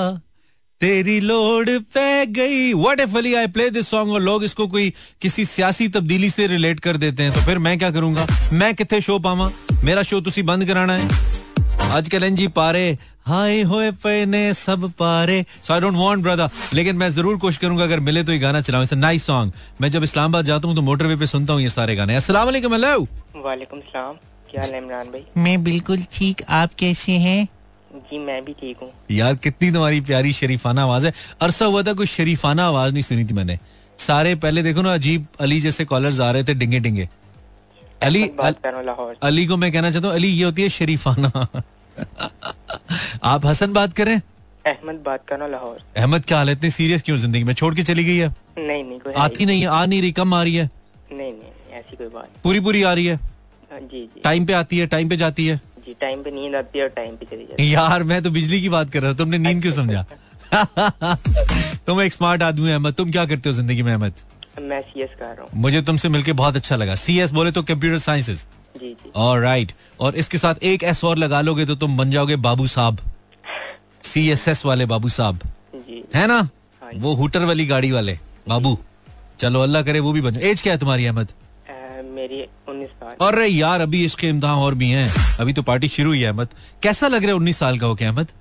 तेरी 0.81 1.19
लोड 1.21 1.69
पे 1.95 2.27
गई। 2.29 2.73
What 2.75 3.01
if 3.01 3.17
Ali 3.19 3.33
I 3.35 3.47
play 3.49 3.69
this 3.71 3.89
song 3.89 4.13
और 4.13 4.21
लोग 4.21 4.45
इसको 4.45 4.67
कोई 4.67 4.93
किसी 5.23 5.45
सियासी 5.45 5.87
तब्दीली 5.89 6.29
से 6.31 6.47
रिलेट 6.47 6.81
कर 6.81 6.97
देते 6.97 7.23
हैं 7.23 7.33
तो 7.35 7.41
फिर 7.41 7.59
मैं 7.59 7.79
क्या 7.79 7.91
करूँगा? 7.91 8.27
मैं 8.53 8.75
कितने 8.75 9.01
शो 9.01 9.19
पावा? 9.19 9.51
मेरा 9.85 10.03
शो 10.03 10.21
तुसी 10.21 10.43
बंद 10.43 10.65
कराना 10.65 10.97
है। 10.97 11.09
आजकल 11.91 12.25
एनजी 12.25 12.49
पारे 12.51 12.99
हाय 13.27 13.61
होए 13.63 13.91
पे 14.03 14.25
ने 14.27 14.43
सब 14.55 14.91
पारे। 14.99 15.45
So 15.67 15.75
I 15.75 15.81
don't 15.81 15.97
want 15.97 16.23
brother 16.23 16.51
लेकिन 16.75 16.97
मैं 16.97 17.11
ज़रूर 17.11 17.39
कोशिश 17.39 17.59
करूँगा 17.59 17.85
अगर 17.85 18.01
मिले 18.01 18.23
तो 18.25 18.33
ये 18.33 18.39
गाना 18.39 18.61
चलाऊं। 18.61 18.85
इट्स 18.85 18.95
नाइस 18.95 19.25
सॉन्ग 19.27 19.53
मैं 19.81 19.91
जब 19.91 20.03
इस्लामाबाद 20.05 20.45
जाता 20.45 20.69
हूँ 20.69 20.77
तो 20.77 20.83
मोटरवे 20.83 21.17
पे 21.17 21.27
सुनता 21.27 21.53
हूँ 21.53 21.63
ये 21.63 21.69
सारे 21.71 21.97
गाने। 21.97 22.17
अस्सलाम 22.17 22.45
वालेकुम 22.47 22.75
हेलो 22.75 22.99
वालेकुम 23.45 23.81
सलाम। 23.81 24.15
क्या 24.51 24.63
हाल 24.63 24.75
इमरान 24.75 25.07
भाई? 25.07 25.25
मैं 25.37 25.63
बिल्कुल 25.63 26.05
ठीक। 26.13 26.43
आप 26.51 26.75
कैसे 26.79 27.13
हैं? 27.19 27.49
जी 27.93 28.19
मैं 28.19 28.45
भी 28.45 28.53
ठीक 28.53 28.77
हूँ। 28.83 28.91
यार 29.11 29.35
कितनी 29.37 29.71
तुम्हारी 29.73 30.01
प्यारी 30.01 30.33
शरीफाना 30.33 30.83
आवाज़ 30.83 31.07
है। 31.07 31.13
अरसा 31.43 31.65
हुआ 31.65 31.83
था 31.83 31.93
कोई 31.93 32.07
शरीफाना 32.09 32.67
आवाज़ 32.67 32.93
नहीं 32.93 33.03
सुनी 33.03 33.25
थी 33.25 33.35
मैंने। 33.35 33.59
सारे 33.99 34.35
पहले 34.37 34.63
देखो 34.63 34.83
ना 34.83 34.95
अजीब 34.95 35.27
अली 35.41 35.61
जैसे 35.61 35.85
कॉलर्स 35.85 36.21
आ 36.21 36.31
रहे 36.31 36.45
थे 36.45 36.55
डिंगे 36.55 36.81
डिंगे 36.81 37.09
अली 38.03 38.23
हूँ 38.23 38.53
से। 38.53 39.15
अली 39.23 39.47
को 39.47 39.57
मैं 39.57 39.73
कहना 39.73 39.91
चाहता 39.91 40.09
हूँ 40.09 40.17
अली 40.17 40.29
ये 40.29 40.45
होती 40.45 40.63
है 40.63 40.69
शरीफाना। 40.71 41.63
आप 43.25 43.47
हसन 43.47 43.73
बात 43.73 43.93
करें? 43.93 44.21
अहमद 44.67 45.03
बात 45.07 45.25
कर 45.29 45.37
रहा 45.37 45.45
हूँ 45.45 45.53
लाहौर। 45.53 45.79
अहमद 45.97 46.25
क्या 46.25 46.39
हाल 46.39 46.49
है? 46.49 46.55
इतनी 46.55 46.71
सीरियस 46.71 47.03
क्यों 47.03 47.17
ज़िंदगी 47.17 47.45
में? 47.45 47.55
छोड़ 47.55 47.75
के 47.75 47.83
चली 47.83 48.05
गई 48.05 48.17
है। 48.17 48.29
नहीं 48.59 48.85
नहीं 48.85 48.99
कोई 49.01 49.13
आती 49.15 49.47
नहीं 49.47 49.61
है 49.61 49.67
आ 49.69 49.85
नहीं 49.87 50.01
रही 50.03 50.13
कम 50.13 50.35
आ 50.35 50.43
रही 50.43 50.55
है। 50.55 50.65
नहीं 51.13 51.19
नहीं 51.19 51.33
नहीं, 51.33 51.79
ऐसी 51.79 51.97
कोई 51.97 52.09
बात 52.09 52.29
पूरी 52.45 52.61
पूरी 52.61 52.83
आ 52.83 52.93
रही 52.93 53.07
है 53.07 53.19
जी 53.73 54.01
जी। 54.07 54.21
टाइम 54.25 54.47
पे 54.47 54.53
आती 54.53 54.79
है 54.79 54.87
टाइम 54.87 55.09
पे 55.09 55.17
जाती 55.17 55.47
है। 55.47 55.61
जी 55.91 55.97
टाइम 56.01 56.23
पे 56.23 56.31
नींद 56.31 56.55
आती 56.57 56.79
है 56.79 56.85
और 56.85 56.91
टाइम 56.97 57.15
पे 57.17 57.27
चली 57.27 57.45
जाती 57.45 57.75
यार 57.75 58.03
मैं 58.05 58.23
तो 58.23 58.31
बिजली 58.31 58.61
की 58.63 58.69
बात 58.69 58.91
कर 58.91 59.03
रहा 59.03 59.13
था 59.13 59.17
तुमने 59.19 59.39
नींद 59.39 59.63
क्यों 59.63 59.73
समझा? 59.73 60.05
तुम 61.87 62.01
एक 62.03 62.13
स्मार्ट 62.13 62.43
आदमी 62.43 62.69
हो 62.69 62.75
अहमद। 62.75 62.95
तुम 62.95 63.11
क्या 63.13 63.25
करते 63.27 63.49
हो 63.49 63.53
ज़िंदगी 63.55 63.83
में 63.83 63.93
अहमद? 63.93 64.13
मैं 64.61 64.81
सी 64.83 65.03
एस 65.03 65.11
कर 65.19 65.27
रहा 65.27 65.43
हूँ। 65.43 65.61
मुझे 65.63 65.83
तुमसे 65.83 66.09
मिलके 66.09 66.33
बहुत 66.41 66.57
अच्छा 66.57 66.77
लगा। 66.77 66.95
सी 66.95 67.19
एस 67.21 67.31
बोले 67.33 67.51
तो 67.51 67.63
कंप्यूटर 67.63 67.99
साइंसेस 67.99 68.47
जी 68.77 68.93
जी। 68.95 69.11
और 69.17 69.41
राइट 69.41 69.73
और 70.01 70.17
इसके 70.23 70.39
साथ 70.39 70.63
एक 70.73 70.83
एस 70.93 71.05
और 71.05 71.17
लगा 71.19 71.41
लोगे 71.41 71.67
तो 71.67 71.75
तुम 71.77 71.97
बन 71.97 72.11
जाओगे 72.11 72.37
बाबू 72.47 72.67
साहब। 72.69 72.99
सी 74.03 74.29
एस 74.31 74.49
एस 74.49 74.65
वाले 74.67 74.87
बाबू 74.87 75.09
साहब। 75.09 75.41
है 76.15 76.27
ना? 76.27 76.39
हाँ 76.83 76.91
वो 76.97 77.15
हुटर 77.15 77.45
वाली 77.45 77.67
गाड़ी 77.67 77.91
वाले। 77.91 78.19
बाबू 78.49 78.79
चलो 79.39 79.63
अल्लाह 79.63 79.83
करे 79.83 80.01
वो 80.01 80.13
भी 80.13 80.21
बन 80.21 80.35
जाओ 80.35 80.51
एज 80.51 80.61
क्या 80.61 80.73
है 80.73 80.79
तुम्हारी 80.79 81.07
अहमद? 81.07 81.29
मेरी 82.21 82.43
उन्नीस 82.69 82.91
साल 82.93 83.27
अरे 83.27 83.47
यार 83.47 83.81
अभी 83.81 84.05
इसके 84.05 84.29
इम्तहान 84.29 84.59
और 84.59 84.75
भी 84.75 84.89
हैं। 84.91 85.09
अभी 85.41 85.53
तो 85.53 85.63
पार्टी 85.63 85.89
शुरू 85.89 86.11
हुई 86.11 86.21
है 86.21 86.29
अहमद। 86.29 86.49
कैसा 86.83 87.09
लग 87.09 87.23
रहा 87.23 87.31
है 87.31 87.35
उन्नीस 87.35 87.59
साल 87.59 87.79
का 87.79 87.87
हो 87.87 87.95
क्या 87.95 88.09
अहमद? 88.09 88.33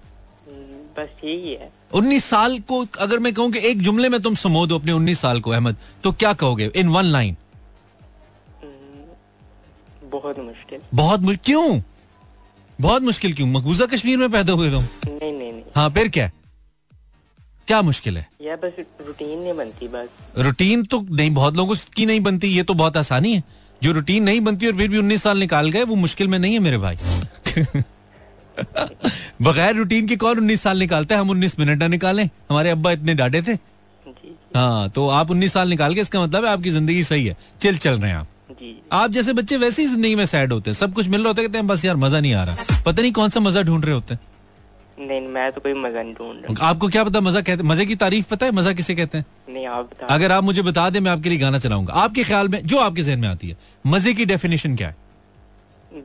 हम्म, 0.48 0.80
बस 0.98 1.24
यही 1.26 1.54
है। 1.54 1.72
उन्नीस 1.96 2.26
साल 2.26 2.58
को 2.70 2.86
अगर 3.00 3.20
मैं 3.20 3.34
कहूँ 3.34 3.52
कि 3.52 3.60
एक 3.68 3.82
जुमले 3.82 4.10
में 4.10 4.20
तुम 4.22 4.36
समो 4.36 4.66
दो 4.68 4.80
अपने 4.80 4.92
उन्नीस 4.92 5.20
साल 5.20 5.40
को 5.42 5.52
अहमद 5.52 5.76
तो 6.04 6.12
क्या 6.14 6.34
कहोगे? 6.34 6.72
इन 6.76 6.90
वन 6.90 7.06
लाइन 7.06 7.38
बहुत 10.12 10.40
मुश्किल। 10.40 10.80
बहुत 10.94 11.20
मुश्किल 11.20 11.46
क्यों? 11.46 11.82
बहुत 12.80 13.02
मुश्किल 13.02 13.34
क्यों? 13.34 13.48
मकबूजा 13.48 13.86
कश्मीर 13.86 14.18
में 14.18 14.32
पैदा 14.32 14.54
हुए 14.54 14.70
तुम? 14.72 14.84
नहीं 15.06 15.32
नहीं 15.32 15.52
नहीं। 15.52 15.64
हाँ 15.76 15.90
फिर 15.90 16.08
क्या? 16.10 16.30
क्या 17.68 17.82
मुश्किल 17.82 18.18
है? 18.18 18.28
यह 18.42 18.56
बस 18.56 18.80
रूटीन 19.08 19.40
नहीं 19.40 19.54
बनती 19.54 19.88
बस। 19.88 20.10
रूटीन 20.38 20.84
तो 20.84 21.02
नहीं 21.12 21.30
बहुत 21.34 21.58
लोगों 21.58 21.76
की 21.96 22.06
नहीं 22.06 22.20
बनती 22.20 22.48
ये 22.48 22.64
तो 22.64 22.74
बहुत 22.74 22.98
आसानी 22.98 23.34
है। 23.34 23.44
जो 23.84 23.92
रूटीन 23.92 24.24
नहीं 24.24 24.42
बनती 24.42 24.68
और 24.68 24.76
फिर 24.78 24.88
भी 24.90 24.98
उन्नीस 24.98 25.24
साल 25.24 25.38
निकाल 25.40 25.70
गए 25.72 25.84
वो 25.84 25.96
मुश्किल 25.96 26.28
में 26.28 26.38
नहीं 26.40 26.54
है 26.54 26.60
मेरे 26.60 26.78
भाई। 26.78 26.98
बगैर 29.42 29.76
रूटीन 29.76 30.08
के 30.08 30.16
कौन 30.16 30.38
उन्नीस 30.38 30.62
साल 30.62 30.80
निकालता 30.80 31.16
है? 31.16 31.22
हम 31.22 31.30
उन्नीस 31.30 31.60
मिनट 31.60 31.80
ना 31.80 31.88
निकालें। 31.88 32.24
हमारे 32.50 32.70
अब्बा 32.70 32.92
इतने 32.92 33.14
डांटे 33.16 33.42
थे। 33.42 33.54
हाँ 34.56 34.90
तो 34.90 35.08
आप 35.10 35.32
उन्नीस 35.32 35.54
साल 35.54 35.70
निकाल 35.70 35.94
के 35.96 36.02
इसका 36.02 36.22
मतलब 36.24 36.46
है 36.46 36.52
आपकी 36.52 36.70
ज़िंदगी 36.70 37.04
सही 37.04 37.26
है। 37.26 37.36
चिल 37.62 37.78
चल 37.78 38.00
रहे 38.00 38.12
हैं 38.12 38.18
आप। 38.18 38.28
आप 38.92 39.12
जैसे 39.12 39.34
बच्चे 39.34 39.58
वैसे 39.58 39.82
ही 39.82 39.88
ज़िंदगी 39.88 40.16
में 40.16 40.26
सैड 40.26 40.54
होते 40.54 40.70
हैं। 40.70 40.76
सब 40.78 40.94
कुछ 40.94 41.08
मिल 41.08 41.22
रहा 41.22 41.30
होता 41.30 41.42
है 41.42 41.48
कहते 41.48 41.58
हैं 41.58 41.68
बस 41.68 41.86
यार 41.86 41.96
मज़ा 41.96 42.20
नहीं 42.20 42.34
आ 42.34 42.44
रहा। 42.44 42.82
पता 42.86 43.02
नहीं 43.02 43.12
कौन 43.12 43.30
सा 43.30 43.40
मज़ा 43.40 43.62
ढूंढ 43.62 43.86
रहे 43.86 43.94
होते 43.94 44.14
हैं। 44.14 44.22
नहीं 45.00 45.22
मैं 45.24 45.52
तो 45.52 45.62
कोई 45.62 45.74
मज़ा 45.76 46.02
नहीं 46.04 46.14
ढूंढ 46.14 46.46
रहा। 46.46 46.68
आपको 46.68 46.88
क्या 46.90 47.04
पता 47.04 47.20
मज़ा 47.22 47.42
कहते 47.42 47.64
मज़े 47.64 47.86
की 47.86 47.96
तारीफ़ 47.98 48.30
पता 48.30 48.46
है? 48.46 48.52
मज़ा 48.52 48.74
किसे 48.74 48.96
कहते 48.96 49.18
हैं? 49.18 49.26
नहीं 49.50 49.66
आप 49.68 49.86
बता 49.86 50.14
अगर 50.16 50.32
आप 50.32 50.44
मुझे 50.44 50.62
बता 50.62 50.90
दें 50.90 51.00
मैं 51.00 51.12
आपके 51.12 51.30
लिए 51.30 51.38
गाना 51.40 51.60
चलाऊँगा। 51.60 51.94
आपके 51.96 52.24
ख्याल 52.24 52.48
में 52.48 52.62
जो 52.64 52.80
आपके 52.80 53.02
जहन 53.02 53.20
में 53.20 53.28
आती 53.28 53.50
है। 53.50 53.58
मज़े 53.86 54.14
की 54.14 54.26
डेफिनेशन 54.26 54.76
क्या 54.76 54.88
है? 54.88 54.96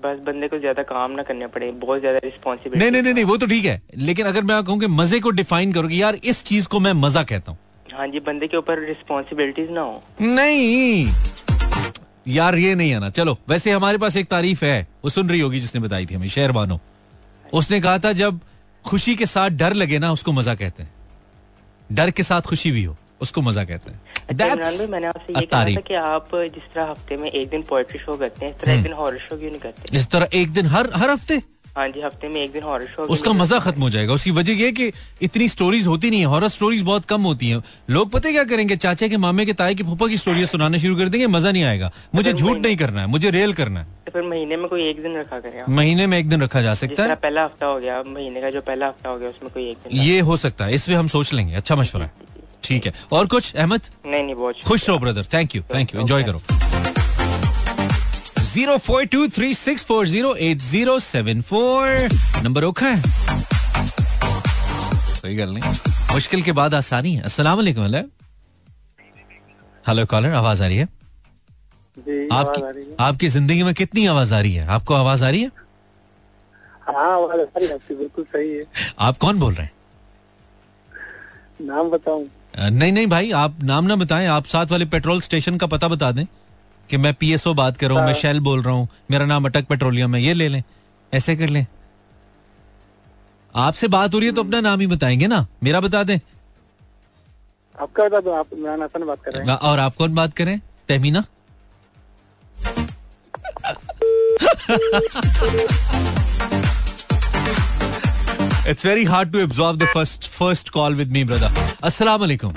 बस 0.05 0.19
बंदे 0.27 0.49
को 0.49 0.59
ज़्यादा 0.59 0.83
काम 0.85 1.11
ना 1.13 1.23
करने 1.23 1.47
पड़े 1.49 1.71
बहुत 1.81 2.01
ज़्यादा 2.01 2.19
रिस्पॉन्सिबिलिटी 2.25 2.79
नहीं 2.79 2.91
नहीं 2.93 3.03
नहीं 3.03 3.15
नहीं 3.15 3.25
वो 3.25 3.37
तो 3.37 3.47
ठीक 3.47 3.65
है। 3.65 3.81
लेकिन 3.99 4.27
अगर 4.27 4.45
मैं 4.45 4.63
कहूँ 4.65 4.79
कि 4.81 4.87
मज़े 4.93 5.21
को 5.21 5.31
डिफाइन 5.33 5.73
करोगे 5.73 5.97
यार 5.97 6.19
इस 6.25 6.43
चीज़ 6.45 6.69
को 6.69 6.81
मैं 6.81 6.93
मज़ा 6.95 7.23
कहता 7.25 7.53
हूँ। 7.53 7.59
हाँ 7.93 8.07
जी 8.09 8.21
बंदे 8.23 8.47
के 8.49 8.57
ऊपर 8.57 8.79
रिस्पॉन्सिबिलिटीज 8.87 9.71
ना 9.71 9.81
हो। 9.81 10.03
नहीं। 10.23 11.07
यार 12.29 12.55
ये 12.57 12.75
नहीं 12.75 12.95
आना 12.95 13.11
चलो 13.11 13.37
वैसे 13.49 13.71
हमारे 13.71 13.99
पास 13.99 14.17
एक 14.17 14.29
तारीफ़ 14.29 14.65
है। 14.65 14.87
वो 15.05 15.11
सुन 15.11 15.29
रही 15.29 15.41
होगी 15.41 15.61
जिसने 15.61 15.81
बताई 15.81 16.07
थी 16.07 16.15
हमें 16.15 16.29
शेर 16.31 16.53
बानो 16.53 16.81
उसने 17.53 17.81
कहा 17.81 17.99
था 17.99 18.13
जब 18.15 18.41
खुशी 18.87 19.15
के 19.17 19.27
साथ 19.27 19.51
डर 19.51 19.73
लगे 19.75 19.99
ना 19.99 20.13
उसको 20.13 20.33
मज़ा 20.33 20.55
कहते 20.55 20.83
हैं। 20.83 20.93
डर 21.91 22.11
के 22.11 22.23
साथ 22.23 22.41
खुशी 22.43 22.71
भी 22.71 22.85
हो 22.85 22.97
उसको 23.23 23.43
मज़ा 23.43 23.65
कहते 23.65 23.91
हैं। 23.91 24.01
अच्छा 24.29 24.55
भाई 24.55 24.87
मैंने 24.87 25.07
आपसे 25.07 25.33
ये 25.33 25.47
कहा 25.47 25.65
था 25.65 25.81
कि 25.81 25.95
आप 25.95 26.29
जिस 26.35 26.63
तरह 26.75 26.91
हफ़्ते 26.91 27.17
में 27.17 27.31
एक 27.31 27.49
दिन 27.51 27.63
पोएट्री 27.63 27.99
शो 27.99 28.17
करते 28.17 28.45
हैं 28.45 28.53
इस 28.53 28.61
तरह 28.61 28.73
एक 28.75 28.83
दिन 28.83 28.93
हॉरर 28.93 29.19
शो 29.19 29.37
क्यों 29.37 29.51
नहीं 29.51 29.61
करते? 29.61 29.97
इस 29.97 30.07
तरह 30.07 30.29
एक 30.33 30.53
दिन 30.53 30.67
हर 30.67 30.91
हर 30.95 31.11
हफ़्ते? 31.11 31.43
हाँ 31.77 31.89
जी 31.89 32.01
हफ़्ते 32.01 32.29
में 32.29 32.41
एक 32.43 32.53
दिन 32.53 32.63
हॉरर 32.63 32.87
शो 32.87 33.03
उसका 33.13 33.33
मज़ा 33.33 33.59
खत्म 33.59 33.83
हो 33.83 33.89
जाएगा। 33.91 34.13
उसकी 34.15 34.31
वजह 34.31 34.53
यह 34.55 34.71
कि 34.73 34.91
इतनी 35.23 35.49
स्टोरीज 35.49 35.87
होती 35.87 36.11
नहीं 36.11 36.21
है। 36.21 36.27
हॉरर 36.27 36.49
स्टोरीज 36.49 36.83
बहुत 36.83 37.05
कम 37.05 37.23
होती 37.23 37.49
हैं। 37.49 37.63
लोग 37.91 38.11
पता 38.11 38.29
है 38.29 38.33
क्या 38.35 38.45
करेंगे? 38.45 38.77
चाचा 38.77 39.09
के 39.09 39.17
मामे 39.17 39.47
के 39.47 39.53
ताए 39.53 39.75
की 39.75 39.83
फूफा 39.83 40.07
की 40.09 40.17
स्टोरी 40.17 40.47
सुनाना 40.47 40.79
शुरू 40.79 40.97
कर 40.97 41.09
देंगे 41.09 41.27
मज़ा 41.27 41.51
नहीं 41.51 41.65
आएगा। 41.65 41.91
मुझे 42.15 42.33
झूठ 42.33 42.59
नहीं 42.59 42.77
करना 42.77 43.01
है 43.01 43.07
मुझे 43.07 43.31
रेल 43.31 43.53
करना 43.53 43.81
है। 43.81 43.87
तो 44.07 44.13
फिर 44.13 44.23
महीने 44.23 44.57
में 44.57 44.69
कोई 44.69 44.89
एक 44.89 45.03
दिन 45.03 45.17
रखा 45.19 45.39
करें 45.41 45.63
महीने 45.75 46.07
में 46.07 46.19
एक 46.19 46.29
दिन 46.29 46.43
रखा 46.43 46.63
जा 46.63 46.75
सकता 46.75 47.03
है। 47.03 47.15
पहला 47.17 47.45
हफ़्ता 47.45 47.67
हो 47.67 47.79
गया 47.81 48.03
महीने 48.07 48.41
का 48.41 48.51
जो 48.51 48.61
पहला 48.61 48.89
हफ़्ता 48.89 49.11
हो 49.11 49.19
गया 49.19 49.29
उसमें 49.29 49.53
कोई 49.55 49.69
एक 49.71 49.89
दिन 49.89 50.01
ये 50.03 50.21
हो 50.21 50.37
सकता 50.37 50.65
है। 50.65 50.75
इसमें 50.75 50.97
हम 50.97 51.09
सोच 51.09 51.33
लेंगे। 51.33 51.55
अच्छा 51.55 51.77
मशवरा 51.77 52.05
है। 52.05 52.13
ठीक 52.63 52.87
है। 52.87 52.93
और 53.13 53.27
कुछ? 53.27 53.55
अहमद? 53.55 53.81
नहीं 54.07 54.23
नहीं 54.23 54.35
बहुत 54.35 54.63
खुश 54.67 54.89
रहो 54.89 54.99
brother 54.99 55.25
thank 55.33 55.57
you 55.57 55.63
thank 55.75 55.95
you 55.95 56.01
enjoy 56.01 56.23
करो। 56.23 56.41
Zero 58.55 58.77
four 58.79 59.05
two 59.13 59.27
three 59.35 59.55
six 59.55 59.85
four 59.85 60.07
zero 60.09 60.35
eight 60.47 60.59
zero 60.63 60.99
seven 61.01 61.41
four. 61.43 61.89
Number 62.43 62.65
ओखा 62.65 62.87
है। 62.87 63.03
कोई 65.21 65.35
गल 65.37 65.51
नहीं। 65.55 65.73
मुश्किल 66.13 66.43
के 66.43 66.53
बाद 66.59 66.75
आसानी 66.75 67.15
है। 67.15 67.23
अस्सलाम 67.23 67.57
वालेकुम 67.57 67.85
हेलो 67.85 68.03
हेलो 69.89 70.05
कॉलर 70.13 70.35
आवाज़ 70.35 70.63
आ 70.63 70.67
रही 70.67 70.77
है? 70.77 70.85
आपकी 72.33 72.95
आपकी 73.01 73.29
ज़िंदगी 73.29 73.63
में 73.63 73.73
कितनी 73.75 74.07
आवाज़ 74.07 74.35
आ 74.35 74.41
रही 74.41 74.53
है? 74.53 74.67
आपको 74.77 74.95
आवाज़ 74.95 75.25
आ 75.25 75.31
रही 75.31 75.43
है? 75.43 75.51
हाँ 76.87 77.11
आवाज़ 77.13 77.31
आ 77.33 77.59
रही 77.59 77.67
है 77.67 77.75
आपकी 77.75 77.95
बिल्कुल 77.95 78.25
सही 78.25 78.51
है। 78.51 78.65
आप 78.99 79.19
कौन 79.19 79.39
बोल 79.39 79.55
रहे 79.55 79.67
हैं? 79.67 79.73
नाम 81.67 81.91
बताऊँ। 81.91 82.25
नहीं 82.71 82.93
नहीं 82.93 83.07
भाई 83.07 83.31
आप 83.43 83.63
नाम 83.65 83.85
ना 83.85 83.97
बताएँ। 83.97 84.27
आप 84.29 84.47
साथ 84.47 84.67
वाले 84.67 84.85
पेट्रोल 84.87 85.21
स्टेशन 85.21 85.59
का 85.59 85.67
पता 85.67 85.89
बता 85.89 86.13
दें। 86.13 86.27
कि 86.91 86.97
मैं 86.97 87.13
पीएसओ 87.15 87.55
बात 87.55 87.77
कर 87.77 87.89
रहा 87.89 87.99
हूँ 87.99 88.07
मैं 88.07 88.15
शेल 88.15 88.41
बोल 88.41 88.63
रहा 88.63 88.75
हूँ 88.75 88.89
मेरा 89.11 89.27
नाम 89.27 89.45
अटक 89.45 89.67
पेट्रोलियम 89.67 90.15
है 90.15 90.23
ये 90.23 90.35
ले 90.35 90.49
लें 90.49 90.63
ऐसे 91.13 91.37
कर 91.37 91.49
लें। 91.49 91.67
आपसे 93.55 93.89
बात 93.89 94.15
हो 94.15 94.19
रही 94.19 94.29
है 94.29 94.35
तो 94.35 94.43
अपना 94.43 94.61
नाम 94.61 94.81
ही 94.81 94.87
बताएँगे 94.87 95.27
ना 95.27 95.47
मेरा 95.63 95.81
बता 95.81 96.03
दें। 96.03 96.19
आपका 97.77 98.05
बता 98.05 98.21
दो 98.21 98.33
आप 98.33 98.47
इमरान 98.53 98.83
हसन 98.83 99.07
बात 99.07 99.23
कर 99.25 99.33
रहे 99.33 99.47
हैं। 99.47 99.57
और 99.59 99.79
आप 99.79 99.97
कौन 99.97 100.15
बात 100.15 100.35
करें? 100.37 100.59
Tehmina? 100.89 101.25
It's 108.69 108.87
very 108.87 109.05
hard 109.05 109.33
to 109.33 109.39
absorb 109.39 109.77
the 109.79 109.87
first 109.95 110.29
first 110.31 110.69
call 110.71 110.95
with 110.95 111.11
me 111.13 111.25
brother 111.25 111.77
अस्सलाम 111.85 112.21
वालेकुम 112.21 112.55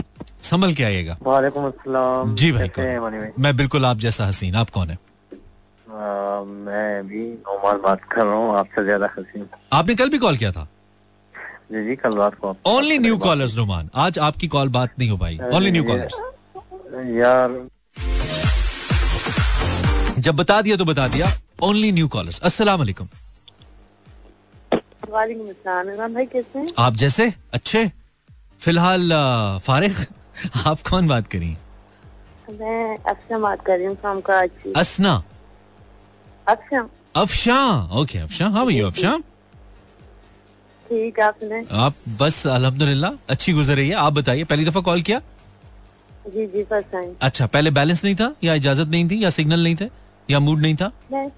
संभल 0.48 0.74
के 0.74 0.84
आइएगा। 0.84 1.18
वालेकुम 1.24 2.34
जी 2.36 2.52
भाई 2.52 2.68
कौन? 2.70 3.32
मैं 3.40 3.56
बिल्कुल 3.58 3.86
आप 3.86 3.98
जैसा 4.00 4.26
हसीन। 4.26 4.56
आप 4.56 4.70
कौन 4.70 4.90
है? 4.90 4.96
आ, 4.96 6.44
मैं 6.44 7.08
भी 7.08 7.24
नोमान 7.24 7.78
बात 7.84 8.04
कर 8.12 8.26
रहा 8.26 8.36
हूँ 8.36 8.56
आपसे 8.58 8.84
ज़्यादा 8.84 9.10
हसीन। 9.18 9.48
आपने 9.74 9.96
कल 9.96 10.10
भी 10.10 10.18
कॉल 10.18 10.38
किया 10.38 10.52
था? 10.52 10.68
जी 11.72 11.84
जी 11.86 11.96
कल 11.96 12.14
रात 12.18 12.36
को 12.42 12.56
ओनली 12.68 12.98
न्यू 13.00 13.18
कॉलर्स 13.20 13.56
रोमान 13.58 13.90
आज 14.04 14.20
आपकी 14.28 14.48
कॉल 14.48 14.70
बात 14.72 14.90
नहीं 15.00 15.10
हो 15.10 15.18
पाई। 15.18 15.40
ओनली 15.54 15.72
न्यू 15.72 15.84
कॉलर्स 15.84 16.14
यार। 17.18 17.50
जब 20.20 20.36
बता 20.36 20.62
दिया 20.62 20.76
तो 20.78 20.86
बता 20.86 21.08
दिया। 21.08 21.28
ओनली 21.64 21.92
न्यू 21.92 22.08
कॉलर्स 22.08 22.40
अस्सलाम 22.42 22.80
वालेकुम। 22.80 23.08
वालेकुम 25.10 25.48
अस्सलाम। 25.50 26.14
भाई 26.14 26.26
कैसे 26.26 26.60
हैं? 26.60 26.68
आप 26.78 26.96
जैसे? 26.96 27.34
अच्छे? 27.54 27.92
फ़िलहाल 28.62 29.12
फारिग? 29.66 29.96
आप 30.68 30.82
कौन 30.90 31.08
बात 31.08 31.28
करी? 31.28 31.56
मैं 32.60 32.98
अफशा 32.98 33.38
बात 33.40 33.66
कर 33.66 33.78
रही 33.78 33.86
हूँ 33.88 33.96
फ्रॉम 34.02 34.20
कराची 34.28 34.74
असना 34.78 35.14
अफशा 36.48 36.88
अफशा? 37.16 37.58
ओके 38.00 38.20
अफशा। 38.20 38.48
हाँ 38.48 38.66
भैया 38.66 38.86
अफशा। 38.88 39.18
ठीक 40.86 41.20
है 41.20 41.26
आपने? 41.26 41.64
आप 41.72 41.96
बस 42.20 42.46
अल्हम्दुलिल्लाह 42.48 43.12
अच्छी 43.30 43.54
गुजर 43.54 43.76
रही 43.76 43.90
है। 43.90 43.96
आप 43.96 44.14
बताइए 44.14 44.44
पहली 44.44 44.66
दफ़ा 44.66 44.82
कॉल 44.82 45.02
किया? 45.02 45.20
जी 46.34 46.46
जी 46.46 46.64
फ़र्स्ट 46.64 46.92
टाइम 46.92 47.14
अच्छा 47.22 47.46
पहले 47.48 47.72
बैलेंस 47.72 48.04
नहीं 48.04 48.16
था? 48.16 48.34
या 48.44 48.54
इजाज़त 48.54 48.88
नहीं 48.88 49.10
थी? 49.10 49.24
या 49.24 49.30
सिग्नल 49.30 49.64
नहीं 49.64 49.76
थे? 49.76 49.90
या 50.30 50.40
मूड 50.40 50.60
नहीं 50.62 50.76
था? 50.76 50.92
नहीं 51.12 51.30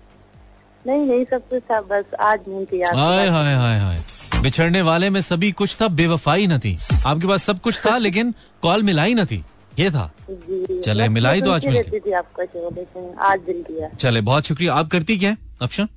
नहीं 0.86 1.06
नहीं 1.06 1.26
सब 1.32 1.48
कुछ 1.50 1.64
था 1.72 1.80
बस 1.90 2.14
आज 2.20 2.40
नहीं 2.48 2.66
किया 2.66 2.94
हाय 2.96 3.28
हाय 3.30 3.56
हाय 3.56 3.80
हाय। 3.80 3.98
बिछड़ने 4.41 4.82
वाले 4.82 5.10
में 5.10 5.19
सभी 5.21 5.52
कुछ 5.52 5.75
था 5.80 5.88
बेवफाई 5.89 6.45
न 6.47 6.58
थी। 6.60 6.78
आपके 7.06 7.28
पास 7.28 7.43
सब 7.43 7.60
कुछ 7.60 7.80
था 7.86 7.97
लेकिन 7.97 8.34
कॉल 8.63 8.84
मिलाई 8.84 9.13
न 9.13 9.25
थी। 9.25 9.43
ये 9.80 9.89
था। 9.91 10.12
चले, 10.30 11.08
मिलाई 11.10 11.41
तो 11.41 11.52
आज 11.52 11.67
मिल 11.67 11.78
आज 11.78 13.39
दिल 13.41 13.63
किया 13.63 13.89
चले 13.95 14.21
बहुत 14.21 14.47
शुक्रिया। 14.47 14.73
आप 14.73 14.88
करती 14.89 15.17
क्या 15.17 15.30
है 15.30 15.38
अफशा? 15.62 15.88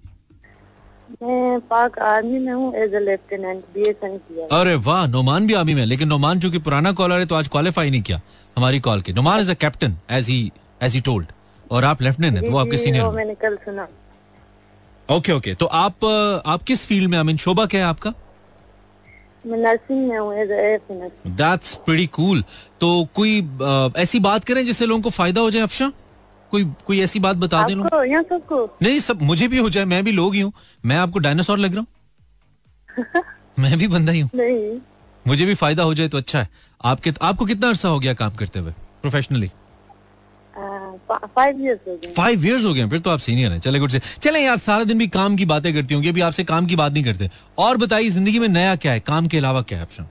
मैं 1.23 1.61
पाक 1.71 1.99
आर्मी 2.01 2.39
में 2.39 2.53
हूँ 2.53 2.75
as 2.75 2.95
a 2.95 3.01
lieutenant 3.01 3.65
B 3.75 3.83
S 3.91 4.05
N 4.05 4.17
किया 4.19 4.47
अरे 4.61 4.75
वाह 4.87 5.07
नोमान 5.07 5.47
भी 5.47 5.55
आर्मी 5.55 5.75
में 5.75 5.85
लेकिन 5.87 6.09
नोमान 6.09 6.39
जो 6.39 6.49
चूँकि 6.49 6.59
पुराना 6.65 6.93
कॉलर 6.93 7.19
है 7.19 7.27
तो 7.27 7.35
आज 7.35 7.49
क्वालिफाई 7.49 7.91
नहीं 7.91 8.03
किया 8.03 8.21
हमारी 8.57 8.81
कॉल 8.81 9.03
के। 9.03 9.13
Noman 9.13 9.41
is 9.41 9.51
a 9.51 9.55
captain 9.55 9.97
as 10.11 10.29
he 10.29 10.41
as 10.83 10.95
he 10.95 11.01
told 11.01 11.33
और 11.71 11.85
आप 11.85 12.03
लेफ्टिनेंट 12.03 12.39
हैं 12.39 12.51
वो 12.51 12.59
आपके 12.59 12.77
सीनियर 12.77 13.11
मैंने 13.13 13.35
कल 13.43 13.57
सुना। 13.65 13.87
ओके 15.09 15.33
ओके 15.33 15.55
तो 15.55 15.67
आप 15.67 16.05
आप 16.47 16.63
किस 16.63 16.87
फ़ील्ड 16.87 17.11
में 17.11 17.19
आई 17.19 17.25
मीन 17.25 17.37
शोभा 17.37 17.67
क्या 17.67 17.81
है 17.81 17.87
आपका? 17.87 18.13
मैं 19.47 19.59
नर्सिंग 19.59 20.09
में 20.09 20.19
हूँ 20.19 20.35
दैट्स 21.37 21.75
प्रीटी 21.75 22.07
कूल 22.07 22.45
तो 22.81 23.09
कोई 23.15 23.49
ऐसी 23.97 24.21
बात 24.21 24.45
करें 24.45 24.65
जिससे 24.65 24.87
लोगों 24.87 25.03
को 25.03 25.11
फ़ायदा 25.11 25.41
हो 25.41 25.51
जाए 25.51 25.63
अफशा? 25.63 25.93
कोई 26.51 26.65
कोई 26.87 27.01
ऐसी 27.01 27.21
बात 27.21 27.37
बता 27.37 27.67
दें 27.67 27.75
सबको? 27.75 28.79
नहीं 28.83 28.99
सब 28.99 29.23
मुझे 29.23 29.49
भी 29.49 29.59
हो 29.59 29.71
जाए 29.71 29.85
मैं 29.85 30.05
भी 30.05 30.13
लोग 30.13 30.35
ही 30.35 30.41
हूँ। 30.41 30.53
मैं 30.85 30.97
आपको 30.97 31.19
डायनासोर 31.19 31.59
लग 31.59 31.75
रहा 31.75 31.81
हूँ। 31.81 33.23
मैं 33.59 33.79
भी 33.79 33.89
बंदा 33.89 34.13
ही 34.13 34.21
हूँ। 34.21 34.31
मुझे 35.27 35.47
भी 35.47 35.55
फ़ायदा 35.55 35.83
हो 35.83 35.95
जाए 35.95 36.09
तो 36.09 36.19
अच्छा 36.19 36.39
है। 36.39 36.49
आपके 36.85 37.13
आपको 37.23 37.45
कितना 37.45 37.69
अरसा 37.69 37.89
हो 37.89 37.99
गया 37.99 38.15
काम 38.15 38.31
करते 38.31 38.59
हुए 38.59 38.73
प्रोफेशनली 38.73 39.51
फाइव 41.09 41.61
इयर्स 42.45 42.65
हो 42.65 42.73
गए। 42.75 42.87
फिर 42.89 42.99
तो 42.99 43.11
आप 43.11 43.19
सीनियर 43.21 43.53
हैं। 43.53 43.61
चले 43.61 43.79
गुड 43.79 43.91
से। 43.91 44.01
चले 44.23 44.41
यार 44.41 44.57
सारा 44.59 44.85
दिन 44.85 44.99
भी 44.99 45.09
काम 45.11 45.37
की 45.37 45.45
बातें 45.47 45.73
करती 45.75 45.95
होंगी 45.95 46.09
अभी 46.09 46.21
आपसे 46.23 46.45
काम 46.45 46.67
की 46.67 46.77
बात 46.77 46.93
नहीं 46.93 47.05
करते। 47.05 47.31
और 47.59 47.77
बताइए 47.77 48.09
ज़िंदगी 48.11 48.39
में 48.39 48.49
नया 48.49 48.75
क्या 48.77 48.93
है? 48.93 49.01
काम 49.03 49.27
के 49.27 49.39
अलावा 49.39 49.63
क्या 49.63 49.79
है 49.79 49.85
ऑप्शन 49.85 50.07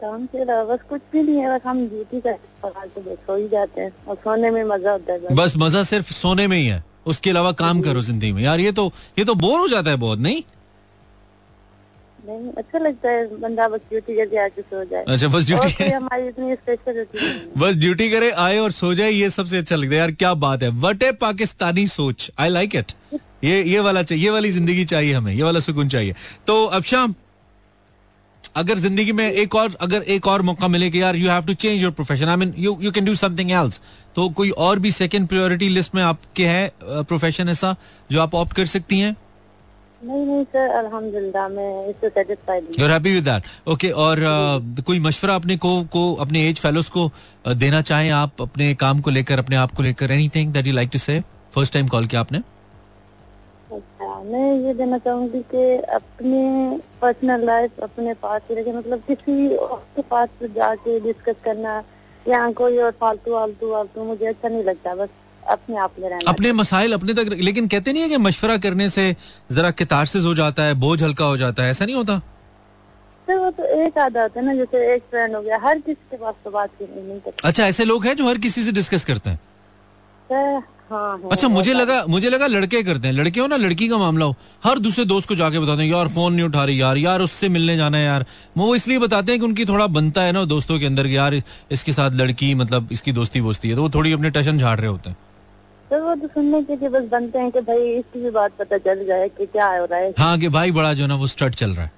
काम 0.00 0.24
के 0.26 0.38
अलावा 0.38 0.64
बस 0.64 0.80
कुछ 0.88 1.00
भी 1.12 1.22
नहीं 1.22 1.36
है 1.36 1.48
बस 1.48 1.66
हम 1.66 1.86
ड्यूटी 1.88 2.20
करते 2.20 2.66
हैं 2.66 2.88
तो 2.88 3.14
सो 3.16 3.36
ही 3.36 3.48
जाते 3.48 3.80
हैं 3.80 3.92
और 4.08 4.16
सोने 4.16 4.50
में 4.50 4.64
मज़ा 4.64 4.92
होता 4.92 5.12
है 5.12 5.34
बस। 5.34 5.54
मज़ा 5.56 5.82
सिर्फ़ 5.84 6.12
सोने 6.12 6.46
में 6.46 6.56
ही 6.56 6.66
है। 6.66 6.82
उसके 7.06 7.30
अलावा 7.30 7.52
काम 7.54 7.80
करो 7.82 8.00
ज़िंदगी 8.02 8.32
में। 8.32 8.42
यार 8.42 8.60
ये 8.60 8.72
तो 8.72 8.86
ये 9.18 9.24
तो 9.24 9.34
बोर 9.36 9.58
हो 9.60 9.68
जाता 9.68 9.90
है 9.90 9.96
बहुत 9.98 10.18
नहीं? 10.18 10.42
नहीं 12.26 12.52
अच्छा 12.58 12.78
लगता 12.78 13.10
है 13.10 13.26
बंदा 13.40 13.68
बस 13.68 13.80
ड्यूटी 13.90 14.16
करके 14.16 14.36
आके 14.44 14.62
सो 14.62 14.84
जाए। 14.84 15.04
अच्छा 15.04 15.28
बस 15.28 15.46
ड्यूटी 15.46 15.90
हमारी 15.90 16.28
इतनी 16.28 16.54
स्पेशल 16.54 16.98
है। 16.98 17.04
बस 17.58 17.74
ड्यूटी 17.76 18.10
करे 18.10 18.30
आए 18.44 18.58
और 18.58 18.72
सो 18.72 18.94
जाए 18.94 19.10
ये 19.10 19.30
सबसे 19.30 19.58
अच्छा 19.58 19.76
लगता 19.76 19.94
है। 19.94 19.98
यार 19.98 20.12
क्या 20.12 20.32
बात 20.46 20.62
है। 20.62 20.68
वट 20.80 21.02
ए 21.02 21.10
पाकिस्तानी 21.20 21.86
सोच। 21.88 22.30
आई 22.38 22.48
लाइक 22.50 22.76
इट 22.76 22.92
ये 23.44 23.62
ये 23.64 23.80
वाला 23.80 24.02
चाहिए 24.02 24.24
ये 24.24 24.30
वाली 24.30 24.50
ज़िंदगी 24.50 24.84
चाहिए 24.84 25.12
हमें 25.14 25.32
ये 25.34 25.42
वाला 25.42 25.60
सुकून 25.60 25.88
चाहिए। 25.88 26.14
तो 26.46 26.64
अब 26.66 26.82
शाम 26.84 27.14
अगर 28.56 28.78
ज़िंदगी 28.78 29.12
में 29.12 29.30
एक 29.30 29.54
और 29.54 29.74
अगर 29.82 30.02
एक 30.14 30.26
और 30.26 30.42
मौका 30.42 30.68
मिले 30.68 30.90
कि 30.90 31.00
यार 31.02 31.16
you 31.16 31.30
have 31.30 31.46
to 31.46 31.54
change 31.54 31.82
your 31.82 31.92
profession 31.92 32.28
I 32.28 32.36
mean 32.36 32.52
you 32.58 32.76
you 32.82 32.90
can 32.92 33.04
do 33.04 33.14
something 33.16 33.50
else 33.52 33.80
तो 34.16 34.28
कोई 34.30 34.50
और 34.66 34.78
भी 34.78 34.90
सेकंड 34.92 35.28
प्रायोरिटी 35.28 35.68
लिस्ट 35.68 35.94
में 35.94 36.02
आपके 36.02 36.46
है 36.46 36.72
प्रोफेशन 36.82 37.48
ऐसा 37.48 37.74
जो 38.10 38.20
आप 38.20 38.34
ऑप्ट 38.34 38.56
कर 38.56 38.66
सकती 38.66 38.98
हैं? 38.98 39.16
नहीं 40.06 40.24
नहीं 40.26 40.44
सर 40.44 40.70
अल्हम्दुलिल्लाह 40.78 41.48
मैं 41.48 41.88
इससे 41.88 42.08
सेटिस्फाइड 42.08 42.64
हूँ। 42.64 42.74
You 42.78 42.86
happy 42.88 43.12
with 43.12 43.24
that 43.24 43.68
okay 43.72 43.90
और 44.06 44.18
uh, 44.18 44.82
कोई 44.86 44.98
मशवरा 45.00 45.34
अपने 45.34 45.56
को 45.56 45.70
को 45.92 46.02
अपने 46.24 46.48
एज 46.48 46.60
फेलोज 46.60 46.88
को 46.96 47.10
देना 47.62 47.80
चाहें 47.82 48.10
आप 48.12 48.42
अपने 48.42 48.74
काम 48.82 49.00
को 49.00 49.10
लेकर 49.10 49.38
अपने 49.38 49.56
आप 49.56 49.72
को 49.76 49.82
लेकर? 49.82 50.12
Anything 50.12 50.52
that 50.52 50.66
you 50.66 50.72
like 50.74 50.90
to 50.92 50.98
say 50.98 51.20
first 51.54 51.72
time 51.74 51.88
call 51.88 52.06
किया 52.06 52.20
आपने? 52.20 52.38
अच्छा 53.72 54.22
मैं 54.24 54.52
ये 54.66 54.74
देना 54.74 54.98
चाहूँगी 54.98 55.40
कि 55.50 55.64
अपने 55.94 56.44
पर्सनल 57.00 57.44
लाइफ 57.46 57.80
अपने 57.82 58.14
पास 58.22 58.42
रखे 58.50 58.72
मतलब 58.72 59.02
किसी 59.08 59.56
और 59.56 59.82
के 59.96 60.02
पास 60.10 60.28
जाके 60.56 61.00
डिस्कस 61.00 61.36
करना 61.44 61.82
या 62.26 62.50
कोई 62.60 62.78
और 62.78 62.90
फालतू 63.00 63.32
फालतू 63.34 63.72
फालतू 63.72 64.04
मुझे 64.04 64.26
अच्छा 64.26 64.48
नहीं 64.48 64.64
लगता 64.64 64.94
बस। 64.94 65.08
अपने 65.50 65.76
आप 65.76 65.94
में 65.98 66.08
रहना 66.08 66.30
अपने 66.30 66.52
मसाइल 66.52 66.92
अपने 66.92 67.14
तक 67.14 67.36
लेकिन 67.40 67.68
कहते 67.68 67.92
नहीं 67.92 68.02
है 68.02 68.08
कि 68.08 68.16
मशवरा 68.18 68.56
करने 68.58 68.88
से 68.88 69.14
जरा 69.52 69.70
कितारसिस 69.72 70.24
हो 70.24 70.34
जाता 70.34 70.62
है 70.62 70.74
बोझ 70.80 71.02
हल्का 71.02 71.24
हो 71.24 71.36
जाता 71.36 71.62
है 71.62 71.70
ऐसा 71.70 71.84
नहीं 71.84 71.96
होता? 71.96 72.18
सर 73.28 73.36
वो 73.38 73.50
तो 73.50 73.64
एक 73.84 73.98
आधा 73.98 74.22
होता 74.22 74.40
है 74.40 74.46
ना 74.46 74.54
जैसे 74.54 74.94
एक 74.94 75.02
फ्रेंड 75.10 75.34
हो 75.36 75.42
गया 75.42 75.58
हर 75.62 75.78
किसी 75.78 76.10
के 76.10 76.16
पास 76.16 76.34
तो 76.44 76.50
बात 76.50 76.70
करनी 76.78 77.02
नहीं 77.02 77.20
करती 77.20 77.48
अच्छा 77.48 77.66
ऐसे 77.66 77.84
लोग 77.84 78.06
हैं 78.06 78.16
जो 78.16 78.28
हर 78.28 78.38
किसी 78.38 78.62
से 78.62 78.72
डिस्कस 78.72 79.04
करते 79.04 79.30
हैं? 79.30 79.40
सर 80.28 80.62
हाँ 80.90 81.20
अच्छा 81.32 81.48
मुझे 81.48 81.72
लगा 81.72 82.04
मुझे 82.08 82.28
लगा 82.30 82.46
लड़के 82.46 82.82
करते 82.82 83.08
हैं। 83.08 83.14
लड़के 83.14 83.40
हो 83.40 83.46
ना 83.46 83.56
लड़की 83.56 83.88
का 83.88 83.98
मामला 83.98 84.24
हो। 84.24 84.34
हर 84.64 84.78
दूसरे 84.78 85.04
दोस्त 85.04 85.28
को 85.28 85.34
जाके 85.34 85.58
बताते 85.58 85.82
हैं 85.82 85.90
यार 85.90 86.08
फ़ोन 86.08 86.34
नहीं 86.34 86.46
उठा 86.46 86.64
रही 86.64 86.80
यार 86.80 86.96
यार 86.96 87.20
उससे 87.20 87.48
मिलने 87.48 87.76
जाना 87.76 87.98
है 87.98 88.04
यार। 88.04 88.24
वो 88.56 88.74
इसलिए 88.76 88.98
बताते 88.98 89.32
हैं 89.32 89.40
कि 89.40 89.46
उनकी 89.46 89.64
थोड़ा 89.64 89.86
बनता 89.88 90.22
है 90.22 90.32
ना 90.32 90.44
दोस्तों 90.44 90.78
के 90.78 90.86
अंदर 90.86 91.06
यार 91.06 91.40
इसके 91.72 91.92
साथ 91.92 92.10
लड़की 92.14 92.54
मतलब 92.54 92.88
इसकी 92.92 93.12
दोस्ती 93.12 93.40
वोस्ती 93.40 93.68
है। 93.68 93.76
तो 93.76 93.82
वो 93.82 93.90
थोड़ी 93.90 94.12
अपने 94.12 94.30
टशन 94.30 94.58
झाड़ 94.58 94.78
रहे 94.78 94.88
होते 94.88 95.10
हैं। 95.10 95.16
सर 95.94 96.00
वो 96.02 96.14
तो 96.14 96.28
सुनने 96.28 96.62
के 96.62 96.76
लिए 96.76 96.88
बस 96.88 97.02
बनते 97.10 97.38
हैं 97.38 97.50
कि 97.50 97.60
भाई 97.66 97.90
इसकी 97.90 98.20
भी 98.22 98.30
बात 98.30 98.52
पता 98.58 98.78
चल 98.86 99.04
जाए 99.06 99.28
कि 99.28 99.46
क्या 99.46 99.66
हो 99.78 99.84
रहा 99.84 99.98
है। 99.98 100.12
हाँ 100.18 100.38
कि 100.38 100.48
भाई 100.56 100.70
बड़ा 100.78 100.92
जो 100.94 101.06
ना 101.06 101.14
वो 101.14 101.26
स्टड 101.26 101.54
चल 101.54 101.74
रहा 101.74 101.84
है। 101.84 101.92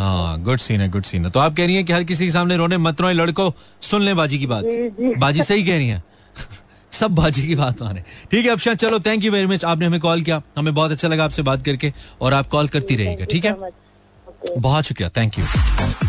हाँ 0.00 0.40
गुड 0.42 0.58
सीन 0.58 0.80
है 0.80 0.88
गुड 0.88 1.04
सीन 1.04 1.24
है। 1.24 1.30
तो 1.30 1.40
आप 1.40 1.56
कह 1.56 1.66
रही 1.66 1.74
हैं 1.74 1.84
कि 1.84 1.92
हर 1.92 2.04
किसी 2.04 2.24
के 2.24 2.30
सामने 2.32 2.56
रोने 2.56 2.76
मत 2.78 3.00
रोए 3.00 3.12
लड़को 3.12 3.52
सुन 3.82 4.02
ले 4.02 4.14
बाजी 4.14 4.38
की 4.38 4.46
बात। 4.46 4.64
जी 4.64 4.88
जी। 5.00 5.14
बाजी 5.14 5.42
सही 5.42 5.64
कह 5.64 5.76
रही 5.76 5.88
हैं। 5.88 6.02
सब 7.00 7.14
बाजी 7.14 7.46
की 7.46 7.54
बात 7.54 7.82
माने। 7.82 8.04
ठीक 8.30 8.44
है 8.46 8.52
अफशा 8.52 8.74
चलो 8.74 9.00
थैंक 9.00 9.24
यू 9.24 9.32
वेरी 9.32 9.46
मच 9.46 9.64
आपने 9.64 9.86
हमें 9.86 10.00
कॉल 10.00 10.22
किया। 10.22 10.40
हमें 10.58 10.74
बहुत 10.74 10.92
अच्छा 10.92 11.08
लगा 11.08 11.24
आपसे 11.24 11.42
बात 11.42 11.64
करके 11.64 11.92
और 12.20 12.34
आप 12.34 12.48
कॉल 12.48 12.68
करती 12.68 12.96
रहिएगा 12.96 13.24
ठीक 13.24 13.44
है? 13.44 13.56
बहुत 14.58 14.84
शुक्रिया 14.84 15.08
thank 15.16 15.38
you 15.38 15.44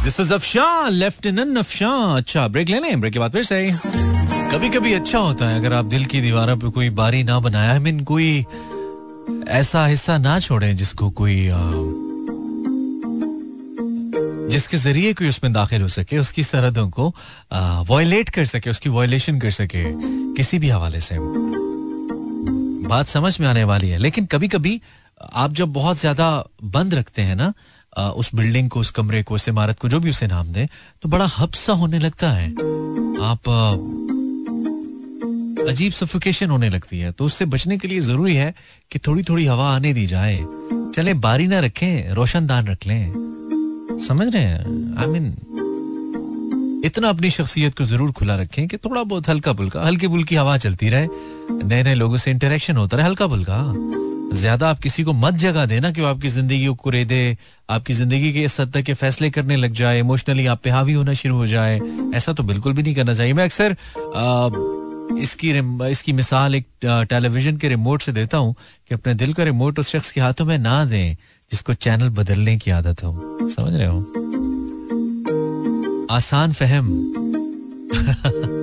this 0.04 0.19
is 0.19 0.34
Afshan 0.34 0.91
lieutenant 0.93 1.58
Afshan 1.58 2.17
अच्छा 2.17 2.47
ब्रेक 2.47 2.69
ले 2.69 2.80
लें 2.80 3.00
ब्रेक 3.02 3.13
के 3.13 3.19
बाद 3.19 3.32
फिर 3.32 3.43
से। 3.43 4.20
कभी 4.51 4.69
कभी 4.69 4.93
अच्छा 4.93 5.19
होता 5.19 5.47
है 5.49 5.59
अगर 5.59 5.73
आप 5.73 5.85
दिल 5.85 6.05
की 6.05 6.19
दीवारों 6.21 6.55
पे 6.59 6.69
कोई 6.69 6.89
बारी 6.91 7.23
ना 7.23 7.39
बनाया। 7.39 7.71
आई 7.71 7.79
मीन 7.79 7.99
कोई 8.03 8.45
ऐसा 9.49 9.85
हिस्सा 9.85 10.17
ना 10.17 10.39
छोड़े 10.39 10.73
जिसको 10.73 11.09
कोई 11.19 11.35
जिसके 14.51 14.77
ज़रिए 14.77 15.13
कोई 15.13 15.29
उसमें 15.29 15.51
दाखिल 15.53 15.81
हो 15.81 15.87
सके, 15.87 16.17
उसकी 16.19 16.43
सरहदों 16.43 16.89
को 16.89 17.07
वॉयलेट 17.87 18.29
कर 18.29 18.45
सके, 18.45 18.69
उसकी 18.69 18.89
वॉयलेशन 18.89 19.39
कर 19.39 19.51
सके 19.51 19.83
किसी 20.35 20.59
भी 20.59 20.69
हवाले 20.69 20.99
से। 20.99 21.15
बात 22.87 23.07
समझ 23.07 23.39
में 23.39 23.47
आने 23.47 23.63
वाली 23.63 23.89
है, 23.89 23.97
लेकिन 23.97 24.25
कभी 24.25 24.47
कभी 24.47 24.79
आप 25.23 25.53
जब 25.53 25.71
बहुत 25.73 25.99
ज़्यादा 25.99 26.27
बंद 26.65 26.93
रखते 26.93 27.21
हैं 27.21 27.35
ना 27.35 27.53
उस 28.11 28.33
बिल्डिंग 28.35 28.69
को, 28.69 28.79
उस 28.79 28.91
कमरे 28.91 29.23
को, 29.23 29.35
उस 29.35 29.47
इमारत 29.49 29.79
को, 29.79 29.89
जो 29.89 29.99
भी 29.99 30.09
उसे 30.09 30.27
नाम 30.27 30.47
दे 30.49 30.67
तो 31.03 31.09
बड़ा 31.09 31.25
हब्सा 31.37 31.73
होने 31.73 31.99
लगता 31.99 32.31
है। 32.31 32.51
आप 33.23 33.49
अजीब 35.69 35.91
सफोकेशन 35.93 36.50
होने 36.50 36.69
लगती 36.69 37.00
है। 37.00 37.12
तो 37.12 37.26
उससे 37.26 37.45
बचने 37.45 37.78
के 37.78 37.88
लिए 37.88 38.02
ज़रूरी 38.02 38.36
है 38.36 38.54
कि 38.91 39.00
थोड़ी 39.00 39.24
थोड़ी 39.24 39.45
हवा 39.45 39.69
आने 39.76 39.93
दी 39.93 40.06
जाए। 40.06 40.38
चले 40.95 41.13
बारी 41.15 41.47
ना 41.47 41.60
रखें 41.60 42.13
रोशनदान 42.13 42.67
रख 42.67 42.88
लें। 42.88 44.00
समझ 44.08 44.28
रहे 44.34 44.43
हैं? 44.43 44.95
आई 44.97 45.06
I 45.06 45.10
मीन 45.10 45.24
mean, 45.24 46.86
इतना 46.86 47.10
अपनी 47.10 47.30
शख्सियत 47.30 47.78
को 47.78 47.84
ज़रूर 47.84 48.12
खुला 48.12 48.36
रखें 48.36 48.67
कि 48.67 48.78
थोड़ा 48.78 49.04
बहुत 49.04 49.30
हल्का 49.30 49.54
फुल्का 49.54 49.84
हल्की 49.84 50.08
फुल्की 50.08 50.36
हवा 50.36 50.58
चलती 50.58 50.89
रहे। 50.89 51.08
नए 51.63 51.84
नए 51.84 51.93
लोगों 51.95 52.17
से 52.17 52.32
इंटरेक्शन 52.32 52.78
होता 52.78 52.97
रहे 52.97 53.06
हल्का 53.06 53.28
फुल्का 53.28 53.60
ज़्यादा 54.34 54.69
आप 54.69 54.80
किसी 54.80 55.04
को 55.04 55.13
मत 55.13 55.34
जगह 55.36 55.65
देना 55.65 55.91
कि 55.91 56.02
वो 56.02 56.08
आपकी 56.08 56.28
ज़िंदगी 56.30 56.65
को 56.65 56.74
कुरे 56.74 57.04
दे 57.06 57.38
आपकी 57.69 57.93
ज़िंदगी 57.93 58.32
के 58.34 58.43
इस 58.43 58.60
हद 58.60 58.71
तक 58.74 58.82
के 58.82 58.93
फैसले 58.93 59.30
करने 59.30 59.56
लग 59.56 59.74
जाए 59.74 60.00
इमोशनली 60.00 60.45
आप 60.47 60.62
पे 60.63 60.69
हावी 60.69 60.93
होना 60.93 61.13
शुरू 61.13 61.36
हो 61.36 61.47
जाए। 61.47 61.80
ऐसा 62.15 62.34
तो 62.34 62.43
बिल्कुल 62.43 62.74
भी 62.74 62.84
नहीं 62.84 62.95
करना 62.95 63.13
चाहिए। 63.13 63.34
मैं 63.34 63.43
अक्सर 63.45 63.76
इसकी 65.19 65.52
इसकी 65.91 66.13
मिसाल 66.13 66.56
एक 66.56 66.65
टेलीविज़न 66.86 67.58
के 67.58 67.69
रिमोट 67.69 68.02
से 68.02 68.12
देता 68.12 68.38
हूँ 68.38 68.56
कि 68.89 68.95
अपने 68.95 69.13
दिल 69.13 69.34
का 69.34 69.43
रिमोट 69.43 69.80
उस 69.80 69.89
शख्स 69.89 70.12
के 70.12 70.21
हाथों 70.21 70.45
में 70.45 70.58
ना 70.58 70.86
दें, 70.86 71.15
जिसको 71.52 71.74
चैनल 71.74 72.10
बदलने 72.10 72.58
की 72.58 72.71
आदत 72.71 73.04
हो। 73.04 73.38
समझ 73.41 73.74
रहे 73.74 73.88
हो? 73.88 74.00
आसान 76.12 76.54
फहम। 76.54 77.13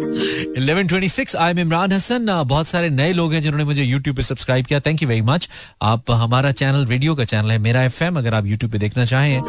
1126 0.58 1.36
आई 1.36 1.50
एम 1.50 1.58
इमरान 1.58 1.92
हसन। 1.92 2.44
बहुत 2.46 2.66
सारे 2.66 2.90
नए 2.90 3.12
लोग 3.12 3.32
हैं 3.32 3.42
जिन्होंने 3.42 3.64
मुझे 3.64 3.92
YouTube 3.92 4.16
पे 4.16 4.22
सब्सक्राइब 4.22 4.66
किया। 4.66 4.80
थैंक 4.80 5.02
यू 5.02 5.08
वेरी 5.08 5.22
मच 5.22 5.48
आप, 5.82 6.10
हमारा 6.10 6.52
चैनल 6.52 6.86
रेडियो 6.86 7.14
का 7.14 7.24
चैनल 7.24 7.50
है 7.50 7.58
मेरा 7.58 7.82
एफएम 7.82 8.18
अगर 8.18 8.34
आप 8.34 8.44
YouTube 8.44 8.72
पे 8.72 8.78
देखना 8.78 9.04
चाहें। 9.04 9.42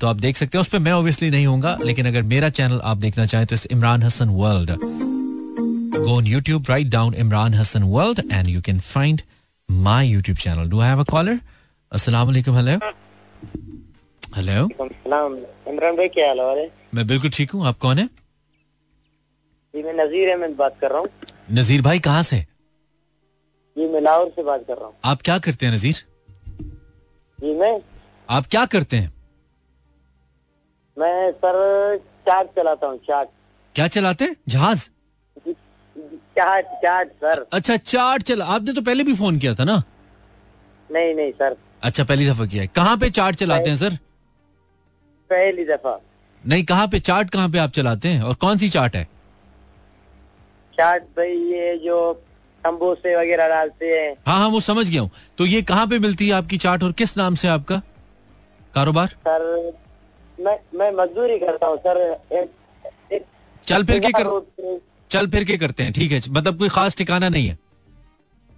तो 0.00 0.06
आप 0.06 0.16
देख 0.16 0.36
सकते 0.36 0.58
हैं। 0.58 0.60
उस 0.60 0.68
पर 0.68 0.78
मैं 0.78 0.92
ऑब्वियसली 0.92 1.30
नहीं 1.30 1.46
होऊँगा, 1.46 1.78
लेकिन 1.84 2.06
अगर 2.06 2.22
मेरा 2.22 2.48
चैनल 2.48 2.80
आप 2.84 2.96
देखना 2.96 3.26
चाहें 3.26 3.46
तो 3.46 3.54
इस 3.54 3.66
Imran 3.66 4.02
Hasan 4.02 4.28
world 4.28 4.70
go 6.08 6.14
on 6.18 6.28
YouTube, 6.32 6.68
write 6.68 6.88
down 6.88 7.16
Imran 7.22 7.54
Hassan 7.60 7.90
World, 7.94 8.20
and 8.36 8.48
you 8.48 8.60
can 8.68 8.78
find 8.80 9.22
my 9.68 10.02
YouTube 10.10 10.38
channel. 10.44 10.66
Do 10.74 10.80
I 10.80 10.86
have 10.86 11.00
a 11.04 11.04
caller? 11.04 11.40
Assalamu 11.92 12.32
alaikum. 12.34 12.54
Hello. 12.60 12.76
Hello. 14.36 14.58
सलाम 14.78 15.36
इमरान 15.72 15.96
भाई 15.96 16.08
क्या 16.14 16.26
हाल 16.28 16.40
है 16.58 16.70
मैं 16.94 17.06
बिल्कुल 17.06 17.30
ठीक 17.36 17.50
हूँ 17.50 17.66
आप 17.66 17.78
कौन 17.84 17.98
है? 17.98 18.06
जी 19.74 19.82
मैं 19.82 19.92
नजीर 19.94 20.28
अहमद 20.30 20.56
बात 20.56 20.76
कर 20.80 20.90
रहा 20.90 20.98
हूँ। 20.98 21.08
नजीर 21.58 21.82
भाई 21.82 21.98
कहाँ 22.08 22.22
से? 22.30 22.38
जी 23.76 23.88
मैं 23.92 24.00
लाहौर 24.00 24.28
से 24.36 24.42
बात 24.42 24.64
कर 24.68 24.76
रहा 24.76 24.86
हूँ। 24.86 24.94
आप 25.12 25.22
क्या 25.28 25.38
करते 25.46 25.66
हैं 25.66 25.72
नजीर? 25.74 26.04
जी 27.38 27.54
मैं? 27.60 27.80
आप 28.28 28.46
क्या 28.50 28.64
करते 28.74 28.96
हैं? 28.96 29.12
मैं 30.96 31.30
सर 31.44 31.56
चाट 32.28 32.54
चलाता 32.56 32.86
हूँ 32.86 32.98
चाट। 33.08 33.28
क्या 33.74 33.88
चलाते 33.96 34.24
हैं? 34.24 34.36
जहाज़? 34.48 34.88
चाट 36.38 36.66
चाट 36.82 37.08
सर। 37.24 37.46
अच्छा 37.52 37.76
चार्ट 37.76 38.22
चला 38.22 38.44
आपने 38.46 38.72
तो 38.72 38.82
पहले 38.82 39.04
भी 39.04 39.14
फ़ोन 39.14 39.38
किया 39.38 39.54
था 39.54 39.64
ना? 39.64 39.82
नहीं 40.90 41.14
नहीं 41.14 41.32
सर। 41.32 41.56
अच्छा 41.82 42.04
पहली 42.04 42.30
दफ़ा 42.30 42.46
किया 42.46 42.62
है। 42.62 42.68
कहाँ 42.76 42.96
पे 42.96 43.10
चार्ट 43.10 43.36
चलाते 43.36 43.70
हैं 43.70 43.76
सर? 43.76 43.98
पहली 45.30 45.64
दफ़ा। 45.64 45.98
नहीं 46.44 46.64
कहाँ 46.64 46.88
पे 46.88 47.00
चार्ट 47.00 47.30
कहाँ 47.30 47.48
पे 47.48 47.58
आप 47.58 47.70
चलाते 47.70 48.08
हैं? 48.08 48.22
और 48.22 48.34
कौन 48.34 48.58
सी 48.58 48.68
चार्ट 48.68 48.96
है? 48.96 49.04
चाट 50.78 51.02
भाई 51.16 51.32
ये 51.52 51.76
जो 51.78 51.98
समोसे 52.62 53.14
वगैरह 53.16 53.48
डालते 53.48 53.86
हैं। 53.86 54.14
हाँ 54.26 54.38
हाँ 54.38 54.48
वो 54.48 54.60
समझ 54.60 54.90
गया 54.90 55.00
हूँ। 55.00 55.10
तो 55.38 55.46
ये 55.46 55.62
कहाँ 55.62 55.86
पे 55.86 55.98
मिलती 55.98 56.28
है 56.28 56.34
आपकी 56.34 56.56
चाट 56.58 56.82
और 56.82 56.92
किस 56.92 57.16
नाम 57.16 57.34
से 57.34 57.48
आपका? 57.48 57.80
कारोबार? 58.74 59.08
सर 59.26 59.72
मैं 60.38 60.58
मैं 60.74 60.90
मजदूरी 60.92 61.38
करता 61.38 61.66
हूँ 61.66 61.76
सर। 61.76 62.00
एक, 62.32 62.50
एक 63.12 63.24
चल 63.66 63.84
फिर 63.84 64.00
के 64.00 64.12
कर? 64.12 64.28
चल 65.10 65.26
फिर 65.26 65.44
के 65.44 65.56
करते 65.56 65.82
हैं 65.82 65.92
ठीक 65.92 66.12
है? 66.12 66.20
मतलब 66.28 66.58
कोई 66.58 66.68
खास 66.68 66.96
ठिकाना 66.96 67.28
नहीं 67.28 67.48
है। 67.48 67.58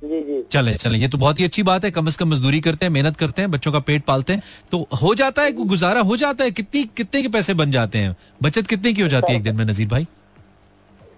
जी 0.03 0.21
जी। 0.23 0.43
चले 0.53 0.75
चले 0.75 0.99
ये 0.99 1.09
तो 1.09 1.19
बहुत 1.19 1.41
ही 1.41 1.45
अच्छी 1.45 1.63
बात 1.63 1.85
है। 1.85 1.91
कम 1.91 2.09
से 2.09 2.17
कम 2.19 2.29
मजदूरी 2.29 2.61
करते 2.61 2.87
हैं 2.87 2.93
मेहनत 2.93 3.17
करते 3.17 3.43
हैं 3.43 3.51
बच्चों 3.51 3.73
का 3.73 3.79
पेट 3.81 4.05
पालते 4.05 4.33
हैं। 4.33 4.43
तो 4.73 4.87
हो 5.03 5.15
जाता 5.15 5.43
है 5.43 5.53
गुजारा 5.55 6.01
हो 6.01 6.17
जाता 6.17 6.45
है। 6.45 6.51
कितनी 6.51 6.85
कितने 6.97 7.23
के 7.23 7.29
पैसे 7.29 7.55
बन 7.55 7.71
जाते 7.71 7.99
हैं? 7.99 8.17
बचत 8.43 8.67
कितने 8.67 8.93
की 8.93 9.03
हो 9.03 9.09
जाती 9.09 9.33
है 9.33 9.39
एक 9.39 9.45
दिन 9.45 9.57
में 9.57 9.65
नजीर 9.65 9.89
भाई? 9.89 10.07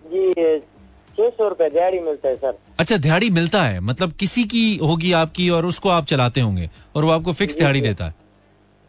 जी 0.07 0.59
छह 1.19 1.29
सौ 1.29 1.49
रूपए 1.49 1.69
दिहाड़ी 1.71 2.01
मिलता 2.01 2.29
है 2.29 2.37
सर। 2.37 2.59
अच्छा 2.79 2.97
दिहाड़ी 2.97 3.31
मिलता 3.31 3.63
है? 3.63 3.81
मतलब 3.81 4.13
किसी 4.13 4.45
की 4.45 4.77
होगी 4.77 5.13
आपकी 5.13 5.49
और 5.51 5.67
उसको 5.67 5.89
आप 5.89 6.07
चलाते 6.07 6.41
होंगे 6.41 6.71
और 6.97 7.05
वो 7.05 7.11
आपको 7.11 7.33
फिक्स 7.33 7.57
दिहाड़ी 7.59 7.81
देता 7.81 8.05
है? 8.05 8.15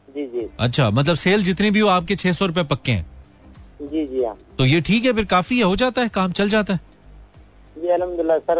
जी 0.08 0.26
जी। 0.26 0.48
अच्छा 0.60 0.90
मतलब 0.90 1.16
सेल 1.16 1.44
जितने 1.44 1.72
भी 1.72 1.80
हो 1.80 1.88
आपके 1.90 2.16
छह 2.16 2.34
सौ 2.34 2.46
रुपए 2.46 2.64
पक्के 2.64 2.92
हैं। 2.92 3.06
जी 3.84 4.06
जी 4.08 4.24
हाँ। 4.24 4.38
तो 4.58 4.66
ये 4.66 4.82
ठीक 4.82 5.06
है 5.06 5.14
फिर 5.14 5.26
काफ़ी 5.28 5.58
है 5.58 5.64
हो 5.64 5.76
जाता 5.76 6.02
है 6.02 6.10
काम 6.10 6.32
चल 6.32 6.50
जाता 6.50 6.74
है? 6.74 6.80
जी 7.76 7.88
अलहमदुल्ला 7.90 8.38
सर 8.40 8.60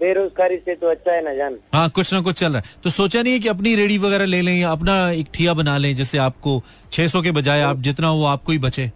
बेरोजगारी 0.00 0.56
से 0.56 0.74
तो 0.74 0.90
अच्छा 0.90 1.12
है 1.12 1.24
ना 1.24 1.34
जान? 1.34 1.56
हाँ 1.74 1.88
कुछ 1.90 2.12
ना 2.14 2.20
कुछ 2.20 2.36
चल 2.36 2.52
रहा 2.52 2.58
है। 2.58 2.80
तो 2.84 2.90
सोचा 2.90 3.22
नहीं 3.22 3.32
है 3.32 3.38
कि 3.38 3.48
अपनी 3.48 3.74
रेडी 3.76 3.98
वगैरह 3.98 4.24
ले 4.26 4.40
लें 4.42 4.54
या 4.54 4.70
अपना 4.72 5.10
एक 5.12 5.28
ठिया 5.34 5.54
बना 5.54 5.76
लें 5.78 5.94
जैसे 5.96 6.18
आपको 6.18 6.62
600 6.92 7.22
के 7.22 7.30
बजाय 7.32 7.62
आप 7.62 7.80
जितना 7.80 8.08
हो 8.08 8.24
आपको 8.26 8.52
ही 8.52 8.58
बचे। 8.58 8.90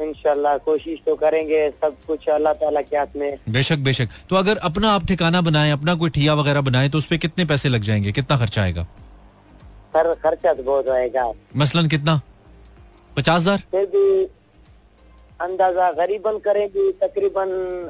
इंशाल्लाह 0.00 0.56
कोशिश 0.58 0.98
तो 1.06 1.14
करेंगे 1.16 1.68
सब 1.72 1.96
कुछ 2.06 2.28
अल्लाह 2.28 2.52
ताला 2.54 2.80
के 2.82 2.96
हाथ 2.96 3.16
में। 3.16 3.38
बेशक 3.48 3.78
बेशक। 3.80 4.08
तो 4.30 4.36
अगर 4.36 4.56
अपना 4.68 4.90
आप 4.90 5.06
ठिकाना 5.06 5.40
बनाए 5.40 5.70
अपना 5.70 5.94
कोई 5.94 6.10
ठिया 6.10 6.34
वगैरह 6.34 6.60
बनाए 6.60 6.88
तो 6.88 6.98
उस 6.98 7.06
पर 7.06 7.16
कितने 7.18 7.44
पैसे 7.44 7.68
लग 7.68 7.82
जाएँगे? 7.82 8.12
कितना 8.12 8.36
खर्चा 8.38 8.62
आएगा? 8.62 8.82
सर 9.94 10.14
खर्चा 10.22 10.52
तो 10.52 10.62
बहुत 10.62 10.88
आएगा। 10.90 11.32
मसलन 11.56 11.88
कितना? 11.88 12.20
पचास 13.16 13.40
हज़ार? 13.40 13.62
फिर 13.70 13.86
भी 13.86 14.24
अंदाज़ा 15.40 15.90
गरीबन 15.92 16.38
करेंगे 16.38 16.92
तकरीबन 16.92 17.48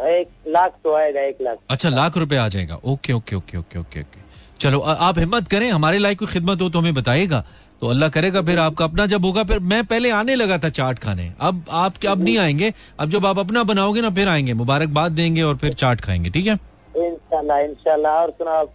एक 0.08 0.28
लाख 0.48 0.76
तो 0.84 0.94
आएगा 0.94 1.20
एक 1.20 1.38
लाख। 1.42 1.58
अच्छा 1.70 1.88
लाख 1.88 2.16
रुपए 2.16 2.36
आ 2.36 2.48
जाएगा। 2.48 2.78
Okay 2.84 3.12
okay 3.12 3.36
okay 3.36 3.58
okay 3.58 3.78
okay 3.78 4.00
okay. 4.00 4.20
चलो 4.60 4.80
आ- 4.80 4.94
आप 4.94 5.18
हिम्मत 5.18 5.48
करें 5.48 5.70
हमारे 5.70 5.98
लायक 5.98 6.18
कोई 6.18 6.28
खिदमत 6.28 6.60
हो 6.60 6.68
तो 6.70 6.78
हमें 6.78 6.94
बताइएगा। 6.94 7.44
तो 7.80 7.86
अल्लाह 7.88 8.08
करेगा 8.08 8.42
फिर 8.42 8.58
आपका 8.58 8.84
अपना 8.84 9.06
जब 9.06 9.24
होगा 9.24 9.44
फिर 9.44 9.58
मैं 9.58 9.84
पहले 9.84 10.10
आने 10.10 10.34
लगा 10.34 10.58
था 10.58 10.68
चाट 10.68 10.98
खाने। 10.98 11.32
अब 11.40 11.64
आप 11.70 12.06
अब 12.08 12.22
नहीं 12.24 12.38
आएँगे। 12.38 12.72
अब 13.00 13.10
जब 13.10 13.26
आप 13.26 13.38
अपना 13.38 13.62
बनाओगे 13.62 14.00
ना 14.00 14.10
फिर 14.10 14.28
आएँगे। 14.28 14.54
मुबारकबाद 14.54 15.12
देंगे 15.12 15.42
और 15.42 15.56
फिर 15.56 15.72
चाट 15.72 16.00
खाएँगे 16.00 16.30
ठीक 16.30 16.46
है? 16.46 16.54
इंशाल्लाह 16.96 17.58
इंशाल्लाह। 17.58 18.12
और 18.12 18.30
सुनाओ 18.30 18.66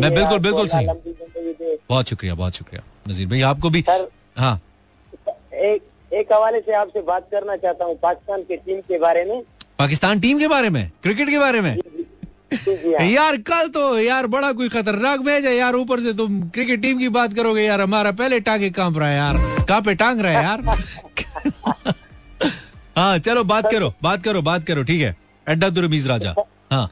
मैं 0.00 0.14
बिल्कुल- 0.14 0.40
बिल्कुल 0.40 0.68
सही। 0.68 0.86
बहुत 1.88 2.08
शुक्रिया 2.08 2.34
बहुत 2.34 2.52
शुक्रिया। 2.52 3.12
नजीर 3.12 3.28
भाई 3.28 3.40
आपको 3.40 3.70
भी 3.70 3.84
हाँ। 4.38 4.60
एक 5.54 5.82
एक 6.12 6.32
हवाले 6.32 6.58
से 6.60 6.72
आपसे 6.74 7.00
बात 7.02 7.28
करना 7.30 7.56
चाहता 7.56 7.84
हूँ 7.84 7.94
पाकिस्तान 8.02 8.42
की 8.42 8.56
टीम 8.56 8.80
के 8.88 8.98
बारे 8.98 9.24
में। 9.24 9.42
पाकिस्तान 9.78 10.20
टीम 10.20 10.38
के 10.38 10.48
बारे 10.48 10.70
में? 10.70 10.90
क्रिकेट 11.02 11.30
के 11.30 11.38
बारे 11.38 11.60
में? 11.60 11.76
हाँ। 12.54 13.06
यार 13.06 13.36
कल 13.42 13.68
तो 13.74 13.98
यार 13.98 14.26
बड़ा 14.26 14.52
कोई 14.52 14.68
खतरनाक 14.68 15.20
मैच 15.26 15.44
है 15.44 15.54
यार 15.56 15.74
ऊपर 15.74 16.00
से 16.00 16.12
तुम 16.14 16.40
क्रिकेट 16.54 16.82
टीम 16.82 16.98
की 16.98 17.08
बात 17.08 17.34
करोगे 17.34 17.62
यार 17.62 17.80
हमारा 17.80 18.10
पहले 18.12 18.40
टांगे 18.40 18.70
काँप 18.70 18.98
रहा 18.98 19.08
है 19.08 19.16
यार। 19.16 19.36
कहाँ 19.68 19.80
पे 19.82 19.94
टांग 19.94 20.20
रहा 20.20 20.32
है 20.32 20.44
यार। 20.44 20.60
हाँ 22.96 23.18
चलो 23.18 23.44
बात 23.44 23.70
करो 23.72 23.92
बात 24.02 24.22
करो 24.24 24.42
बात 24.42 24.64
करो 24.64 24.82
ठीक 24.84 25.02
है? 25.02 25.16
अड्डा 25.46 25.68
दुरमीज 25.70 26.08
राजा। 26.08 26.34
हाँ। 26.72 26.90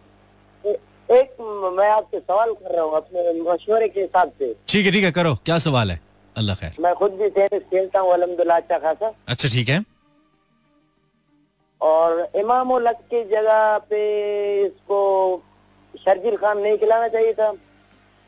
एक 1.09 1.37
मैं 1.79 1.91
आपसे 1.91 2.19
सवाल 2.19 2.53
कर 2.53 2.75
रहा 2.75 2.85
हूँ 2.85 2.97
अपने 2.97 3.41
मशवरे 3.43 3.89
के 3.89 4.01
हिसाब 4.01 4.33
से। 4.39 4.55
ठीक 4.69 4.87
है 4.87 4.93
ठीक 4.93 5.05
है 5.05 5.11
करो 5.13 5.35
क्या 5.45 5.59
सवाल 5.59 5.91
है? 5.91 6.01
अल्लाह 6.37 6.57
खैर। 6.57 6.75
मैं 6.81 6.95
खुद 6.95 7.12
भी 7.12 7.29
टेनिस 7.31 7.62
खेलता 7.71 8.01
हूँ 8.01 8.12
अलहमदुल्ला 8.12 8.57
अच्छा 8.57 8.79
खासा। 8.79 9.12
अच्छा 9.29 9.49
ठीक 9.49 9.69
है। 9.69 9.83
और 11.81 12.29
इमाम 12.37 12.71
उल 12.73 12.93
की 12.93 13.23
जगह 13.31 13.79
पे 13.90 14.01
इसको 14.64 15.01
शर्जील 15.95 16.37
खान 16.37 16.59
नहीं 16.59 16.77
खिलाना 16.79 17.09
चाहिए 17.09 17.33
था। 17.35 17.53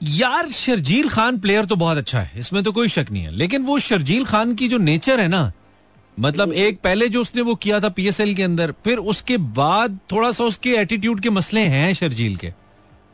यार 0.00 0.48
शर्जील 0.52 1.08
खान 1.08 1.38
प्लेयर 1.40 1.64
तो 1.64 1.76
बहुत 1.76 1.96
अच्छा 1.98 2.20
है 2.20 2.40
इसमें 2.40 2.62
तो 2.62 2.72
कोई 2.72 2.88
शक 2.90 3.10
नहीं 3.10 3.22
है। 3.22 3.30
लेकिन 3.32 3.64
वो 3.64 3.78
शर्जील 3.80 4.24
खान 4.26 4.54
की 4.54 4.68
जो 4.68 4.78
नेचर 4.80 5.20
है 5.20 5.28
ना 5.28 5.50
मतलब 6.16 6.52
एक 6.54 6.80
पहले 6.80 7.08
जो 7.08 7.20
उसने 7.20 7.42
वो 7.42 7.54
किया 7.56 7.80
था 7.80 7.88
पीएसएल 7.90 8.34
के 8.34 8.42
अंदर 8.42 8.72
फिर 8.84 8.98
उसके 9.12 9.36
बाद 9.58 9.98
थोड़ा 10.12 10.30
सा 10.32 10.44
उसके 10.44 10.74
एटीट्यूड 10.76 11.20
के 11.20 11.30
मसले 11.30 11.60
हैं 11.74 11.92
शर्जील 11.94 12.36
के। 12.36 12.52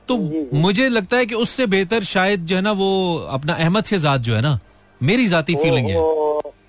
तो 0.09 0.17
मुझे 0.57 0.89
लगता 0.89 1.17
है 1.17 1.27
कि 1.27 1.35
उससे 1.37 1.67
बेहतर 1.69 2.05
शायद 2.05 2.47
जो 2.47 2.57
है 2.57 2.63
ना 2.63 2.73
वो 2.73 2.91
अपना 3.31 3.55
अहमद 3.55 3.85
शहजाद 3.85 4.23
जो 4.23 4.35
है 4.35 4.41
ना 4.43 4.59
मेरी 5.01 5.27
जाती 5.27 5.55
फीलिंग 5.57 5.89
है। 5.89 5.97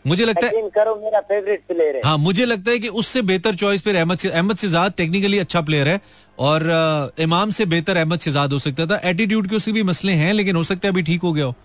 मुझे 0.07 0.25
लगता 0.25 0.45
है 0.47 0.61
करो 0.69 0.95
मेरा 0.95 1.19
फेवरेट 1.21 1.63
प्लेयर 1.67 1.95
है। 1.95 2.01
हाँ 2.05 2.17
मुझे 2.17 2.45
लगता 2.45 2.71
है 2.71 2.79
कि 2.79 2.87
उससे 2.99 3.21
बेहतर 3.21 3.55
चॉइस 3.55 3.81
फिर 3.81 3.95
अहमद 3.95 4.25
अहमद 4.25 4.57
शिजाद 4.57 4.93
टेक्निकली 4.97 5.39
अच्छा 5.39 5.61
प्लेयर 5.61 5.87
है। 5.87 5.99
और 6.39 6.69
आ, 6.69 7.07
इमाम 7.19 7.49
से 7.49 7.65
बेहतर 7.65 7.97
अहमद 7.97 8.19
शिजाद 8.19 8.53
हो 8.53 8.59
सकता 8.59 8.85
था। 8.85 8.99
एटीट्यूड 9.09 9.47
के 9.49 9.55
उसके 9.55 9.71
भी 9.71 9.83
मसले 9.83 10.13
हैं 10.13 10.33
लेकिन 10.33 10.55
हो 10.55 10.63
सकता 10.63 10.87
है 10.87 10.93
अभी 10.93 11.03
ठीक 11.03 11.21
हो 11.21 11.33
गया 11.33 11.45
हो। 11.45 11.55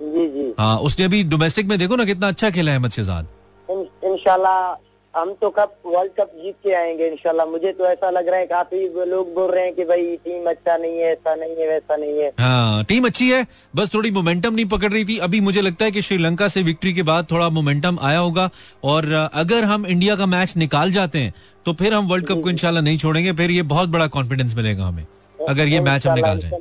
जी 0.00 0.26
जी। 0.28 0.52
हाँ 0.58 0.76
उसने 0.80 1.04
अभी 1.04 1.22
डोमेस्टिक 1.24 1.66
में 1.66 1.78
देखो 1.78 1.96
ना 1.96 2.04
कितना 2.04 2.28
अच्छा 2.28 2.50
खेला 2.50 2.72
है 2.72 2.78
अहमद 2.78 2.90
शिजाद। 2.90 3.26
इन, 3.68 3.86
इंशाल्लाह 4.04 4.72
हम 5.14 5.32
तो 5.40 5.48
कप 5.50 5.74
वर्ल्ड 5.86 6.12
कप 6.12 6.30
जीत 6.34 6.54
के 6.64 6.72
आएँगे 6.74 7.06
इंशाल्लाह। 7.06 7.46
मुझे 7.46 7.72
तो 7.72 7.86
ऐसा 7.86 8.10
लग 8.10 8.28
रहा 8.28 8.38
है 8.38 8.46
काफ़ी 8.46 8.78
लोग 9.06 9.34
बोल 9.34 9.50
रहे 9.50 9.64
हैं 9.64 9.74
कि 9.74 9.84
भाई 9.84 10.16
टीम 10.24 10.48
अच्छा 10.50 10.76
नहीं 10.76 10.98
है 10.98 11.10
ऐसा 11.12 11.34
नहीं 11.34 11.56
है 11.56 11.68
वैसा 11.68 11.96
नहीं 11.96 12.18
है। 12.18 12.30
हाँ 12.40 12.84
टीम 12.84 13.06
अच्छी 13.06 13.28
है 13.30 13.46
बस 13.76 13.92
थोड़ी 13.94 14.10
मोमेंटम 14.10 14.54
नहीं 14.54 14.66
पकड़ 14.68 14.92
रही 14.92 15.04
थी। 15.04 15.18
अभी 15.18 15.40
मुझे 15.40 15.60
लगता 15.60 15.84
है 15.84 15.90
कि 15.90 16.02
श्रीलंका 16.02 16.48
से 16.48 16.62
विक्ट्री 16.62 16.92
के 16.94 17.02
बाद 17.02 17.26
थोड़ा 17.30 17.48
मोमेंटम 17.50 17.98
आया 18.02 18.18
होगा। 18.18 18.48
और 18.84 19.12
अगर 19.34 19.64
हम 19.64 19.86
इंडिया 19.86 20.16
का 20.16 20.26
मैच 20.28 20.56
निकाल 20.56 20.92
जाते 20.92 21.18
हैं 21.18 21.34
तो 21.66 21.72
फिर 21.74 21.94
हम 21.94 22.08
वर्ल्ड 22.08 22.26
कप 22.26 22.42
को 22.42 22.50
इनशाला 22.50 22.80
नहीं 22.80 22.98
छोड़ेंगे। 22.98 23.32
फिर 23.34 23.50
ये 23.50 23.62
बहुत 23.68 23.88
बड़ा 23.88 24.06
कॉन्फिडेंस 24.08 24.54
मिलेगा 24.56 24.84
हमें 24.84 25.06
अगर 25.38 25.66
ये 25.66 25.80
मैच 25.82 26.06
हम 26.06 26.14
निकाल 26.14 26.38
जाए। 26.38 26.60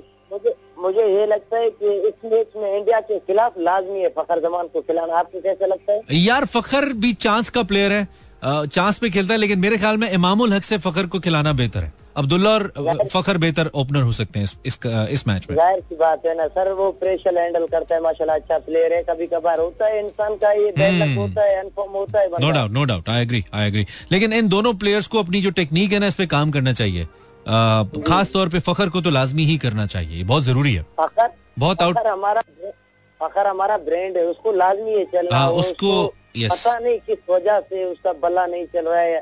मुझे 0.80 1.06
ये 1.08 1.26
लगता 1.28 1.58
है 1.58 1.70
कि 1.72 1.92
इस 2.08 2.14
मैच 2.26 2.48
में 2.58 2.78
इंडिया 2.78 3.00
के 3.02 3.18
खिलाफ 3.20 3.58
लाजमी 3.60 4.00
है 4.00 4.10
फखर 4.10 4.40
जमान 4.42 4.68
को 4.68 4.82
खिलाना। 4.82 5.18
आपको 5.18 5.40
कैसे 5.42 5.68
लगता 5.68 5.94
है? 5.94 6.02
यार 6.12 6.46
फखर 6.48 6.94
भी 6.96 7.14
चांस 7.16 7.50
का 7.50 7.64
प्लेयर 7.64 7.92
है। 7.92 8.08
चांस 8.44 8.98
पे 8.98 9.10
खेलता 9.10 9.34
है 9.34 9.40
लेकिन 9.40 9.60
मेरे 9.60 9.78
ख्याल 9.78 9.98
में 9.98 10.10
इमामुल 10.12 10.54
हक 10.54 10.64
से 10.64 10.78
फखर 10.78 11.06
को 11.06 11.20
खिलाना 11.20 11.54
बेहतर 11.54 11.80
है। 11.80 11.94
अब्दुल्ला 12.18 12.50
और 12.50 13.08
फखर 13.12 13.38
बेहतर 13.38 13.70
ओपनर 13.82 14.02
हो 14.02 14.12
सकते 14.12 14.40
हैं 14.40 14.44
इस 14.44 14.56
इस, 14.66 14.80
इस 14.86 15.28
मैच 15.28 15.46
में। 15.50 15.56
ज़ाहिर 15.58 15.80
सी 15.80 15.96
बात 15.96 16.26
है 16.26 16.36
ना 16.38 16.48
सर 16.48 16.72
वो 16.72 16.90
प्रेशर 17.02 17.38
हैंडल 17.38 17.66
करता 17.68 17.96
है 17.96 18.02
माशाल्लाह 18.04 18.36
अच्छा 18.38 18.58
प्लेयर 18.60 18.94
है 18.94 19.02
कभी 19.10 19.28
कभार 19.28 19.60
होता 19.60 19.88
है 19.88 20.00
इंसान 20.00 20.36
का 20.36 20.52
ये 20.52 20.72
बैड 20.78 21.18
होता 21.18 21.44
है 21.44 21.56
अनफॉर्म 21.62 21.92
होता 21.92 22.20
है 22.20 22.28
no 22.42 22.52
doubt 22.52 22.72
no 22.72 22.84
doubt 22.84 23.10
I 23.10 23.22
agree 23.22 23.44
I 23.54 23.68
agree 23.68 23.86
लेकिन 24.12 24.34
इन 24.34 24.48
दोनों 24.48 24.74
प्लेयर्स 24.74 25.08
को 25.08 25.20
अपनी 25.20 25.42
जो 25.42 25.50
टेक्निक 25.62 25.92
है 25.94 26.00
ना 26.00 26.08
इस 26.08 26.16
पे 26.16 26.26
काम 26.36 26.52
करना 26.52 26.74
चाहिए। 26.74 27.06
खास 28.08 28.32
तौर 28.32 28.50
पे 28.50 28.60
फखर 28.60 28.90
को 28.90 29.02
तो 29.02 29.10
लाजमी 29.10 29.46
ही 29.46 29.58
करना 29.58 29.86
चाहिए 29.86 30.24
बहुत 30.24 30.44
ज़रूरी 30.44 30.74
है। 30.74 30.86
फखर? 31.00 31.30
बहुत 31.60 31.82
आउट 31.82 31.98
हमारा 32.08 32.42
फखर 33.20 33.48
हमारा 33.48 33.78
ब्रांड 33.78 34.18
है 34.18 34.26
उसको 34.26 34.52
लाजमी 34.52 34.92
है 34.92 35.06
चलना 35.06 35.38
हाँ, 35.38 35.50
उसको- 35.52 36.10
yes. 36.36 36.52
पता 36.52 36.78
नहीं 36.80 36.98
किस 37.08 37.30
वजह 37.30 37.60
से 37.62 37.84
उसका 37.86 38.14
बल्ला 38.24 38.46
नहीं 38.46 38.66
चल 38.66 38.88
रहा 38.88 39.00
है। 39.00 39.20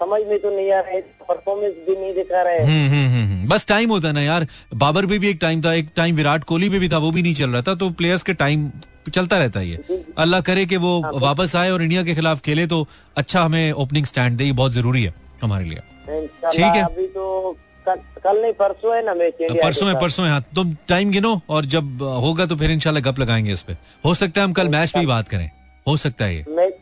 समझ 0.00 0.20
में 0.28 0.38
तो 0.38 0.50
नहीं 0.50 0.70
आ 0.72 0.80
रहा 0.80 0.90
है 0.90 1.00
परफॉर्मेंस 1.28 1.74
भी 1.86 1.94
नहीं 1.96 2.14
दिखा 2.14 2.42
रहा 2.42 2.52
है। 2.52 2.64
हम्म 2.64 2.88
हम्म 2.90 3.10
हम्म। 3.12 3.48
बस 3.48 3.66
टाइम 3.66 3.90
होता 3.90 4.08
है 4.08 4.14
ना 4.14 4.22
यार। 4.22 4.46
बाबर 4.74 5.06
पे 5.06 5.18
भी 5.18 5.28
एक 5.28 5.38
टाइम 5.40 5.62
था 5.64 5.72
एक 5.74 5.88
टाइम 5.96 6.16
विराट 6.16 6.44
कोहली 6.44 6.68
पे 6.70 6.78
भी 6.78 6.88
था 6.88 6.98
वो 6.98 7.10
भी 7.10 7.22
नहीं 7.22 7.34
चल 7.34 7.50
रहा 7.50 7.62
था 7.62 7.74
तो 7.74 7.90
प्लेयर्स 7.90 8.22
के 8.22 8.34
टाइम 8.34 8.70
चलता 9.14 9.38
रहता 9.38 9.60
है 9.60 9.68
ये। 9.68 10.04
अल्लाह 10.18 10.40
करे 10.40 10.66
कि 10.66 10.76
वो 10.76 11.00
वापस 11.20 11.56
आए 11.56 11.70
और 11.70 11.82
इंडिया 11.82 12.02
के 12.02 12.14
खिलाफ 12.14 12.40
खेले 12.40 12.66
तो 12.66 12.86
अच्छा 13.16 13.42
हमें 13.42 13.72
ओपनिंग 13.74 14.06
स्टैंड 14.06 14.36
दे 14.38 14.44
ये 14.44 14.52
बहुत 14.52 14.72
ज़रूरी 14.72 15.02
है 15.04 15.14
हमारे 15.42 15.64
लिए। 15.64 15.80
ठीक 16.46 16.64
है। 16.64 16.82
अभी 16.82 17.06
तो 17.08 17.56
कल, 17.88 18.40
नहीं 18.42 18.52
परसों 18.52 18.94
है 18.96 19.04
ना 19.06 19.14
मैच 19.14 19.40
इंडिया 19.40 19.64
परसों 19.64 19.88
है 19.88 20.00
परसों 20.00 20.24
है 20.26 20.30
हाँ। 20.30 20.44
तुम 20.54 20.76
टाइम 20.88 21.10
गिनो 21.10 21.40
और 21.48 21.64
जब 21.74 22.02
होगा 22.02 22.46
तो 22.46 22.56
फिर 22.56 22.70
इंशाल्लाह 22.70 23.02
गप 23.02 23.18
लगाएँगे 23.18 23.52
इस 23.52 23.62
पे। 23.62 23.76
हो 24.04 24.14
सकता 24.14 24.40
है 24.40 24.46
हम 24.46 24.52
कल 24.52 24.68
मैच 24.68 24.90
पे 24.90 24.98
ही 24.98 25.06
बात 25.06 25.28
करें। 25.28 25.50
हो 25.88 25.96
सकता 25.96 26.24
है 26.24 26.36
ये। 26.36 26.44
मैच 26.48 26.74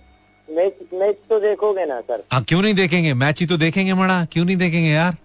मैच 0.48 0.72
मैच 0.94 1.16
तो 1.30 1.38
देखोगे 1.40 1.84
ना 1.86 2.00
सर। 2.00 2.22
हाँ 2.32 2.42
क्यों 2.42 2.62
नहीं 2.62 2.74
देखेंगे? 2.74 3.14
मैच 3.14 3.40
ही 3.40 3.46
तो 3.46 3.57
देखेंगे 3.57 3.94
मड़ा 3.94 4.24
क्यों 4.24 4.44
नहीं 4.44 4.57
देखेंगे 4.57 4.90
यार? 4.90 5.16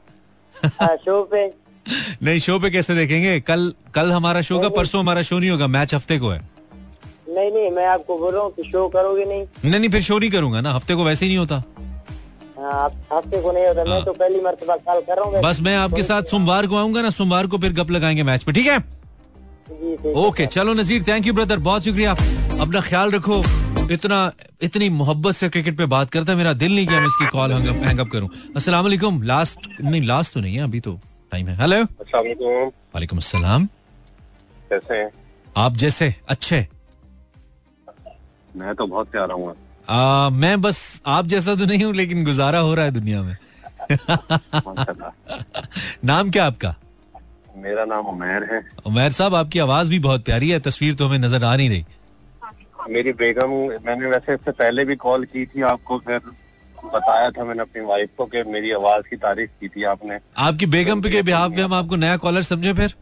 हाँ, 0.81 0.95
शो 0.95 1.23
पे। 1.23 1.45
नहीं 2.23 2.39
शो 2.39 2.59
पे 2.59 2.69
कैसे 2.69 2.95
देखेंगे? 2.95 3.39
कल 3.39 3.73
कल 3.95 4.11
हमारा 4.11 4.41
शो 4.41 4.59
का 4.59 4.69
परसों 4.69 5.01
हमारा 5.01 5.21
शो 5.21 5.39
नहीं 5.39 5.49
होगा 5.49 5.67
मैच 5.67 5.93
हफ़्ते 5.93 6.19
को 6.19 6.29
है। 6.29 6.39
नहीं 7.29 7.51
नहीं 7.51 7.71
मैं 7.71 7.85
आपको 7.85 8.17
बोल 8.17 8.33
रहा 8.33 8.43
हूँ 8.43 8.51
कि 8.51 8.63
शो 8.63 8.87
करोगे 8.89 9.25
नहीं। 9.25 9.45
नहीं 9.65 9.79
नहीं 9.79 9.89
फिर 9.89 10.01
शो 10.01 10.19
नहीं 10.19 10.29
करूँगा 10.29 10.61
ना 10.61 10.73
हफ़्ते 10.73 10.95
को 10.95 11.03
वैसे 11.03 11.25
ही 11.25 11.29
नहीं 11.29 11.39
होता। 11.39 11.63
हाँ, 12.59 12.89
हफ़्ते 13.13 13.41
को 13.41 13.51
नहीं 13.51 13.67
होता 13.67 13.83
मैं 13.83 14.03
तो 14.05 14.13
पहली 14.13 14.41
मरतबा 14.41 14.75
कॉल 14.75 15.01
कर 15.01 15.17
रहा 15.17 15.25
हूँ। 15.25 15.41
बस 15.43 15.61
मैं 15.61 15.75
आपके 15.77 16.03
साथ 16.03 16.23
सोमवार 16.23 16.67
को 16.67 16.77
आऊँगा 16.77 17.01
ना 17.01 17.09
सोमवार 17.09 17.47
को 17.47 17.57
फिर 17.57 17.73
गप 17.73 17.91
लगाएँगे 17.91 18.23
मैच 18.23 18.43
पे 18.43 18.51
है 18.51 18.55
ठीक 18.55 18.67
है। 18.67 18.98
ओके 19.69 20.45
चलो 20.47 20.73
नजीर 20.73 21.03
थैंक 21.07 21.27
यू 21.27 21.33
ब्रदर 21.33 21.57
बहुत 21.65 21.83
शुक्रिया। 21.83 22.11
अपना 22.61 22.79
ख्याल 22.81 23.11
रखो 23.11 23.43
इतना 23.93 24.31
इतनी 24.61 24.89
मोहब्बत 24.89 25.35
से 25.35 25.49
क्रिकेट 25.49 25.77
पे 25.77 25.85
बात 25.93 26.09
करता 26.11 26.31
है 26.31 26.37
मेरा 26.37 26.53
दिल 26.53 26.75
नहीं 26.75 26.87
किया 26.87 26.99
मैं 26.99 27.07
इसकी 27.07 27.27
कॉल 27.27 27.51
हैंग 27.53 27.99
अप 27.99 28.09
करूँ। 28.11 28.29
अस्सलाम 28.55 28.83
वालेकुम 28.83 29.21
लास्ट 29.23 29.69
नहीं 29.81 30.01
लास्ट 30.01 30.33
तो 30.33 30.39
नहीं 30.39 30.55
है 30.55 30.63
अभी 30.63 30.79
तो 30.79 30.99
टाइम 31.31 31.47
है। 31.47 31.55
हेलो 31.61 31.75
अस्सलाम 31.75 32.71
वालेकुम 32.95 33.17
अस्सलाम 33.17 33.65
कैसे 34.69 34.93
हैं? 34.93 35.09
आप 35.57 35.77
जैसे 35.77 36.13
अच्छे? 36.29 36.67
मैं 38.55 38.75
तो 38.75 38.87
बहुत 38.87 39.09
प्यारा 39.11 39.33
हूँ। 39.33 39.55
आ, 39.89 40.29
मैं 40.31 40.61
बस 40.61 41.01
आप 41.05 41.25
जैसा 41.27 41.55
तो 41.55 41.65
नहीं 41.65 41.83
हूँ 41.83 41.93
लेकिन 41.95 42.23
गुजारा 42.25 42.59
हो 42.59 42.73
रहा 42.73 42.85
है 42.85 42.91
दुनिया 42.91 43.21
में। 43.21 43.37
नाम 46.05 46.29
क्या 46.31 46.45
आपका? 46.45 46.75
मेरा 47.59 47.85
नाम 47.85 48.05
उमेर 48.07 48.43
है। 48.51 48.61
उमेर 48.87 49.11
साहब 49.11 49.35
आपकी 49.35 49.59
आवाज़ 49.59 49.89
भी 49.89 49.99
बहुत 50.01 50.23
प्यारी 50.25 50.49
है 50.49 50.59
तस्वीर 50.61 50.95
तो 50.95 51.07
हमें 51.07 51.19
नज़र 51.19 51.43
आ 51.43 51.55
नहीं 51.55 51.69
रही। 51.69 51.85
मेरी 52.89 53.11
बेगम 53.15 53.51
मैंने 53.85 54.05
वैसे 54.07 54.33
इससे 54.33 54.51
पहले 54.53 54.85
भी 54.85 54.95
कॉल 54.97 55.25
की 55.25 55.45
थी 55.45 55.61
आपको 55.69 55.97
फिर 55.99 56.19
बताया 56.85 57.29
था 57.31 57.43
मैंने 57.45 57.61
अपनी 57.61 57.81
वाइफ 57.85 58.09
को 58.17 58.25
कि 58.25 58.43
मेरी 58.45 58.71
आवाज़ 58.73 59.03
की 59.09 59.15
तारीफ़ 59.17 59.49
की 59.61 59.67
थी 59.67 59.83
आपने। 59.85 60.19
आपकी 60.39 60.65
बेगम 60.67 61.01
पे 61.01 61.09
के 61.09 61.21
बिहाफ 61.23 61.55
पे 61.55 61.61
हम 61.61 61.73
आपको 61.73 61.95
नया 61.97 62.17
कॉलर 62.17 62.43
समझे 62.43 62.73
फिर? 62.73 62.95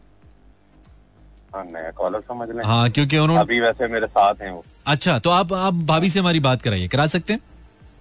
हाँ 1.54 1.64
नया 1.66 1.90
कॉलर 1.98 2.20
समझ 2.28 2.48
लें। 2.48 2.64
हाँ 2.64 2.90
क्योंकि 2.90 3.18
उन्होंने 3.18 3.42
अभी 3.42 3.60
वैसे 3.60 3.88
मेरे 3.88 4.06
साथ 4.08 4.42
हैं 4.42 4.50
वो। 4.50 4.64
अच्छा 4.86 5.18
तो 5.18 5.30
आप 5.30 5.52
आप 5.54 5.74
भाभी 5.86 6.10
से 6.10 6.20
हमारी 6.20 6.40
बात 6.40 6.62
कराइए। 6.62 6.88
करा 6.88 7.06
सकते 7.06 7.32
हैं? 7.32 7.40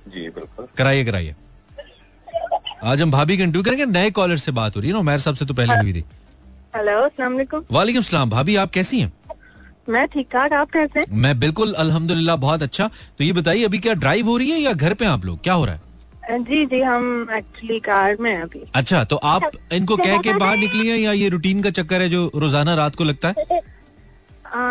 जी 0.08 0.30
बिल्कुल। 0.30 0.68
कराइए 0.78 1.06
कराइए। 1.06 1.36
आज 2.84 3.02
हम 3.02 3.12
भाभी 3.12 3.38
कंटिन्यू 3.38 3.64
करेंगे 3.64 3.86
नए 3.88 4.10
कॉलर 4.12 4.38
से 4.38 4.52
बात 4.54 4.76
हो 4.76 4.82
रही 4.82 4.90
है 4.90 4.94
ना 4.94 5.00
उमैर 5.00 5.20
साहब 5.20 5.36
से 5.36 5.46
तो 5.46 5.54
पहले 5.54 5.76
हुई 5.76 5.94
थी। 5.94 6.04
हेलो 6.78 6.98
अस्सलाम 7.02 7.36
वालेकुम। 7.72 8.02
सलाम 8.02 8.30
भाभी 8.30 8.56
आप 8.56 8.72
कैसी 8.72 9.00
हैं? 9.00 9.12
मैं 9.90 10.06
ठीक 10.08 10.28
ठाक 10.34 10.54
आप 10.54 10.72
कैसे 10.72 11.00
हैं? 11.00 11.06
मैं 11.12 11.40
बिल्कुल 11.40 11.74
अल्हम्दुलिल्लाह 11.84 12.36
बहुत 12.36 12.64
अच्छा। 12.64 12.90
तो 13.18 13.24
ये 13.24 13.32
बताइए 13.34 13.64
अभी 13.66 13.78
क्या 13.80 13.94
ड्राइव 13.94 14.28
हो 14.28 14.36
रही 14.38 14.50
है 14.52 14.60
या 14.60 14.74
घर 14.74 14.94
पे 14.94 15.06
आप 15.06 15.26
लोग? 15.26 15.40
क्या 15.44 15.54
हो 15.54 15.66
रहा 15.66 15.76
है? 15.76 15.82
जी 16.44 16.66
जी 16.66 16.82
हम 16.82 17.28
एक्चुअली 17.34 17.80
कार 17.80 18.18
में 18.20 18.36
अभी। 18.36 18.62
अच्छा 18.76 19.04
तो 19.04 19.16
आप 19.32 19.50
इनको 19.74 19.98
कह 19.98 20.18
के 20.20 20.34
बाहर 20.36 20.58
निकली 20.58 20.88
हैं 20.88 20.98
या 20.98 21.12
ये 21.14 21.30
रूटीन 21.30 21.64
का 21.64 21.70
चक्कर 21.80 22.02
है 22.02 22.10
जो 22.10 22.30
रोज़ाना 22.36 22.76
रात 22.76 22.96
को 22.96 23.04
लगता 23.04 23.28
है? 23.30 23.62
आ, 24.48 24.62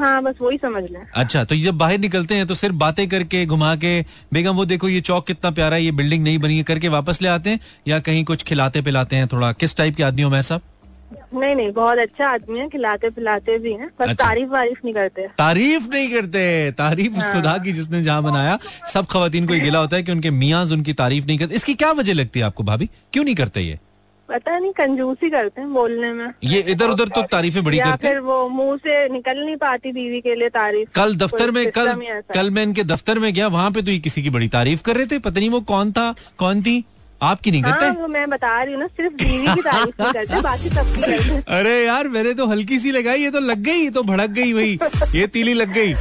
हाँ 0.00 0.22
बस 0.22 0.34
वही 0.40 0.58
समझ 0.62 0.82
लें। 0.82 1.00
अच्छा 1.14 1.44
तो 1.44 1.56
जब 1.58 1.78
बाहर 1.78 1.98
निकलते 1.98 2.34
हैं 2.34 2.46
तो 2.46 2.54
सिर्फ़ 2.54 2.76
बातें 2.78 3.08
करके 3.08 3.44
घुमा 3.46 3.74
के 3.84 3.94
बेगम 4.32 4.56
वो 4.56 4.64
देखो 4.64 4.88
ये 4.88 5.00
चौक 5.02 5.26
कितना 5.26 5.50
प्यारा 5.52 5.76
है 5.76 5.84
ये 5.84 5.92
बिल्डिंग 6.02 6.24
नहीं 6.24 6.38
बनी 6.38 6.56
है 6.56 6.62
करके 6.64 6.88
वापस 6.90 7.22
ले 7.22 7.28
आते 7.28 7.50
हैं 7.50 7.60
या 7.88 8.00
कहीं 8.02 8.24
कुछ 8.24 8.42
खिलाते 8.42 8.82
पिलाते 8.82 9.16
हैं 9.16 9.28
थोड़ा? 9.28 9.52
किस 9.54 9.76
टाइप 9.76 9.96
के 9.96 10.02
आदमी 10.02 10.22
हो 10.22 10.30
मैं 10.30 10.42
साहब? 10.42 10.62
नहीं 11.34 11.54
नहीं 11.56 11.72
बहुत 11.72 11.98
अच्छा 11.98 12.28
आदमी 12.28 12.58
है 12.58 12.68
खिलाते 12.68 13.10
पिलाते 13.10 13.58
भी 13.58 13.72
हैं 13.72 13.86
बस 14.00 14.08
अच्छा। 14.08 14.24
तारीफ़ 14.24 14.48
वारीफ 14.48 14.80
नहीं 14.84 14.94
करते। 14.94 15.26
तारीफ़ 15.38 15.88
नहीं 15.88 16.10
करते 16.12 16.72
तारीफ़ 16.72 17.12
हाँ। 17.12 17.20
उस 17.20 17.32
खुदा 17.34 17.56
की 17.58 17.72
जिसने 17.72 18.02
जहाँ 18.02 18.22
बनाया। 18.22 18.58
सब 18.92 19.06
खवातीन 19.06 19.46
को 19.46 19.54
गिला 19.54 19.78
होता 19.78 19.96
है 19.96 20.02
कि 20.02 20.12
उनके 20.12 20.30
मियाँ 20.30 20.64
उनकी 20.64 20.92
तारीफ़ 20.92 21.26
नहीं 21.26 21.38
करते। 21.38 21.54
इसकी 21.54 21.74
क्या 21.74 21.90
वजह 21.92 22.14
लगती 22.14 22.40
है 22.40 22.46
आपको 22.46 22.62
भाभी? 22.62 22.90
क्यों 23.12 23.24
नहीं 23.24 23.34
करते 23.34 23.60
ये? 23.60 23.78
पता 24.28 24.58
नहीं 24.58 24.72
कंजूसी 24.72 25.28
करते 25.30 25.60
हैं 25.60 25.72
बोलने 25.72 26.12
में। 26.12 26.26
ये 26.44 26.60
इधर 26.60 26.90
उधर 26.90 27.08
तो 27.08 27.22
तारीफें 27.22 27.62
बड़ी 27.64 27.78
करते 27.78 27.90
हैं। 27.90 28.14
फिर 28.14 28.20
वो 28.20 28.48
मुँह 28.48 28.76
से 28.76 29.08
निकल 29.08 29.44
नहीं 29.44 29.56
पाती 29.56 29.92
बीवी 29.92 30.20
के 30.20 30.34
लिए 30.34 30.48
तारीफ़। 30.48 30.90
कल 30.94 31.14
दफ्तर 31.16 31.50
में 31.50 31.70
कल 31.70 31.88
ही 32.00 32.06
है। 32.06 32.20
कल 32.34 32.50
मैं 32.50 32.62
इनके 32.62 32.84
दफ्तर 32.84 33.18
में 33.18 33.32
गया 33.34 33.48
वहाँ 33.48 33.70
पे 33.70 33.82
तो 33.82 33.90
ये 33.90 33.98
किसी 33.98 34.22
की 34.22 34.30
बड़ी 34.30 34.48
तारीफ़ 34.48 34.82
कर 34.82 34.96
रहे 34.96 35.06
थे। 35.06 35.18
पता 35.18 35.40
नहीं 35.40 35.50
वो 35.50 35.60
कौन 35.60 35.92
था 35.92 36.14
कौन 36.38 36.62
थी? 36.62 36.84
आपकी 37.22 37.50
नहीं 37.50 37.62
हाँ 37.62 37.72
करते 37.80 38.00
वो 38.00 38.06
मैं 38.08 38.28
बता 38.30 38.62
रही 38.62 38.74
हूँ 38.74 38.80
ना 38.82 38.86
सिर्फ़ 38.86 39.14
बीवी 39.14 39.54
की 39.54 39.60
तारीफ़ 39.62 40.02
नहीं 40.02 40.12
करते 40.12 40.40
बाकी 40.48 40.68
सबकी 40.68 41.00
करते 41.02 41.42
अरे 41.58 41.74
यार 41.84 42.08
मैंने 42.08 42.32
तो 42.34 42.46
हल्की 42.46 42.78
सी 42.78 42.92
लगाई 42.92 43.22
ये 43.22 43.30
तो 43.30 43.40
लग 43.40 43.62
गई 43.64 43.88
तो 43.90 44.02
भड़क 44.02 44.30
गई 44.40 44.52
भाई 44.54 44.78
ये 45.14 45.26
तीली 45.36 45.54
लग 45.54 45.72
गई। 45.74 45.92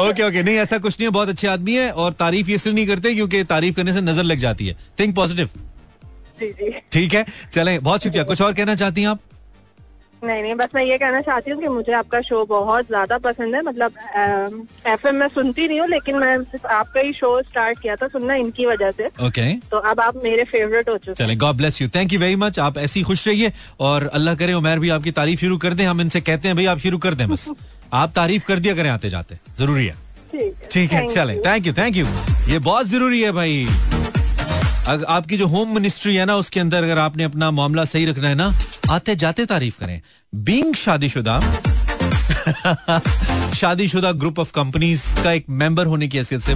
ओके 0.00 0.22
ओके 0.22 0.42
नहीं 0.42 0.56
ऐसा 0.58 0.78
कुछ 0.78 0.98
नहीं 0.98 1.06
है 1.06 1.12
बहुत 1.12 1.28
अच्छे 1.28 1.46
आदमी 1.48 1.74
है 1.76 1.90
और 1.92 2.12
तारीफ़ 2.20 2.48
ये 2.48 2.54
इसलिए 2.54 2.74
नहीं 2.74 2.86
करते 2.86 3.14
क्योंकि 3.14 3.42
तारीफ़ 3.44 3.76
करने 3.76 3.92
से 3.92 4.00
नज़र 4.00 4.22
लग 4.22 4.38
जाती 4.38 4.66
है। 4.66 4.76
थिंक 5.00 5.14
पॉजिटिव 5.16 5.48
ठीक 6.92 7.14
है 7.14 7.24
चलें 7.52 7.82
बहुत 7.82 8.02
शुक्रिया। 8.02 8.24
कुछ 8.24 8.42
और 8.42 8.52
कहना 8.54 8.74
चाहती 8.74 9.00
हैं 9.00 9.08
आप? 9.08 9.20
नहीं 10.24 10.42
नहीं 10.42 10.54
बस 10.54 10.68
मैं 10.74 10.82
ये 10.84 10.96
कहना 10.98 11.20
चाहती 11.20 11.50
हूँ 11.50 11.60
कि 11.60 11.68
मुझे 11.68 11.92
आपका 11.92 12.20
शो 12.20 12.44
बहुत 12.46 12.86
ज़्यादा 12.86 13.18
पसंद 13.18 13.54
है। 13.54 13.62
मतलब 13.62 13.92
एफएम 14.86 15.14
में 15.14 15.26
सुनती 15.28 15.68
नहीं 15.68 15.80
हूँ 15.80 15.88
लेकिन 15.88 16.16
मैं 16.16 16.36
सिर्फ़ 16.42 16.66
आपका 16.68 17.00
ही 17.00 17.12
शो 17.12 17.30
स्टार्ट 17.42 17.80
किया 17.82 17.96
था 17.96 18.08
सुनना 18.08 18.34
इनकी 18.34 18.66
वजह 18.66 18.90
से। 18.90 19.06
Okay 19.06 19.28
okay. 19.28 19.70
तो 19.70 19.76
अब 19.90 20.00
आप 20.00 20.16
मेरे 20.24 20.44
फेवरेट 20.44 20.88
हो 20.88 20.96
चुके 20.96 21.10
हैं। 21.10 21.14
चले 21.16 21.36
God 21.36 21.56
bless 21.56 21.80
you 21.82 21.88
thank 21.94 22.12
you 22.12 22.20
very 22.20 22.36
much 22.36 22.58
आप 22.58 22.78
ऐसी 22.78 23.00
ही 23.00 23.04
खुश 23.04 23.26
रहिए 23.28 23.52
और 23.80 24.06
अल्लाह 24.14 24.34
करे 24.34 24.52
उमर 24.52 24.78
भी 24.78 24.88
आपकी 24.90 25.10
तारीफ़ 25.12 25.40
शुरू 25.40 25.58
कर 25.58 25.74
दें। 25.74 25.84
हम 25.86 26.00
इनसे 26.00 26.20
कहते 26.20 26.48
हैं 26.48 26.56
भाई 26.56 26.66
आप 26.66 26.78
शुरू 26.78 26.98
कर 26.98 27.14
दें 27.14 27.28
बस। 27.28 27.48
आप 27.92 28.12
तारीफ़ 28.16 28.44
कर 28.46 28.58
दिया 28.58 28.74
करें 28.74 28.90
आते 28.90 29.08
जाते। 29.10 29.38
ज़रूरी 29.58 29.86
है। 29.86 29.96
ठीक 30.70 30.92
है। 30.92 31.06
चले। 31.08 31.34
थैंक 31.46 31.66
यू 31.66 31.72
थैंक 31.72 31.96
यू 31.96 32.06
ये 32.48 32.58
बहुत 32.60 32.86
ज़रूरी 32.88 33.20
है 33.22 33.32
भाई। 33.32 33.66
अगर 34.88 35.04
आपकी 35.08 35.36
जो 35.36 35.46
होम 35.46 35.74
मिनिस्ट्री 35.74 36.14
है 36.16 36.24
ना 36.26 36.36
उसके 36.36 36.60
अंदर 36.60 36.82
अगर 36.84 36.98
आपने 36.98 37.24
अपना 37.24 37.50
मामला 37.50 37.84
सही 37.84 38.06
रखना 38.06 38.28
है 38.28 38.34
ना 38.34 38.52
आते 38.90 39.14
जाते 39.16 39.44
तारीफ़ 39.46 39.78
करें। 39.80 40.00
बींग 40.32 40.74
शादीशुदा 40.74 41.40
शादीशुदा 43.54 44.12
ग्रुप 44.12 44.38
ऑफ़ 44.38 44.52
कंपनीज़ 44.52 45.22
का 45.24 45.32
एक 45.32 45.44
मेंबर 45.62 45.86
होने 45.86 46.08
की 46.08 46.18
हैसियत 46.18 46.42
से 46.42 46.54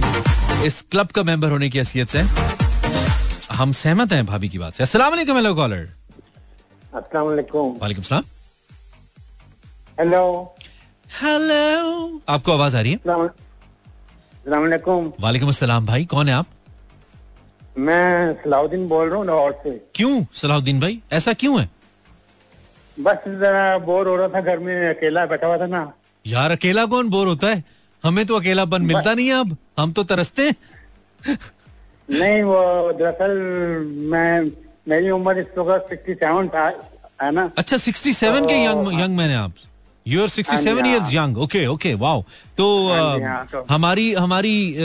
इस 0.67 0.81
क्लब 0.91 1.07
का 1.15 1.23
मेंबर 1.23 1.51
होने 1.51 1.69
की 1.69 1.77
हैसियत 1.77 2.09
से 2.09 2.21
हम 3.53 3.71
सहमत 3.71 4.13
हैं 4.13 4.25
भाभी 4.25 4.49
की 4.49 4.57
बात 4.59 4.73
से। 4.73 4.83
अस्सलाम 4.83 5.09
वालेकुम 5.11 5.35
हेलो 5.37 5.53
कॉलर 5.55 5.87
अस्सलाम 6.95 7.25
वालेकुम। 7.25 7.77
वालेकुम 7.81 8.03
सलाम। 8.03 8.23
हेलो 9.99 10.55
हेलो 11.21 12.21
आपको 12.29 12.51
आवाज़ 12.51 12.77
आ 12.77 12.81
रही 12.81 12.91
है? 12.91 12.99
वालेकुम। 14.49 15.11
वालेकुम 15.21 15.49
अस्सलाम 15.49 15.85
भाई 15.85 16.05
कौन 16.05 16.27
है 16.27 16.33
आप? 16.33 16.47
मैं 17.77 18.33
सलाउद्दीन 18.33 18.87
बोल 18.87 19.09
रहा 19.09 19.17
हूँ 19.17 19.25
लाहौर 19.25 19.51
से। 19.63 19.85
क्यों 19.95 20.25
सलाहुद्दीन 20.33 20.79
भाई? 20.79 21.01
ऐसा 21.13 21.33
क्यों 21.33 21.61
है? 21.61 21.69
बस 22.99 23.17
जरा 23.27 23.77
बोर 23.77 24.07
हो 24.07 24.15
रहा 24.15 24.27
था 24.27 24.41
घर 24.41 24.59
में 24.59 24.89
अकेला 24.89 25.25
बैठा 25.25 25.47
हुआ 25.47 25.57
था 25.57 25.65
ना। 25.65 25.93
यार 26.27 26.51
अकेला 26.51 26.85
कौन 26.85 27.09
बोर 27.09 27.27
होता 27.27 27.47
है? 27.47 27.63
हमें 28.03 28.25
तो 28.25 28.35
अकेला 28.35 28.61
अकेलापन 28.61 28.85
मिलता 28.85 29.13
नहीं 29.13 29.27
है 29.27 29.39
अब। 29.39 29.57
हम 29.79 29.91
तो 29.91 30.03
तरसते 30.03 30.47
हैं। 30.47 30.55
नहीं 32.09 32.43
वो 32.43 32.91
दरअसल 32.91 33.31
मैं 34.11 34.51
मेरी 34.87 35.09
उम्र 35.09 35.37
इस 35.37 35.57
वक्त 35.57 35.89
सिक्सटी 35.89 36.13
सेवन 36.13 36.47
था 36.47 36.65
है 37.21 37.31
ना? 37.31 37.51
अच्छा 37.57 37.77
67 37.77 38.47
के 38.47 38.65
यंग 38.65 39.01
यंग 39.01 39.17
मैन 39.17 39.29
है 39.29 39.37
आप। 39.37 39.53
यू 40.07 40.21
आर 40.21 40.27
67 40.27 40.63
जी, 40.63 40.69
हाँ। 40.69 40.91
Years 40.91 41.13
young 41.13 41.37
okay 41.37 41.67
okay 41.67 41.93
wow 41.93 42.21
तो 42.57 42.89
तो- 42.89 43.71
हमारी 43.71 44.13
हमारी 44.13 44.75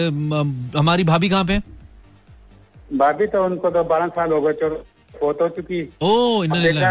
हमारी 0.76 1.04
भाभी 1.04 1.28
कहाँ 1.28 1.44
पे 1.44 1.52
है? 1.52 1.79
भाभी 2.90 3.26
तो 3.26 3.44
उनको 3.44 3.70
तो 3.70 3.84
बारह 3.84 4.06
साल 4.08 4.32
हो 4.32 4.40
गए 4.40 4.52
चलो 4.52 4.84
फोत 5.20 5.40
हो 5.42 5.48
चुकी। 5.48 5.82
ओ। 6.02 6.42
बेटा 6.46 6.90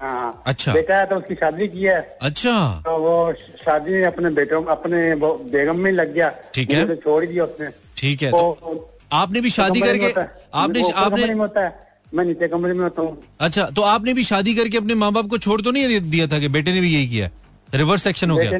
हाँ। 0.00 0.42
अच्छा। 0.46 0.72
बेटा 0.72 0.98
है 0.98 1.06
तो 1.06 1.16
उसकी 1.16 1.34
शादी 1.34 1.68
की 1.68 1.82
है। 1.82 2.00
अच्छा। 2.22 2.52
तो 2.86 2.96
वो 2.98 3.32
शादी 3.64 4.02
अपने 4.02 4.30
बेटों 4.30 4.62
अपने 4.64 5.14
बेगम 5.16 5.78
में 5.78 5.90
लग 5.92 6.12
गया। 6.14 6.28
ठीक 6.54 6.70
है। 6.70 6.86
तो 6.88 6.94
छोड़ 6.96 7.24
दिया 7.24 7.44
उसने। 7.44 7.68
ठीक 7.96 8.22
है 8.22 8.30
वो 8.30 8.58
तो 8.60 8.90
आपने 9.12 9.40
भी 9.40 9.50
शादी 9.50 9.80
में 9.80 9.88
करके। 9.90 10.20
आपने 10.54 10.82
आपने 10.94 11.26
में 11.26 11.34
होता 11.34 11.64
है। 11.64 11.74
मैं 12.14 12.24
नीचे 12.24 12.48
कमरे 12.48 12.72
में 12.72 12.82
होता 12.84 13.02
हूँ। 13.02 13.22
अच्छा 13.40 13.64
तो 13.76 13.82
आपने 13.84 14.14
भी 14.14 14.24
शादी 14.24 14.54
करके 14.54 14.76
अपने 14.76 14.94
माँ 14.94 15.10
बाप 15.12 15.26
को 15.26 15.38
छोड़ 15.38 15.60
तो 15.62 15.70
नहीं 15.70 16.00
दिया 16.00 16.26
था 16.26 16.38
कि 16.38 16.48
बेटे 16.48 16.72
ने 16.72 16.80
भी 16.80 16.94
यही 16.94 17.08
किया? 17.08 17.30
रिवर्स 17.74 18.02
सेक्शन 18.02 18.30
हो 18.30 18.36
गया। 18.36 18.50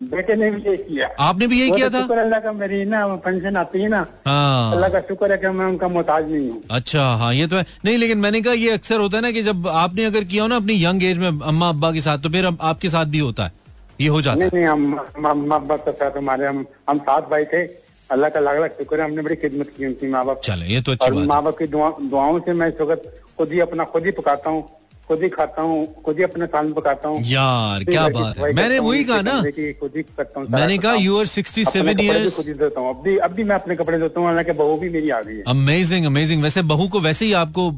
बेटे 0.00 0.34
ने 0.36 0.50
भी 0.50 0.60
यही 0.62 0.76
किया। 0.78 1.06
आपने 1.20 1.46
भी 1.46 1.58
यही 1.60 1.70
किया 1.70 1.88
तो 1.88 1.94
था? 1.94 2.00
शुक्र 2.02 2.18
अल्लाह 2.18 2.40
का 2.40 2.52
मेरी 2.52 2.84
ना 2.86 3.06
पेंशन 3.24 3.56
आती 3.56 3.80
है 3.82 3.88
ना 3.88 4.04
हाँ। 4.26 4.72
अल्लाह 4.72 4.88
का 4.90 5.00
शुक्र 5.08 5.30
है 5.32 5.38
कि 5.38 5.48
मैं 5.58 5.66
उनका 5.66 5.88
मोहताज 5.88 6.30
नहीं 6.32 6.48
हूँ। 6.50 6.60
अच्छा 6.70 7.02
हाँ 7.22 7.32
ये 7.34 7.46
तो 7.46 7.56
है। 7.56 7.64
नहीं 7.84 7.96
लेकिन 7.98 8.18
मैंने 8.18 8.40
कहा 8.42 8.52
ये 8.54 8.70
अक्सर 8.72 9.00
होता 9.00 9.16
है 9.16 9.22
ना 9.22 9.30
कि 9.30 9.42
जब 9.42 9.66
आपने 9.68 10.04
अगर 10.04 10.24
किया 10.24 10.42
हो 10.42 10.48
ना 10.48 10.56
अपनी 10.56 10.84
यंग 10.84 11.02
एज 11.04 11.18
में 11.18 11.28
अम्मा 11.28 11.68
अब्बा 11.68 11.92
के 11.92 12.00
साथ 12.00 12.18
तो 12.22 12.28
फिर 12.30 12.46
आपके 12.46 12.88
साथ 12.88 13.06
भी 13.06 13.18
होता 13.18 13.44
है। 13.44 13.52
ये 14.00 14.08
हो 14.08 14.20
जाता 14.22 14.38
नहीं 14.38 14.48
है। 14.48 14.56
नहीं 14.56 14.66
हम 14.66 14.98
हम- 14.98 15.26
हम 15.26 15.50
अब्बा 15.54 15.76
के 15.76 15.92
साथ 15.92 16.16
हमारे 16.16 16.46
हम 16.46 16.64
हम 16.88 16.98
सात 17.10 17.28
भाई 17.30 17.44
थे। 17.52 17.64
अल्लाह 18.10 18.30
का 18.30 18.40
लाख 18.40 18.58
लाख 18.60 18.76
शुक्र 18.78 19.00
है 19.00 19.04
हमने 19.04 19.22
बड़ी 19.22 19.36
खिदमत 19.36 19.72
की 19.76 19.86
उनकी 19.86 20.06
माँ 20.10 20.24
बाप 20.26 20.40
चले 20.44 20.66
ये 20.74 20.80
तो 20.82 20.92
अच्छी 20.92 21.26
माँ 21.26 21.42
बाप 21.42 21.58
की 21.58 21.66
दुआओं 21.74 22.38
से 22.46 22.52
मैं 22.60 22.68
इस 22.68 22.80
वक्त 22.80 23.10
खुद 23.38 23.52
ही 23.52 23.60
अपना 23.60 23.84
खुद 23.92 24.04
ही 24.06 24.10
पकाता 24.22 24.50
हूँ। 24.50 24.62
खुद 25.08 25.22
ही 25.22 25.28
खाता 25.30 25.62
हूँ 25.62 25.76
खुद 26.04 26.16
ही 26.18 26.22
अपने 26.22 26.46
सालन 26.46 26.72
पकाता 26.72 27.08
हूँ। 27.08 27.20
यार 27.26 27.84
क्या 27.84 28.06
बात 28.10 28.38
है। 28.38 28.52
मैंने 28.54 28.78
वही 28.78 29.04
कहा 29.04 29.20
ना। 29.22 29.40
खुद 29.80 29.92
ही 29.96 30.02
करता 30.02 30.40
हूँ 30.40 30.46
मैंने 30.50 30.76
कहा। 30.78 30.94
यू 30.96 31.18
आर 31.18 31.26
67 31.26 31.66
कपड़े 31.66 31.94
भी 31.94 32.30
खुद 32.30 32.46
ही 32.46 32.54
धोता 32.54 32.80
हूँ। 32.80 32.90
अब 32.90 33.02
भी 33.04 33.16
अब 33.18 33.32
भी 33.32 33.44
मैं 33.44 33.54
अपने 33.56 33.76
कपड़े 33.76 33.98
धोता 33.98 34.20
हूँ 34.20 34.28
हालाँकि 34.28 34.52
बहू 34.54 34.76
भी 34.78 34.90
मेरी 34.90 35.10
आ 35.10 35.20
गई 35.20 35.36
है। 35.36 35.42
अमेजिंग 35.48 36.06
अमेजिंग 36.06 36.42
वैसे 36.42 36.62
बहू 36.64 36.88
को 36.88 37.00
वैसे 37.00 37.24
ही 37.24 37.32
आपको 37.34 37.70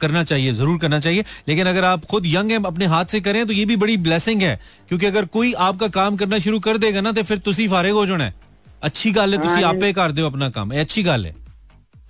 करना 0.00 0.24
चाहिए 0.24 0.52
ज़रूर 0.54 0.78
करना 0.78 1.00
चाहिए। 1.00 1.24
लेकिन 1.48 1.66
अगर 1.66 1.84
आप 1.84 2.04
खुद 2.04 2.26
यंग 2.26 2.50
है 2.50 2.62
अपने 2.66 2.86
हाथ 2.86 3.04
से 3.06 3.20
करें 3.20 3.46
तो 3.46 3.52
ये 3.52 3.64
भी 3.64 3.76
बड़ी 3.76 3.96
ब्लेसिंग 4.06 4.42
है। 4.42 4.58
क्योंकि 4.88 5.06
अगर 5.06 5.24
कोई 5.34 5.52
आपका 5.62 5.88
काम 5.98 6.16
करना 6.16 6.38
शुरू 6.40 6.60
कर 6.60 6.78
देगा 6.78 7.00
ना 7.00 7.12
तो 7.12 7.22
फिर 7.24 7.38
तुसी 7.40 7.68
फारिग 7.68 7.94
हो 7.94 8.06
जाना 8.06 8.24
है। 8.24 8.34
अच्छी 8.82 9.12
गल 9.12 9.34
है 9.34 9.42
तुसी 9.42 9.62
हाँ, 9.62 9.74
आपे 9.74 9.92
कर 9.92 10.12
दो 10.12 10.26
अपना 10.26 10.48
काम। 10.50 10.70
अच्छी 10.80 11.02
गल 11.02 11.26
है। 11.26 11.34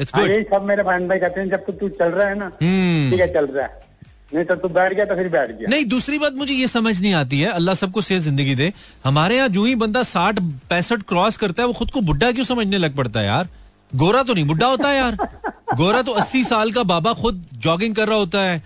इट्स 0.00 0.14
हाँ 0.14 0.26
गुड 0.26 0.44
सब 0.50 0.64
मेरे 0.64 0.82
बहन 0.82 1.08
भाई 1.08 1.18
कहते 1.18 1.40
हैं 1.40 1.50
जब 1.50 1.70
तू 1.70 1.88
चल 1.90 2.10
रहा 2.10 2.28
है 2.28 2.38
ना 2.38 2.50
हम्म। 2.62 3.10
ठीक 3.10 3.20
है 3.20 3.32
चल 3.34 3.46
रहा 3.46 3.64
है। 3.64 3.86
नहीं 4.30 4.44
तो 4.46 4.68
बैठ 4.68 4.92
गया 4.92 5.04
तो 5.04 5.14
फिर 5.16 5.28
बैठ 5.28 5.50
गया। 5.50 5.68
नहीं 5.70 5.84
दूसरी 5.86 6.18
बात 6.18 6.34
मुझे 6.36 6.54
ये 6.54 6.66
समझ 6.68 7.00
नहीं 7.00 7.12
आती 7.14 7.40
है। 7.40 7.50
अल्लाह 7.50 7.74
सबको 7.74 8.00
सेहत 8.00 8.22
ज़िंदगी 8.22 8.54
दे। 8.54 8.72
हमारे 9.04 9.36
यहाँ 9.36 9.48
जो 9.50 9.64
ही 9.64 9.74
बंदा 9.76 10.02
साठ 10.04 10.40
पैंसठ 10.70 11.02
क्रॉस 11.08 11.36
करता 11.36 11.62
है 11.62 11.66
वो 11.66 11.72
खुद 11.74 11.90
को 11.90 12.00
बुढ़ा 12.02 12.30
क्यों 12.32 12.44
समझने 12.46 12.78
लग 12.78 12.96
पड़ता 12.96 13.20
है 13.20 13.26
यार? 13.26 13.48
गोरा 13.92 14.22
तो 14.22 14.34
नहीं 14.34 14.44
बुढ़ा 14.46 14.66
होता 14.66 14.88
है 14.88 14.96
यार। 14.96 15.16
गोरा 15.74 16.02
तो 16.02 16.12
अस्सी 16.14 16.42
साल 16.44 16.72
का 16.72 16.82
बाबा 16.84 17.12
खुद 17.14 17.44
जॉगिंग 17.56 17.94
कर 17.94 18.08
रहा 18.08 18.18
होता 18.18 18.40
है 18.40 18.62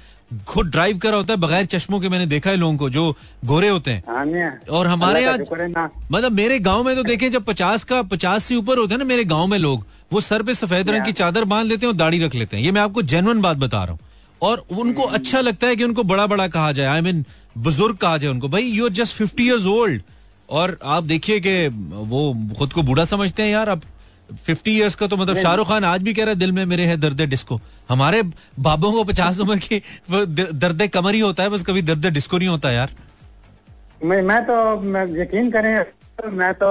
खुद 0.47 0.67
ड्राइव 0.69 0.99
कर 0.99 1.09
रहा 1.09 1.17
होता 1.17 1.33
है 1.33 1.41
बगैर 1.41 1.67
चश्मों 1.67 1.99
के 2.01 2.09
मैंने 2.09 2.27
देखा 2.27 2.51
है 2.51 2.57
लोगों 2.57 2.77
को 2.77 2.89
जो 2.91 3.17
गोरे 3.45 3.69
होते 3.69 3.91
हैं। 3.91 4.03
हाँ 4.09 4.53
और 4.71 4.87
हमारे 4.87 5.23
यहाँ 5.23 5.91
मतलब 6.13 6.33
मेरे 6.33 6.59
गाँव 6.61 6.85
में 6.85 6.95
तो 6.97 7.03
देखें 7.03 7.31
जब 7.31 7.45
पचास 7.45 7.85
का 7.85 8.03
पचास 8.05 8.45
से 8.45 8.57
ऊपर 8.57 8.79
होता 8.79 8.95
है 8.95 8.99
ना 8.99 9.05
मेरे 9.07 9.25
गाँव 9.27 9.47
में 9.47 9.59
लोग 9.59 9.85
वो 10.13 10.21
सर 10.23 10.43
पे 10.43 10.55
सफ़ेद 10.57 10.91
रंग 10.91 11.05
की 11.05 11.13
चादर 11.15 11.45
बाँध 11.47 11.69
लेते 11.69 11.87
हैं 11.87 11.93
और 11.93 11.99
दाढ़ी 11.99 12.25
रख 12.25 12.35
लेते 12.35 12.57
हैं। 12.57 12.65
ये 12.65 12.71
मैं 12.71 12.81
आपको 12.81 13.03
जेनुअन 13.05 13.41
बात 13.43 13.57
बता 13.59 13.85
रहा 13.85 13.93
हूँ। 13.93 14.01
और 14.43 14.65
उनको 14.79 15.03
अच्छा 15.17 15.41
लगता 15.41 15.67
है 15.67 15.77
कि 15.77 15.85
उनको 15.85 16.03
बड़ा 16.05 16.27
बड़ा 16.27 16.49
कहा 16.49 16.73
जाए। 16.73 16.87
आई 16.87 17.01
मीन 17.01 17.25
बुज़ुर्ग 17.59 17.97
कहा 17.97 18.19
जाए 18.19 18.31
उनको। 18.31 18.49
भाई 18.49 18.63
you 18.65 18.85
are 18.85 18.93
just 18.93 19.17
fifty 19.17 19.47
years 19.47 19.67
old 19.69 20.03
और 20.49 20.77
आप 20.85 21.05
देखिए 21.05 21.41
कि 21.41 21.69
वो 22.09 22.23
खुद 22.59 22.73
को 22.73 22.83
बूढ़ा 22.83 23.05
समझते 23.07 23.43
हैं 23.43 23.51
यार। 23.51 23.69
अब 23.69 23.83
फिफ्टी 24.37 24.77
इयर्स 24.77 24.95
का 24.95 25.07
तो 25.07 25.17
मतलब 25.17 25.37
शाहरुख 25.37 25.69
खान 25.69 25.85
आज 25.85 26.03
भी 26.03 26.15
कह 26.15 26.25
रहा 26.25 26.33
है 26.33 26.39
दिल 26.39 26.53
में 26.53 26.65
मेरे 26.67 26.85
है 26.87 26.97
दर्द 26.97 27.21
डिस्को। 27.31 27.61
हमारे 27.89 28.23
बाबों 28.61 28.93
को 28.93 29.05
पचास 29.05 29.41
उम्र 29.41 29.57
की 29.59 29.83
दर्द 30.11 30.87
कमर 30.95 31.15
ही 31.15 31.21
होता 31.21 31.43
है 31.43 31.49
बस 31.49 31.63
कभी 31.63 31.83
दर्द 31.83 32.07
डिस्को 32.09 32.39
नहीं 32.39 32.49
होता 32.49 32.71
यार। 32.73 32.95
मैं 34.05 34.23
मैं 34.23 34.41
तो 34.45 34.81
मैं 34.81 35.05
यकीन 35.21 35.51
करें 35.51 35.75
मैं 36.33 36.53
तो 36.55 36.69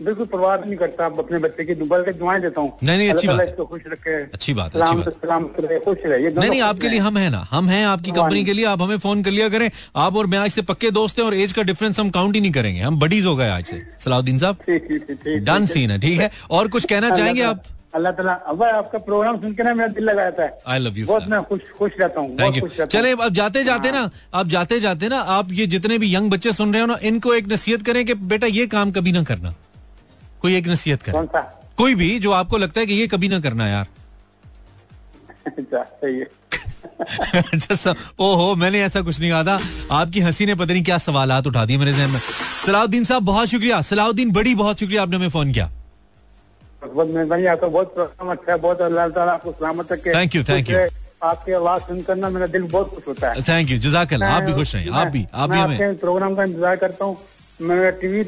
बिल्कुल 0.00 0.26
परवाह 0.26 0.56
नहीं 0.56 0.76
करता। 0.76 1.06
अपने 1.06 1.38
बच्चे 1.38 1.64
की 1.64 1.74
दुबल 1.74 2.02
के 2.02 2.12
दुआएँ 2.12 2.40
देता 2.40 2.60
हूँ। 2.60 2.72
नहीं, 2.82 2.96
नहीं, 2.98 3.10
अच्छी 3.10 3.28
बात। 3.28 3.40
है। 3.40 3.46
इसको 3.46 3.64
खुश 3.64 3.82
रखे। 3.88 4.14
अच्छी 4.24 4.54
बात 4.54 4.74
है, 4.74 4.80
अच्छी 4.80 4.96
बात। 4.96 5.60
रहे 5.60 5.78
खुश 5.80 5.98
रहे। 6.04 6.30
नहीं 6.30 6.48
नहीं 6.50 6.60
आपके 6.62 6.88
लिए 6.88 6.98
हम 6.98 7.18
है 7.18 7.28
ना। 7.30 7.46
हम 7.50 7.68
हैं 7.68 7.84
आपकी 7.86 8.10
कंपनी 8.10 8.44
के 8.44 8.52
लिए। 8.52 8.64
आप 8.66 8.82
हमें 8.82 8.96
फ़ोन 8.98 9.22
कर 9.22 9.30
लिया 9.30 9.48
करें। 9.48 9.70
आप 9.96 10.16
और 10.16 10.26
मैं 10.26 10.38
आज 10.38 10.50
से 10.50 10.62
पक्के 10.64 10.90
दोस्त 10.92 11.18
हैं 11.18 11.26
और 11.26 11.34
एज 11.36 11.52
का 11.52 11.62
डिफरेंस 11.62 12.00
हम 12.00 12.10
काउंट 12.10 12.34
ही 12.34 12.40
नहीं 12.40 12.52
करेंगे। 12.52 12.80
हम 12.80 12.98
बडीज 13.00 13.26
हो 13.26 13.36
गए 13.36 13.48
आज 13.50 13.64
से। 13.66 13.82
सलाउद्दीन 14.00 14.38
साहब 14.38 14.56
डन 15.44 15.66
सीन 15.66 15.90
है 15.90 15.98
ठीक 16.00 16.20
है? 16.20 16.30
और 16.50 16.68
कुछ 16.68 16.84
कहना 16.86 17.10
चाहेंगे 17.10 17.42
आप? 17.44 17.62
अल्लाह 17.94 18.12
ताला 18.12 18.32
अब 18.50 18.62
आपका 18.64 18.98
प्रोग्राम 19.00 19.36
सुन 19.40 19.52
के 19.54 19.62
ना 19.62 19.74
मेरा 19.74 19.88
दिल 19.88 20.04
लगा 20.04 20.22
जाता 20.22 20.42
है 20.42 20.58
आई 20.68 20.78
लव 20.78 20.96
यू 20.98 21.06
बहुत 21.06 21.28
मैं 21.28 21.42
खुश 21.42 21.60
खुश 21.78 21.92
रहता 22.00 22.20
हूँ। 22.20 22.36
थैंक 22.40 22.56
यू 22.56 22.86
चले 22.86 23.10
अब 23.12 23.28
जाते 23.34 23.62
जाते 23.64 23.90
ना। 23.92 24.08
आप 24.34 24.46
जाते 24.48 24.80
जाते 24.80 25.08
ना। 25.08 25.20
आप 25.36 25.52
ये 25.52 25.66
जितने 25.66 25.98
भी 25.98 26.14
यंग 26.14 26.30
बच्चे 26.30 26.52
सुन 26.52 26.72
रहे 26.72 26.80
हो 26.80 26.86
ना 26.86 26.98
इनको 27.02 27.34
एक 27.34 27.52
नसीहत 27.52 27.82
करें 27.82 28.04
कि 28.06 28.14
बेटा 28.32 28.46
ये 28.48 28.66
काम 28.68 28.90
कभी 28.92 29.12
ना 29.12 29.22
करना। 29.22 29.54
कोई 30.44 30.56
एक 30.56 30.66
नसीहत 30.68 31.02
करें। 31.02 31.26
कोई 31.76 31.94
भी 31.94 32.18
जो 32.18 32.32
आपको 32.32 32.56
लगता 32.58 32.80
है 32.80 32.86
कि 32.86 32.94
ये 32.94 33.06
कभी 33.06 33.28
ना 33.28 33.40
करना 33.40 33.68
यार। 33.68 33.86
अच्छा, 35.46 35.82
सही 35.82 36.24
ओहो 38.20 38.54
मैंने 38.54 38.82
ऐसा 38.82 39.00
कुछ 39.02 39.20
नहीं 39.20 39.30
कहा 39.30 39.44
था। 39.44 39.58
आपकी 40.00 40.20
हँसी 40.20 40.46
ने 40.46 40.54
पता 40.54 40.72
नहीं 40.72 40.82
क्या 40.84 40.98
सवाल 40.98 41.32
उठा 41.46 41.64
दिए 41.64 41.78
मेरे 41.78 41.92
जहन 41.92 42.10
में। 42.10 42.20
सलाउद्दीन 42.66 43.04
साहब 43.04 43.22
बहुत 43.22 43.48
शुक्रिया। 43.48 43.80
सलाउद्दीन 43.82 44.32
बड़ी 44.32 44.54
बहुत 44.54 44.80
शुक्रिया 44.80 45.02
आपने 45.02 45.16
हमें 45.16 45.28
फ़ोन 45.28 45.52
किया। 45.52 45.70
अच्छा 46.84 48.52
है 48.52 48.58
बहुत 48.58 48.80
अल्लाह 48.82 49.08
ताला 49.08 49.32
आपको 49.32 49.52
आवाज़ 51.54 51.82
सुनकर 51.82 52.16
ना 52.16 52.30
मेरा 52.30 52.46
दिल 52.46 52.62
बहुत 52.62 52.94
खुश 52.94 53.04
होता 53.08 53.30
है। 53.30 53.42
थैंक 53.42 53.70
यू 53.70 53.78
जजाकल्ला 53.78 54.26
आप 54.28 54.42
भी 54.42 54.52
खुश 54.52 54.74
रहिए 54.74 54.90
आप 54.92 55.08
भी 55.08 55.26
आप 55.34 55.50
भी 55.50 55.58
हमें 55.58 55.96
प्रोग्राम 55.96 56.34
का 56.34 56.44
इंतज़ार 56.44 56.76
करता 56.76 57.04
हूँ। 57.04 57.16
मैं 57.60 57.92
टीवी 58.00 58.22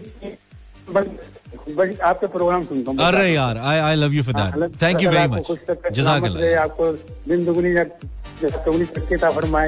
बस 1.68 2.00
आपके 2.00 2.26
प्रोग्राम 2.26 2.64
सुनता 2.64 2.90
हूँ। 2.90 2.98
अरे 3.06 3.32
यार 3.32 3.58
I 3.58 3.78
I 3.78 3.94
love 3.96 4.12
you 4.12 4.22
for 4.22 4.34
that 4.34 4.82
thank 4.82 5.02
you 5.02 5.10
very 5.10 5.28
much 5.28 5.50
आपको 6.58 6.92
दिन 7.28 7.44
दुगनी 7.44 7.74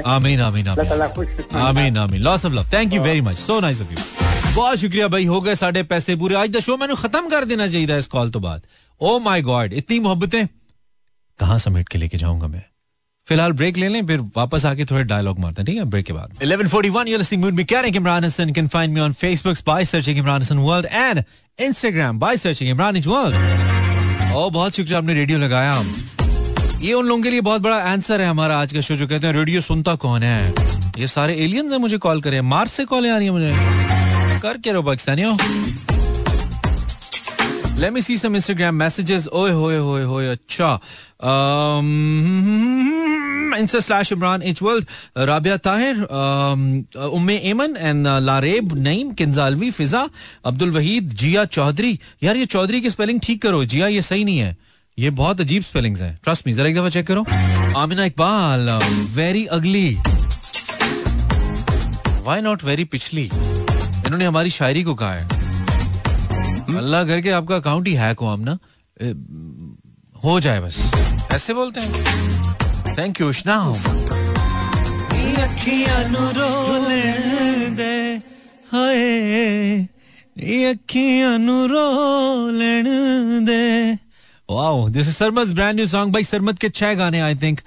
आमीन 0.05 0.41
आमीन 0.41 0.67
आमीन। 0.67 1.97
आमीन 1.97 2.21
lots 2.21 2.45
of 2.45 2.53
love 2.53 2.65
thank 2.73 2.93
you 2.93 3.01
very 3.01 3.21
much 3.21 3.37
so 3.37 3.59
nice 3.59 3.81
of 3.81 3.91
you 3.91 3.97
बहुत 4.55 4.77
शुक्रिया 4.77 5.07
भाई 5.07 5.25
हो 5.25 5.39
गए 5.41 5.55
साढ़े 5.55 5.83
पैसे 5.83 6.15
पूरे। 6.15 6.35
आज 6.35 6.49
द 6.49 6.59
शो 6.59 6.77
मैंने 6.77 6.95
खत्म 6.95 7.29
कर 7.29 7.45
देना 7.45 7.67
चाहिए 7.67 7.97
इस 7.97 8.07
कॉल 8.07 8.29
तो 8.29 8.39
बाद। 8.39 8.61
ओ 9.01 9.19
माय 9.19 9.41
गॉड 9.41 9.73
इतनी 9.73 9.99
मोहब्बतें। 9.99 10.47
कहाँ 11.39 11.57
समेट 11.59 11.89
के 11.89 11.97
लेके 11.97 12.17
जाऊँगा 12.17 12.47
मैं? 12.47 12.63
फ़िलहाल 13.29 13.51
ब्रेक 13.51 13.77
ले 13.77 13.87
लें, 13.87 14.05
फिर 14.05 14.19
वापस 14.37 14.65
आके 14.65 14.85
थोड़े 14.85 15.03
डायलॉग 15.03 15.39
मारते 15.39 15.61
हैं, 15.61 15.65
ठीक 15.65 15.77
है? 15.77 15.83
ब्रेक 15.83 16.05
के 16.05 16.13
बाद। 16.13 16.29
1141 16.43 17.07
you're 17.07 17.19
listening 17.19 17.41
mood 17.45 17.59
me 17.59 17.65
carrying 17.71 17.97
Imran 17.99 18.25
Hassan. 18.27 18.53
Can 18.53 18.69
find 18.75 18.95
me 18.95 19.03
on 19.05 19.13
Facebook 19.13 19.61
by 19.63 19.83
searching 19.83 20.21
Imran 20.23 20.45
Hassan 20.45 20.63
World 20.63 20.87
and 21.01 21.23
Instagram 21.59 22.19
by 22.19 22.31
searching 22.45 22.71
Imran 22.75 22.97
is 23.01 23.07
World. 23.07 23.35
ओ 24.35 24.49
बहुत 24.49 24.75
शुक्रिया, 24.75 24.97
आपने 24.97 25.13
रेडियो 25.13 25.37
लगाया। 25.37 25.83
ये 26.81 26.93
उन 26.93 27.05
लोगों 27.05 27.23
के 27.23 27.29
लिए 27.29 27.41
बहुत 27.41 27.61
बड़ा 27.61 27.75
आंसर 27.75 28.21
है 28.21 28.27
हमारा 28.27 28.59
आज 28.59 28.73
का 28.73 28.81
शो 28.81 28.95
जो 28.95 29.07
कहते 29.07 29.27
हैं 29.27 29.33
रेडियो 29.33 29.61
सुनता 29.61 29.95
कौन 29.95 30.23
है? 30.23 30.53
ये 30.97 31.07
सारे 31.07 31.35
एलियंस 31.35 31.71
हैं, 31.71 31.79
मुझे 31.79 31.97
कॉल 31.97 32.21
करे 32.21 32.41
मार्स 32.41 32.73
से 32.73 32.85
कॉल 32.85 33.07
आ 33.09 33.17
रही 33.17 33.27
है 33.27 33.31
मुझे। 33.31 34.39
कर 34.39 34.57
के 34.57 34.71
रहो 34.71 34.81
पाकिस्तानियों 34.81 35.37
Let 37.79 37.93
me 37.93 38.01
see 38.01 38.17
some 38.17 38.35
Instagram 38.35 38.75
messages. 38.75 39.27
ओए 39.31 39.51
होए 39.51 39.77
होए 39.77 40.03
होए 40.03 40.27
अच्छा 40.27 40.69
insta 43.57 43.79
slash 43.79 44.11
Imran 44.11 44.41
H 44.51 44.61
world 44.61 44.85
Rabia 45.29 45.57
Tahir 45.67 46.01
Umme 47.13 47.37
Aiman 47.51 47.75
and 47.77 48.07
Laraib 48.23 48.73
Naeem 48.87 49.13
Kinjalvi 49.21 49.71
Fiza 49.79 50.07
Abdul 50.51 50.71
Waheed 50.71 51.13
Zia 51.23 51.45
Chaudhry 51.55 51.97
यार 52.23 52.37
ये 52.37 52.45
चौधरी 52.57 52.81
की 52.81 52.89
स्पेलिंग 52.89 53.21
ठीक 53.23 53.41
करो 53.41 53.63
जिया 53.65 53.87
ये 53.87 54.01
सही 54.11 54.23
नहीं 54.23 54.39
है 54.39 54.55
ये 54.97 55.09
बहुत 55.23 55.41
अजीब 55.41 55.63
स्पेलिंग्स 55.63 56.01
हैं 56.01 56.13
ट्रस्ट 56.23 56.47
मी 56.47 56.53
जरा 56.53 56.67
एक 56.69 56.75
दफ़ा 56.75 56.89
चेक 56.99 57.07
करो 57.07 57.25
आमिना 57.79 58.05
इकबाल 58.11 58.69
वेरी 59.15 59.45
अगली 59.59 59.89
वाई 62.23 62.41
नॉट 62.41 62.63
वेरी 62.63 62.83
पिछली 62.95 63.29
इन्होंने 63.33 64.25
हमारी 64.25 64.49
शायरी 64.51 64.83
को 64.83 64.95
कहा 64.95 65.13
है 65.13 65.38
अल्लाह 66.77 67.03
के 67.21 67.29
आपका 67.29 67.55
अकाउंट 67.55 67.87
ही 67.87 67.93
हैक 67.93 68.19
हो 68.19 68.27
हम 68.27 68.39
ना। 68.39 68.57
हो 70.25 70.39
जाए 70.39 70.59
बस। 70.59 70.91
ऐसे 71.31 71.53
बोलते 71.53 71.79
हैं। 71.79 71.93
थैंक 72.97 73.21
यू 73.21 73.29
उष्णा 73.29 73.55
दे। 83.39 84.08
This 84.49 85.07
is 85.07 85.15
Sarmad 85.15 85.53
brand 85.55 85.75
new 85.75 85.85
song 85.87 86.13
भाई 86.13 86.23
सरमद 86.23 86.57
के 86.59 86.69
छह 86.71 86.93
गाने 86.95 87.19
आई 87.21 87.35
थिंक 87.35 87.59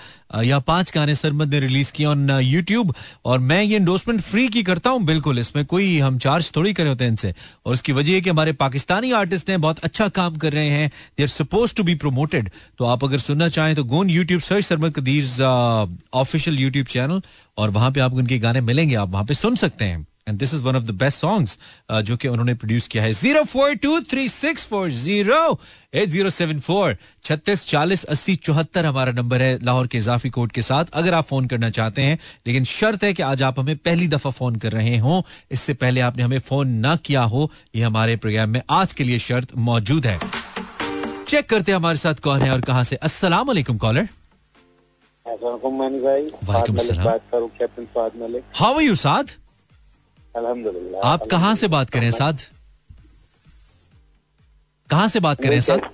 या 0.45 0.59
पाँच 0.61 0.91
गाने 0.95 1.15
सरमद 1.15 1.55
ने 1.55 1.61
रिलीज़ 1.61 1.93
किए 1.93 2.07
ऑन 2.07 2.31
यूट्यूब 2.43 2.93
और 3.25 3.39
मैं 3.41 3.63
ये 3.63 3.77
एंडोर्समेंट 3.77 4.21
फ्री 4.21 4.49
की 4.49 4.63
करता 4.63 4.91
हूँ 4.91 5.05
बिल्कुल 5.05 5.39
इसमें 5.39 5.65
कोई 5.65 5.99
हम 5.99 6.19
चार्ज 6.19 6.51
थोड़ी 6.57 6.73
करे 6.73 6.89
होते 6.89 7.05
हैं 7.05 7.11
इनसे 7.11 7.35
और 7.67 7.73
उसकी 7.73 7.93
वजह 7.93 8.13
है 8.13 8.21
कि 8.21 8.31
हमारे 8.31 8.53
पाकिस्तानी 8.55 9.13
आर्टिस्ट 9.13 9.51
हैं 9.51 9.61
बहुत 9.61 9.85
अच्छा 9.85 10.09
काम 10.11 10.37
कर 10.37 10.53
रहे 10.53 10.69
हैं 10.69 10.91
they 11.19 11.23
are 11.23 11.29
suppose 11.31 11.75
to 11.75 11.83
be 11.83 11.95
promoted 11.97 12.51
तो 12.79 12.85
आप 12.87 13.05
अगर 13.05 13.19
सुनना 13.21 13.49
चाहें 13.51 13.75
तो 13.77 13.85
go on 13.87 14.11
YouTube 14.11 14.41
search 14.43 14.65
Sarmad 14.65 14.95
Qadeer 14.95 15.43
official 16.15 16.59
YouTube 16.59 16.87
channel 16.89 17.23
और 17.59 17.71
वहाँ 17.71 17.91
पे 17.91 18.01
आपको 18.01 18.19
उनके 18.19 18.39
गाने 18.39 18.61
मिलेंगे 18.63 18.95
आप 18.97 19.11
वहाँ 19.11 19.25
पे 19.25 19.35
सुन 19.37 19.57
सकते 19.57 19.85
हैं 19.85 20.07
and 20.29 20.39
this 20.39 20.55
is 20.55 20.61
one 20.63 20.77
of 20.77 20.85
the 20.85 20.91
best 20.97 21.19
songs 21.21 21.59
जो 22.05 22.17
कि 22.17 22.29
उन्होंने 22.29 22.55
प्रोड्यूस 22.55 22.87
किया 22.89 23.03
है। 23.03 23.13
Zero 23.13 23.43
four 23.45 23.75
two 23.77 24.01
three 24.11 24.27
six 24.29 24.65
four 24.67 24.91
zero 24.91 25.59
eight 25.95 26.09
zero 26.09 26.31
seven 26.31 26.59
four 26.61 26.97
छत्तीस 27.25 27.67
चालीस 27.67 28.05
अस्सी 28.07 28.37
चौहत्तर 28.39 28.87
हमारा 28.87 29.13
नंबर 29.13 29.43
है 29.43 29.59
लाहौर 29.65 29.87
के 29.87 29.99
इजाफी 29.99 30.31
कोड 30.31 30.53
के 30.53 30.63
साथ। 30.63 30.85
अगर 30.95 31.15
आप 31.15 31.27
फ़ोन 31.27 31.47
करना 31.47 31.71
चाहते 31.71 32.03
हैं 32.03 32.19
लेकिन 32.47 32.65
शर्त 32.65 33.05
है 33.05 33.13
कि 33.15 33.23
आज 33.23 33.43
आप 33.43 33.59
हमें 33.59 33.77
पहली 33.79 34.09
दफ़ा 34.09 34.31
फ़ोन 34.33 34.57
कर 34.57 34.73
रहे 34.73 34.97
हो 34.99 35.25
इससे 35.53 35.75
पहले 35.77 36.01
आपने 36.03 36.23
हमें 36.23 36.39
फ़ोन 36.41 36.69
ना 36.87 36.97
किया 37.05 37.23
हो 37.35 37.51
ये 37.77 37.83
हमारे 37.83 38.17
प्रोग्राम 38.17 38.51
में 38.51 38.63
आज 38.71 38.93
के 38.93 39.05
लिए 39.05 39.19
शर्त 39.21 39.57
मौजूद 39.69 40.07
है। 40.07 40.19
चेक 41.27 41.49
करते 41.49 41.73
हैं 41.73 41.77
हमारे 41.77 41.99
साथ 41.99 42.15
कौन 42.23 42.43
है 42.43 42.51
और 42.53 42.61
कहाँ 42.63 42.85
से। 42.85 42.99
वालेकुम 43.05 43.79
कॉलर 43.79 44.09
भाई। 45.27 46.31
वालेकुम 46.45 46.77
मलिक 46.77 47.01
बात 47.01 47.23
करूँ 47.33 47.49
captain 47.59 47.85
Saad 47.85 48.13
Malik. 48.23 48.43
How 48.55 48.75
are 48.75 48.83
you 48.83 48.95
Saad? 48.97 49.31
अल्हम्दुलिल्लाह। 50.35 51.09
आप 51.09 51.27
कहाँ 51.31 51.55
से 51.55 51.69
बात 51.69 51.91
करें 51.91 52.11
साद? 52.13 52.41
कहाँ 54.91 55.09
से 55.09 55.21
बात 55.21 55.43
करें 55.43 55.61
साद? 55.61 55.91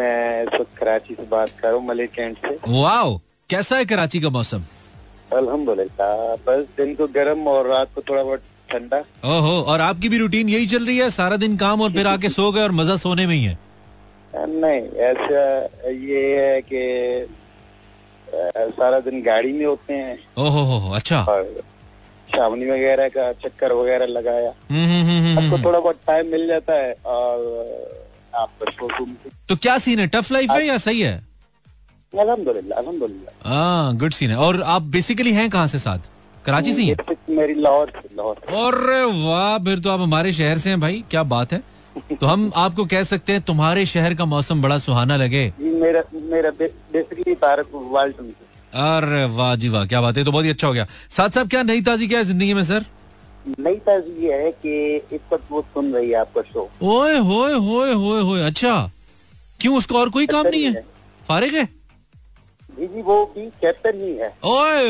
मैं 0.00 0.46
कराची 0.78 1.14
से 1.14 1.26
बात 1.26 1.50
कर 1.50 1.68
रहा 1.68 1.76
हूँ 1.76 1.86
मलिक 1.88 2.10
कैंट 2.12 2.38
से। 2.46 2.58
वाओ 2.68 3.18
कैसा 3.50 3.76
है 3.76 3.84
कराची 3.84 4.20
का 4.20 4.28
मौसम? 4.30 4.62
अल्हम्दुलिल्लाह 5.32 6.34
बस 6.46 6.64
दिन 6.76 6.94
को 6.94 7.06
गर्म 7.14 7.46
और 7.48 7.66
रात 7.68 7.94
को 7.94 8.02
थोड़ा 8.08 8.22
बहुत 8.22 8.42
ठंडा। 8.70 8.98
ओहो 9.26 9.60
और 9.72 9.80
आपकी 9.80 10.08
भी 10.08 10.18
रूटीन 10.18 10.48
यही 10.48 10.66
चल 10.66 10.86
रही 10.86 10.98
है? 10.98 11.10
सारा 11.10 11.36
दिन 11.36 11.56
काम 11.56 11.80
और 11.82 11.92
फिर 11.92 12.06
आके 12.06 12.28
सो 12.28 12.50
गए 12.52 12.62
और 12.62 12.72
मज़ा 12.80 12.96
सोने 12.96 13.26
में 13.26 13.34
ही 13.34 13.44
है? 13.44 13.58
नहीं 14.36 14.80
ऐसा 15.08 15.42
ये 15.90 16.22
है 16.38 16.60
कि 16.62 17.26
सारा 18.78 18.98
दिन 19.00 19.22
गाड़ी 19.22 19.52
में 19.52 19.64
होते 19.66 19.94
हैं। 19.94 20.18
ओहो 20.38 20.62
हो 20.78 20.90
अच्छा। 20.94 21.22
और 21.24 21.62
छावनी 22.36 22.70
वगैरह 22.70 23.08
का 23.08 23.32
चक्कर 23.32 23.72
वगैरह 23.72 24.06
लगाया। 24.06 24.52
हम्म, 24.70 24.86
हम्म, 24.86 25.38
हम्म, 25.38 25.44
आपको। 25.44 25.68
थोड़ा 25.68 25.80
बहुत 25.80 25.96
टाइम 26.06 26.26
मिल 26.26 26.46
जाता 26.46 26.72
है 26.72 26.94
और 27.06 28.08
आप 28.34 28.50
तो 29.48 29.56
क्या 29.56 29.78
सीन 29.78 29.98
है? 29.98 30.06
टफ 30.06 30.32
लाइफ 30.32 30.50
है 30.50 30.66
या 30.66 30.78
सही 30.78 31.00
है? 31.00 31.22
हाँ 33.44 33.96
गुड 33.96 34.12
सीन 34.12 34.30
है। 34.30 34.36
और 34.36 34.62
आप 34.62 34.82
बेसिकली 34.82 35.32
हैं 35.32 35.50
कहाँ 35.50 35.66
से 35.66 35.78
साथ? 35.78 35.98
कराची 36.44 36.72
से 36.72 36.82
ही? 36.82 36.94
मेरी 37.30 37.54
लाहौर 37.54 37.92
लाहौर 38.16 38.36
और 38.54 38.74
वाह 39.12 39.58
फिर 39.58 39.78
तो 39.78 39.90
आप 39.90 40.00
हमारे 40.00 40.32
शहर 40.32 40.58
से 40.58 40.68
हैं 40.70 40.80
भाई 40.80 41.04
क्या 41.10 41.22
बात 41.22 41.52
है। 41.52 41.62
तो 42.20 42.26
हम 42.26 42.52
आपको 42.56 42.84
कह 42.84 43.02
सकते 43.02 43.32
हैं 43.32 43.40
तुम्हारे 43.42 43.86
शहर 43.86 44.14
का 44.14 44.24
मौसम 44.24 44.62
बड़ा 44.62 44.78
सुहाना 44.78 45.16
लगे। 45.16 45.52
मेरा 45.60 46.02
मेरा 46.14 46.50
बेसिकली 46.50 47.34
तारक 47.34 47.68
वर्ल्ड 47.74 48.14
अरे 48.74 49.24
वाह 49.34 49.54
जी 49.56 49.68
वाह 49.68 49.84
क्या 49.86 50.00
बात 50.00 50.16
है 50.16 50.24
तो 50.24 50.32
बहुत 50.32 50.44
ही 50.44 50.50
अच्छा 50.50 50.66
हो 50.66 50.72
गया। 50.74 50.86
साथ 51.10 51.30
साहब 51.30 51.48
क्या 51.48 51.62
नई 51.62 51.80
ताजी 51.82 52.06
क्या 52.08 52.18
है 52.18 52.24
ज़िंदगी 52.24 52.54
में 52.54 52.62
सर? 52.64 52.84
नई 53.60 53.74
ताजी 53.86 54.26
ये 54.26 54.34
है 54.42 54.50
कि 54.52 54.96
इस 55.14 55.20
वक्त 55.32 55.50
वो 55.50 55.60
सुन 55.74 55.92
रही 55.94 56.10
है 56.10 56.16
आपका 56.16 56.42
शो 56.42 56.68
ओए 56.82 57.16
होए 57.18 57.52
होए 57.54 57.92
होए 57.92 58.20
होए 58.22 58.42
अच्छा। 58.42 58.90
क्यों 59.60 59.76
उसका 59.76 59.98
और 59.98 60.10
कोई 60.10 60.26
काम 60.26 60.46
नहीं 60.46 60.64
है 60.64 60.84
फारिग 61.28 61.54
है? 61.54 61.64
जी 62.78 62.86
जी 62.86 63.02
वो 63.02 63.24
भी 63.34 63.46
कैप्टन 63.62 64.00
ही 64.00 64.12
है। 64.16 64.28
ओए 64.44 64.88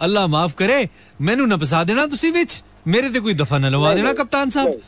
अल्लाह 0.00 0.26
माफ़ 0.26 0.54
करे 0.58 0.88
मैनू 1.20 1.46
ना 1.46 1.56
फसा 1.56 1.82
देना 1.84 2.06
तुसी 2.06 2.30
विच 2.30 2.62
मेरे 2.86 3.10
ते 3.10 3.20
कोई 3.20 3.34
दफ़ा 3.34 3.58
न 3.58 3.70
लवा 3.72 3.94
देना 3.94 4.12
कप्तान 4.14 4.50
साहब। 4.50 4.68
नहीं, 4.68 4.78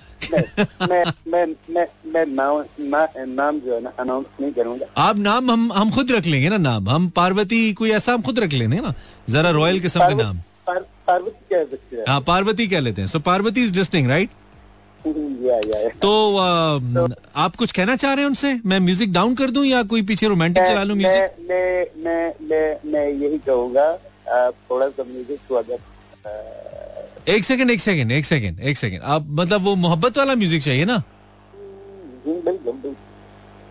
आप 4.97 5.19
नाम 5.19 5.51
हम 5.51 5.73
हम 5.73 5.91
खुद 5.91 6.13
रख 6.13 6.27
लेंगे 6.27 6.49
ना 6.49 6.57
नाम। 6.57 6.89
हम 6.89 7.09
पार्वती 7.09 7.73
कोई 7.73 7.91
ऐसा 7.91 8.13
हम 8.13 8.23
खुद 8.23 8.39
रख 8.39 8.53
लेंगे 8.53 8.81
ना। 8.81 8.95
जरा 9.31 9.51
रॉयल 9.51 9.81
किस्म 9.81 10.01
के 10.01 10.15
नाम। 10.15 10.39
पार- 10.67 10.85
पार्वती 11.07 11.47
कह 11.53 11.65
हैं, 11.97 12.21
पार्वती 12.21 12.69
कह 12.69 12.81
लेते 12.81 13.01
हैं। 13.01 13.09
So 13.09 13.19
Parvati 13.19 13.63
is 13.65 13.75
listening 13.75 14.09
right. 14.09 14.31
तो 16.03 16.37
आप 17.37 17.57
कुछ 17.57 17.73
कहना 17.73 17.97
चाह 17.97 18.13
रहे 18.13 18.21
हैं 18.21 18.29
उनसे? 18.29 18.61
मैं 18.67 18.81
म्यूज़िक 18.81 19.13
डाउन 19.13 19.35
कर 19.35 19.51
दूँ 19.51 19.65
या 19.65 19.83
कोई 19.83 20.03
पीछे 20.03 20.29
रोमांटिक 20.29 20.65
चला 20.65 20.83
लूँ 20.83 20.97
म्यूज़िक 20.97 21.37
मैं 21.51 22.35
मैं 22.43 22.91
मैं 22.93 23.09
यही 23.09 23.39
कहूँगा 23.39 23.99
थोड़ा 24.51 24.89
सा 24.89 25.05
म्यूज़िक 25.05 25.39
को 25.49 25.55
अगर 25.55 25.79
एक 27.31 27.45
सेकंड 27.45 27.71
एक 27.71 27.81
सेकंड 27.81 28.13
एक 28.13 28.25
सेकंड 28.27 28.61
एक 28.71 28.79
सेकंड 28.79 29.03
आप 29.15 29.27
मतलब 29.41 29.63
वो 29.65 29.75
मोहब्बत 29.87 30.19
वाला 30.19 30.35
म्यूज़िक 30.35 30.63
चाहिए 30.63 30.85
ना 30.85 31.03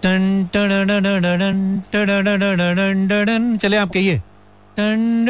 टन 0.03 0.21
टडडडडडन, 0.53 1.57
टडडडडडन, 1.93 3.57
चले 3.61 3.77
आप 3.77 3.89
कहिए 3.93 4.17
टन 4.77 5.25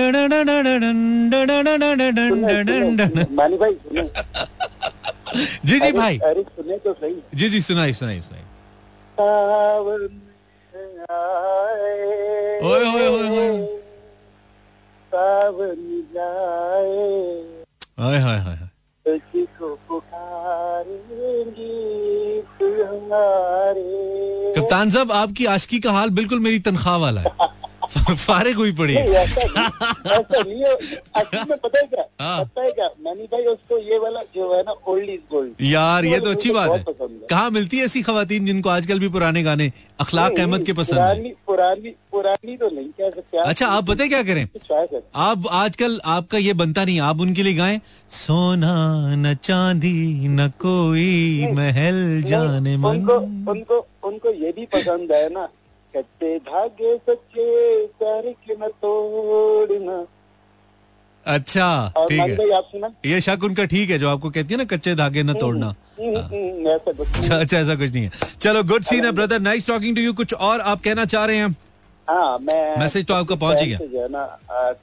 जी 5.65 5.79
जी 5.79 5.91
भाई 5.91 6.17
अरे 6.29 6.41
सुने 6.43 6.77
तो 6.77 6.93
सही 6.93 7.15
जी 7.35 7.49
जी 7.49 7.61
सुनाई 7.61 7.93
सुनाई 7.93 8.21
सुनाई 8.21 8.43
ओए, 12.61 12.83
ओए, 12.83 13.07
ओए, 13.07 13.29
ओए। 13.29 13.65
सावन 15.11 16.03
जाए 16.15 17.58
हाय 17.99 18.17
हाय 18.17 18.37
हाय 18.37 18.57
कप्तान 24.57 24.89
साहब 24.89 25.11
आपकी 25.11 25.45
आशकी 25.45 25.79
का 25.79 25.91
हाल 25.91 26.09
बिल्कुल 26.09 26.39
मेरी 26.39 26.59
तनख्वाह 26.59 26.97
वाला 26.97 27.21
है। 27.21 27.31
फारिग 28.15 28.57
हुई 28.57 28.71
पड़ी। 28.71 28.95
ऐसा 28.95 29.43
नहीं 29.43 29.65
ऐसा 30.11 30.41
नहीं 30.41 30.59
है। 30.63 30.73
असल 31.15 31.43
में 31.49 31.57
पता 31.63 31.81
क्या? 31.81 32.03
हाँ। 32.21 32.43
पता 32.43 32.61
है 32.63 32.71
क्या? 32.71 32.87
मैनी 33.05 33.23
भाई 33.31 33.43
उसको 33.53 33.77
ये 33.91 33.97
वाला 33.99 34.21
जो 34.35 34.53
है 34.53 34.61
ना 34.63 34.71
ओल्ड 34.87 35.09
इज़ 35.09 35.21
गोल्ड 35.31 35.61
यार 35.61 36.05
ये 36.05 36.19
तो 36.19 36.31
अच्छी 36.31 36.51
बात 36.51 36.69
है। 36.71 36.83
बहुत 36.83 37.27
कहाँ 37.29 37.49
मिलती 37.51 37.77
है 37.77 37.85
ऐसी 37.85 38.01
खातन 38.01 38.45
जिनको 38.45 38.69
आजकल 38.69 38.99
भी 38.99 39.09
पुराने 39.09 39.43
गाने 39.43 39.71
अखलाक 39.99 40.39
अहमद 40.39 40.63
के 40.63 40.73
पसंद 40.73 40.97
पुरानी 40.97 41.29
पुरानी 41.47 41.89
पुरानी 42.11 42.55
तो 42.57 42.69
नहीं 42.69 42.89
कह 42.99 43.09
सकते 43.09 43.37
अच्छा 43.37 43.67
आप 43.67 43.87
पता 43.87 44.07
क्या 44.07 44.21
कर? 44.23 44.45
आप 45.15 45.47
आजकल 45.51 45.99
आपका 46.05 46.37
ये 46.37 46.53
बनता 46.61 46.85
नहीं 46.85 46.99
आप 47.09 47.19
उनके 47.21 47.43
लिए 47.43 47.53
गाएँ? 47.53 47.79
सोना 48.11 48.75
न 49.15 49.33
चांदी 49.43 50.27
न 50.27 50.47
कोई 50.61 51.47
महल 51.53 52.21
जाने 52.27 52.75
मन। 52.77 52.89
उनको 52.89 53.17
उनको 53.51 53.85
उनको 54.07 54.29
ये 54.43 54.51
भी 54.51 54.65
पसंद 54.73 55.11
है 55.11 55.29
ना 55.33 55.47
कच्चे 55.93 56.37
धागे 56.47 56.95
सच्चे 56.97 57.45
प्यार 57.99 58.31
के 58.45 58.55
न 58.55 58.67
तोड़ना 58.81 60.05
अच्छा 61.25 61.67
ठीक 62.09 62.19
है। 62.19 63.11
ये 63.11 63.19
शक 63.21 63.43
उनका 63.43 63.65
ठीक 63.71 63.89
है 63.89 63.97
जो 63.99 64.09
आपको 64.09 64.29
कहती 64.29 64.53
है 64.53 64.57
ना 64.57 64.63
कच्चे 64.65 64.93
धागे 64.95 65.23
न 65.23 65.33
तोड़ना। 65.39 65.67
हम्म, 65.99 66.17
हम्म, 66.17 66.67
ऐसा 66.67 67.39
अच्छा 67.39 67.57
ऐसा 67.57 67.75
कुछ 67.75 67.91
नहीं 67.91 68.03
है। 68.03 68.11
चलो 68.41 68.63
गुड 68.63 68.83
सीन 68.83 69.05
है 69.05 69.11
brother 69.11 69.39
nice 69.39 69.67
talking 69.67 69.95
to 69.95 70.01
you 70.01 70.13
कुछ 70.13 70.33
और 70.33 70.61
आप 70.61 70.81
कहना 70.83 71.05
चाह 71.05 71.25
रहे 71.25 71.37
हैं? 71.37 71.55
हाँ 72.07 72.37
मैं 72.41 72.77
मैसेज 72.79 73.05
तो 73.05 73.13
आपका 73.13 73.35
पहुँच 73.35 73.61
ही 73.61 73.67
गया। 73.67 73.77
जो 73.79 74.01
है 74.01 74.07
ना 74.11 74.25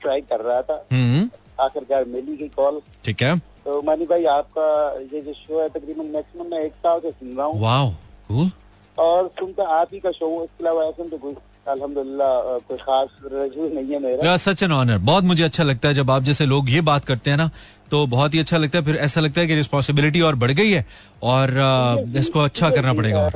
ट्राई 0.02 0.20
कर 0.20 0.40
रहा 0.40 0.60
था। 0.62 0.84
हम्म। 0.92 1.28
आखिरकार 1.64 2.04
मिली 2.04 2.36
गई 2.36 2.48
कॉल 2.56 2.80
ठीक 3.04 3.22
है। 3.22 3.36
तो 3.64 3.80
मानी 3.82 4.06
भाई 4.06 4.24
आपका 4.32 4.66
ये 5.12 5.20
जो 5.20 5.32
शो 5.32 5.60
है 5.60 5.68
तकरीबन 5.68 6.06
मैक्सिमम 6.14 6.50
मैं 6.50 6.60
एक 6.64 6.72
साल 6.84 7.00
से 7.00 7.10
सुन 7.10 7.36
रहा 7.36 7.46
हूँ। 7.46 7.96
कूल 8.28 8.50
और 8.98 9.28
सुनता 9.38 9.64
आप 9.78 9.88
ही 9.92 10.00
का 10.00 10.10
शो 10.10 10.26
हूँ 10.26 10.44
इसके 10.44 10.64
अलावा 10.64 10.84
ऐसा 10.84 11.08
तो 11.08 11.16
कोई 11.18 11.34
अल्हम्दुलिल्लाह 11.68 12.58
कोई 12.68 12.76
खास 12.78 13.08
रजू 13.32 13.68
नहीं 13.74 13.92
है 13.92 13.98
मेरा। 14.00 14.36
सच 14.38 14.62
एन 14.62 14.72
ऑनर 14.72 14.98
बहुत 15.06 15.24
मुझे 15.24 15.42
अच्छा 15.44 15.64
लगता 15.64 15.88
है 15.88 15.94
जब 15.94 16.10
आप 16.10 16.22
जैसे 16.22 16.46
लोग 16.46 16.70
ये 16.70 16.80
बात 16.88 17.04
करते 17.04 17.30
हैं 17.30 17.36
ना 17.36 17.50
तो 17.90 18.06
बहुत 18.06 18.34
ही 18.34 18.38
अच्छा 18.38 18.56
लगता 18.56 18.78
है। 18.78 18.84
फिर 18.84 18.96
ऐसा 19.06 19.20
लगता 19.20 19.40
है 19.40 19.46
कि 19.46 19.54
रिस्पॉन्सिबिलिटी 19.54 20.20
और 20.20 20.34
बढ़ 20.34 20.50
गई 20.52 20.70
है 20.70 20.84
और 21.22 21.56
आ, 21.58 21.96
इसको 22.18 22.40
अच्छा 22.40 22.70
करना 22.70 22.92
पड़ेगा। 22.94 23.28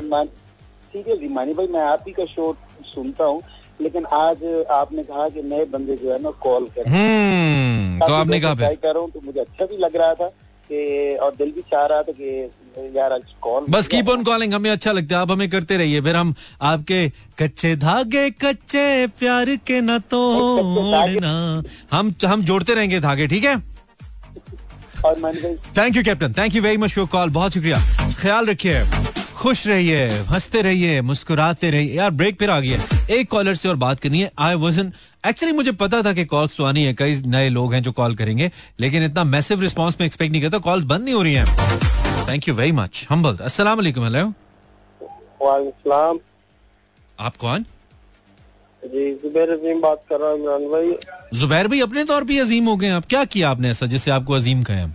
ठीक 0.93 1.09
है 1.09 1.17
जी 1.19 1.29
मानी 1.35 1.53
भाई 1.55 1.67
मैं 1.69 1.81
आप 1.81 2.05
ही 2.07 2.13
का 2.13 2.25
शो 2.27 2.55
सुनता 2.95 3.25
हूँ 3.25 3.43
लेकिन 3.81 4.05
आज 4.15 4.45
आपने 4.71 5.03
कहा 5.03 5.29
कि 5.29 5.43
नए 5.43 5.65
बंदे 5.73 5.97
जो 5.97 6.13
है 6.13 6.23
ना 6.23 6.31
कॉल 6.43 6.67
करें 6.77 6.91
हम्म 6.93 8.07
तो 8.07 8.13
आपने 8.15 8.41
कहा 8.41 8.55
कर 8.55 8.93
रहा 8.95 9.03
हूँ 9.03 9.11
तो 9.11 9.21
मुझे 9.25 9.41
अच्छा 9.41 9.67
भी 9.67 9.77
लग 9.77 9.97
रहा 9.97 10.15
था 10.15 10.29
कि 10.71 11.17
और 11.23 11.35
दिल 11.37 11.53
भी 11.53 11.63
चाह 11.71 11.87
रहा 11.87 12.03
था 12.03 12.13
कि 12.13 12.33
यार 12.79 13.13
आज 13.13 13.23
कॉल 13.43 13.65
बस 13.71 13.89
कीप 13.89 14.09
ऑन 14.09 14.23
कॉलिंग 14.25 14.55
हमें 14.55 14.71
अच्छा 14.71 14.93
लगता 14.93 15.17
है 15.17 15.23
आप 15.23 15.31
हमें 15.31 15.49
करते 15.51 15.77
रहिए 15.77 16.01
फिर 16.01 16.17
हम 16.17 16.35
आपके 16.63 17.09
कच्चे 17.39 17.75
धागे 17.77 18.29
कच्चे 18.31 19.07
प्यार 19.19 19.55
के 19.67 19.81
न 19.81 19.99
तोड़ना। 20.11 21.63
हम 21.93 22.15
हम 22.27 22.43
जोड़ते 22.43 22.75
रहेंगे 22.75 23.01
धागे 23.01 23.27
ठीक 23.27 23.45
है? 23.45 23.59
Thank 25.77 25.97
you 25.97 26.03
captain 26.03 26.33
thank 26.33 26.55
you 26.55 26.63
very 26.63 26.77
much 26.77 26.93
for 26.93 27.07
call 27.07 27.31
बहुत 27.31 27.55
शुक्रिया। 27.55 27.79
ख्याल 28.21 28.47
रखिए। 28.47 28.85
खुश 29.37 29.67
रहिए 29.67 30.09
हँसते 30.29 30.63
रहिए 30.63 31.01
मुस्कुराते 31.01 31.71
रहिए। 31.71 31.97
यार 31.97 32.11
ब्रेक 32.11 32.39
फिर 32.39 32.51
आ 32.51 32.59
गया 32.61 32.79
एक 33.11 33.31
कॉलर 33.31 33.55
से 33.55 33.69
और 33.69 33.77
बात 33.77 34.01
करनी 34.01 34.21
है। 34.21 34.31
आई 34.39 34.55
वज़न 34.57 34.93
एक्चुअली 35.25 35.57
मुझे 35.57 35.73
पता 35.73 36.03
था 36.03 36.13
कि 36.13 36.25
कॉल्स 36.25 36.57
तो 36.57 36.65
आनी 36.65 36.85
है। 36.85 36.95
कई 36.95 37.23
नए 37.27 37.49
लोग 37.49 37.75
हैं 37.75 37.83
जो 37.83 37.93
कॉल 37.93 38.15
करेंगे 38.15 38.51
लेकिन 38.81 39.05
इतना 39.05 39.25
मैसिव 39.25 39.61
रिस्पांस 39.61 39.97
में 40.01 40.07
एक्सपेक्ट 40.07 40.33
नहीं 40.33 40.43
करता। 40.43 40.59
कॉल्स 40.59 40.85
बंद 40.85 41.05
नहीं 41.05 41.15
हो 41.15 41.23
रही 41.23 41.35
हैं। 41.35 42.00
Thank 42.31 42.49
you 42.49 42.55
very 42.55 42.73
much 42.73 43.07
humble 43.11 43.37
अस्सलाम 43.45 43.77
वालेकुम 43.79 44.05
हेलो 44.05 44.27
वालेकुम 45.43 46.19
आप 47.19 47.37
कौन? 47.37 47.65
जी 48.83 49.11
जुबैर 49.23 49.51
अजीम 49.51 49.81
बात 49.81 50.05
कर 50.11 50.21
रहा 50.21 50.31
हूँ 50.31 50.39
इमरान 50.41 50.67
भाई। 50.71 50.95
जुबैर 51.39 51.69
भाई 51.69 51.81
अपने 51.81 52.05
तौर 52.05 52.25
पे 52.25 52.39
अजीम 52.41 52.69
हो 52.69 52.77
गए 52.77 52.89
आप। 52.91 53.07
क्या 53.07 53.25
किया 53.33 53.51
आपने 53.51 53.71
ऐसा 53.71 53.87
जिससे 53.87 54.11
आपको 54.11 54.33
अजीम 54.35 54.63
कहें 54.63 54.83
हम? 54.83 54.93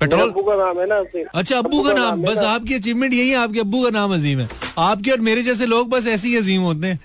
पेट्रोल 0.00 0.20
अब्बू 0.20 0.42
का 0.42 0.56
नाम 0.56 0.80
है 0.80 0.86
ना 0.86 0.98
अच्छा 1.34 1.58
अब्बू 1.58 1.82
का 1.82 1.92
नाम। 1.92 2.22
बस 2.22 2.38
आपकी 2.44 2.74
अचीवमेंट 2.74 3.12
यही 3.14 3.28
है 3.30 3.36
आपके 3.36 3.60
अबू 3.60 3.82
का 3.84 3.90
नाम 3.90 4.14
अजीम 4.14 4.40
है। 4.40 4.48
आपके 4.78 5.10
और 5.10 5.20
मेरे 5.30 5.42
जैसे 5.42 5.66
लोग 5.66 5.88
बस 5.90 6.06
ऐसे 6.06 6.28
ही 6.28 6.36
अजीम 6.36 6.62
होते 6.62 6.86
हैं। 6.86 7.00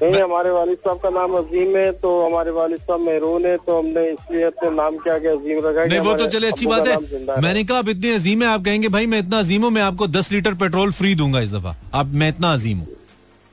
नहीं 0.00 0.20
हमारे 0.22 0.50
वालिद 0.50 0.78
साहब 0.78 0.98
का 0.98 1.10
नाम 1.10 1.32
अजीम 1.38 1.76
है 1.76 1.90
तो 2.02 2.10
हमारे 2.26 2.50
वालिद 2.50 2.80
साहब 2.80 3.00
मेहरून 3.00 3.44
है 3.46 3.56
तो 3.66 3.78
हमने 3.78 4.08
इसलिए 4.10 4.42
अपने 4.44 4.70
नाम 4.72 4.96
क्या 4.98 5.18
क्या 5.18 5.32
अजीम 5.32 5.58
रखा 5.66 5.80
है 5.80 5.88
नहीं 5.88 6.00
वो 6.00 6.14
तो 6.14 6.26
चले 6.28 6.46
अच्छी 6.48 6.66
बात 6.66 6.88
है। 6.88 6.96
मैंने 7.42 7.64
कहा 7.64 7.78
आप 7.78 7.88
इतने 7.88 8.12
अजीम 8.14 8.42
है 8.42 8.48
आप 8.48 8.64
कहेंगे 8.64 8.88
भाई 8.88 9.06
मैं 9.06 9.18
इतना 9.18 9.38
अजीम 9.38 9.62
हूँ 9.62 9.70
मैं 9.70 9.82
आपको 9.82 10.06
दस 10.08 10.32
लीटर 10.32 10.54
पेट्रोल 10.62 10.92
फ्री 10.92 11.14
दूँगा 11.14 11.40
इस 11.40 11.52
दफ़ा। 11.52 11.74
आप 11.94 12.06
मैं 12.14 12.28
इतना 12.28 12.52
अजीम 12.54 12.78
हूँ। 12.78 12.86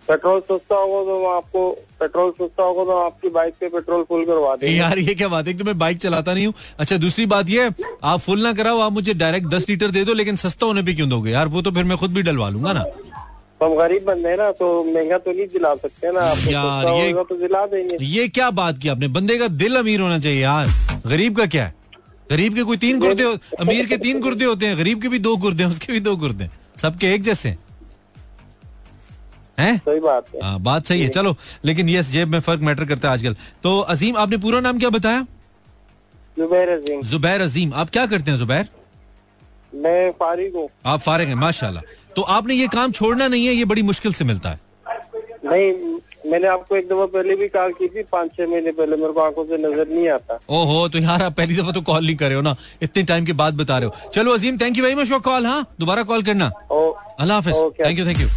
पेट्रोल 0.08 0.40
सस्ता 0.42 0.76
होगा 0.76 1.02
तो 1.04 1.26
आपको 1.28 1.70
पेट्रोल 2.00 2.32
सस्ता 2.32 2.64
होगा 2.64 2.84
तो 2.84 2.98
आपकी 3.06 3.30
बाइक 3.30 3.54
पे 3.60 3.70
पेट्रोल 3.70 4.04
फुल 4.10 4.26
करवा 4.26 4.56
देंगे। 4.56 4.76
यार 4.76 5.00
ये 5.00 5.16
क्या 5.16 5.28
बात 5.28 5.48
है? 5.48 5.58
तो 5.58 5.64
मैं 5.66 5.78
बाइक 5.80 5.98
चलाता 6.02 6.34
नहीं 6.34 6.46
हूँ। 6.46 6.54
अच्छा 6.80 6.98
दूसरी 6.98 7.26
बात 7.26 7.50
ये 7.50 7.70
आप 8.04 8.20
फुल 8.20 8.44
ना 8.44 8.54
कराओ 8.54 8.80
आप 8.80 8.92
मुझे 8.92 9.14
डायरेक्ट 9.16 9.48
दस 9.50 9.70
लीटर 9.70 9.92
दे 9.92 10.04
दो 10.06 10.14
लेकिन 10.14 10.36
सस्ता 10.36 10.66
होने 10.66 10.84
पे 10.84 10.94
क्यों 10.94 11.10
दोगे? 11.10 11.32
यार 11.32 11.48
वो 11.48 11.62
तो 11.62 11.72
फिर 11.72 11.84
मैं 11.84 11.98
खुद 11.98 12.14
भी 12.14 12.22
डलवा 12.22 12.50
लूँगा 12.50 12.74
ना। 12.74 12.86
हम 13.64 13.76
गरीब 13.76 14.04
बंदे 14.06 14.30
हैं 14.30 14.38
ना 14.38 14.52
तो 14.52 14.84
महँगा 14.84 15.18
तो 15.18 15.32
नहीं 15.32 15.46
दिला 15.46 15.76
सकते 15.76 16.12
ना। 16.12 16.20
आपको 16.20 16.52
यार, 16.52 17.06
ये- 17.06 17.16
तो 17.16 17.36
दिला 17.36 17.66
देंगे। 17.66 18.06
ये 18.06 18.28
क्या 18.28 18.52
बात 18.52 18.78
की 18.78 18.88
आपने? 18.88 19.08
बंदे 19.08 19.38
का 19.38 19.48
दिल 19.48 19.76
अमीर 19.76 20.00
होना 20.00 20.20
चाहिए 20.20 20.42
यार। 20.42 20.68
गरीब 21.08 21.38
का 21.38 21.46
क्या 21.46 21.66
है? 21.66 21.76
गरीब 22.32 22.56
के 22.56 22.64
कोई 22.64 22.78
तीन 22.78 23.00
गुर्दे 23.00 23.24
अमीर 23.60 23.86
के 23.86 23.98
तीन 23.98 24.20
गुर्दे 24.22 24.46
होते 24.46 24.66
हैं 24.66 24.78
गरीब 24.78 25.02
के 25.02 25.08
भी 25.08 25.20
दो 25.20 25.38
गुर्दे 25.38 25.64
हैं 25.64 25.72
उसके 25.72 25.94
भी 25.94 26.00
दो 26.00 26.16
गुर्दे 26.16 26.50
सबके 26.78 27.14
एक 27.14 27.24
जैसे 27.24 27.58
हैं। 29.60 29.78
सही 29.78 30.00
बात 30.00 30.26
है। 30.36 30.42
हाँ 30.44 30.60
बात 30.60 30.86
सही 30.86 31.02
है। 31.02 31.10
चलो 31.10 31.36
लेकिन 31.66 31.90
यस 31.90 32.10
जेब 32.10 32.28
में 32.28 32.40
फ़र्क 32.40 32.60
मैटर 32.60 32.86
करता 32.86 33.08
है 33.08 33.14
आजकल। 33.14 33.34
तो 33.34 33.80
अजीम 33.80 34.18
आपने 34.18 34.38
पूरा 34.38 34.60
नाम 34.60 34.80
क्या 34.80 34.90
बताया? 34.90 35.28
जुबैर 36.38 36.70
अजीम। 36.70 37.02
जुबैर 37.02 37.42
अजीम। 37.42 37.74
आप 37.74 37.90
क्या 37.90 38.06
करते 38.06 38.32
हैं 38.32 38.38
जुबैर? 38.38 38.70
मैं 39.76 40.12
फारिग 40.12 40.56
हूँ। 40.56 40.70
आप 40.86 41.00
फारिग 41.00 41.28
हैं 41.28 41.36
माशाल्लाह। 41.36 41.84
तो 42.16 42.22
आपने 42.34 42.54
ये 42.54 42.68
काम 42.70 42.92
छोड़ना 42.92 43.28
नहीं 43.28 43.46
है 43.46 43.54
ये 43.54 43.66
बड़ी 43.66 43.82
मुश्किल 43.84 44.14
से 44.14 44.26
मिलता 44.26 44.50
है। 44.50 44.60
नहीं 45.46 45.74
मैंने 46.26 46.48
आपको 46.48 46.76
एक 46.76 46.88
दफ़ा 46.90 47.06
पहले 47.06 47.36
भी 47.36 47.48
कॉल 47.48 47.72
की 47.74 47.88
थी 47.88 48.04
पाँच 48.12 48.30
छह 48.38 48.48
महीने 48.48 48.72
पहले 48.72 48.98
मेरे 48.98 49.14
को 49.14 49.22
आँखों 49.22 49.44
से 49.46 49.58
नज़र 49.58 49.88
नहीं 49.90 50.08
आता। 50.10 50.40
ओहो 50.50 50.88
तो 50.90 51.00
यार 51.00 51.24
आप 51.24 51.34
पहली 51.38 51.56
दफ़ा 51.56 51.72
तो 51.72 51.82
कॉल 51.82 52.06
नहीं 52.06 52.16
कर 52.16 52.28
रहे 52.28 52.36
हो 52.36 52.42
ना 52.42 52.56
इतने 52.84 53.04
टाइम 53.04 53.26
के 53.26 53.34
बाद 53.42 53.54
बता 53.58 53.78
रहे 53.78 53.90
हो। 53.90 54.10
चलो 54.14 54.34
Azeem 54.34 54.58
thank 54.58 54.78
you 54.78 54.84
very 54.84 54.96
much 54.96 55.10
for 55.10 55.20
call 55.28 55.46
हाँ? 55.46 55.66
दोबारा 55.80 56.04
कॉल 56.04 56.24
करना। 56.24 56.52
अल्लाह 56.76 57.38
हाफिज। 57.38 57.56
थैंक 57.86 58.00
यू 58.00 58.06
थैंक 58.06 58.22
यू 58.22 58.28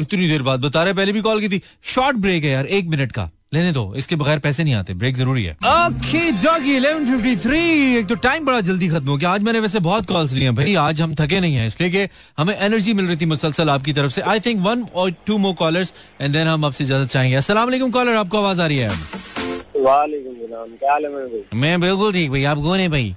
इतनी 0.00 0.28
देर 0.28 0.42
बाद 0.42 0.60
बता 0.60 0.82
रहे 0.84 0.94
पहले 0.94 1.12
भी 1.12 1.20
कॉल 1.22 1.40
की 1.40 1.48
थी। 1.48 1.62
शॉर्ट 1.94 2.16
ब्रेक 2.18 2.44
है 2.44 2.50
यार 2.50 2.66
एक 2.68 2.88
मिनट 2.88 3.12
का। 3.12 3.28
लेने 3.52 3.72
दो 3.72 3.92
इसके 3.96 4.16
बगैर 4.16 4.38
पैसे 4.38 4.64
नहीं 4.64 4.74
आते 4.74 4.94
ब्रेक 4.94 5.16
ज़रूरी 5.16 5.44
है। 5.44 5.52
ओके 5.52 6.30
डॉगी 6.44 6.78
11:53 6.78 7.98
एक 7.98 8.06
तो 8.08 8.14
टाइम 8.24 8.44
बड़ा 8.44 8.60
जल्दी 8.60 8.88
खत्म 8.88 9.08
हो 9.08 9.16
गया। 9.16 9.30
आज 9.30 9.42
मैंने 9.42 9.60
वैसे 9.60 9.80
बहुत 9.80 10.06
कॉल्स 10.06 10.32
लिए 10.32 10.44
हैं 10.44 10.54
भाई 10.54 10.74
आज 10.76 11.00
हम 11.00 11.14
थके 11.14 11.40
नहीं 11.40 11.54
हैं 11.54 11.66
इसलिए 11.66 11.90
कि 11.90 12.08
हमें 12.38 12.54
एनर्जी 12.56 12.92
मिल 12.94 13.06
रही 13.06 13.16
थी 13.16 13.26
मुसलसल 13.26 13.70
आपकी 13.70 13.92
तरफ़ 13.92 14.12
से। 14.12 14.22
I 14.22 14.40
think 14.40 14.60
one 14.62 14.82
or 14.94 15.10
two 15.26 15.38
more 15.38 15.54
callers 15.54 15.94
and 16.20 16.32
then 16.32 16.46
हम 16.46 16.64
आपसे 16.64 16.84
इजाज़त 16.84 17.10
चाहेंगे। 17.10 17.36
अस्सलाम 17.36 17.64
वालेकुम 17.64 17.90
कॉलर 17.90 18.16
आपको 18.16 18.38
आवाज़ 18.38 18.60
आ 18.62 18.66
रही 18.66 18.78
है? 18.78 18.88
वालेकुम 18.88 20.34
सलाम 20.36 20.76
क्या 20.76 20.92
हाल 20.92 21.04
है 21.04 21.10
मेरे 21.10 21.26
भाई? 21.26 21.60
मैं 21.60 21.80
बिल्कुल 21.80 22.12
ठीक 22.12 22.30
भाई 22.30 22.44
आप 22.44 22.58
कौन 22.58 22.78
है 22.80 22.88
भाई? 22.88 23.14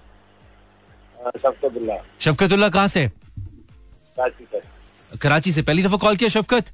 हाँ, 1.18 1.32
सबको 1.44 1.70
बिल्ला 1.70 1.96
शफकतुल्ला 2.22 2.70
कहाँ 2.70 2.88
से? 2.88 3.10
कराची 5.12 5.52
से। 5.52 5.62
पहली 5.62 5.84
दफ़ा 5.84 5.98
कॉल 5.98 6.16
किया 6.16 6.30
शफकत? 6.30 6.72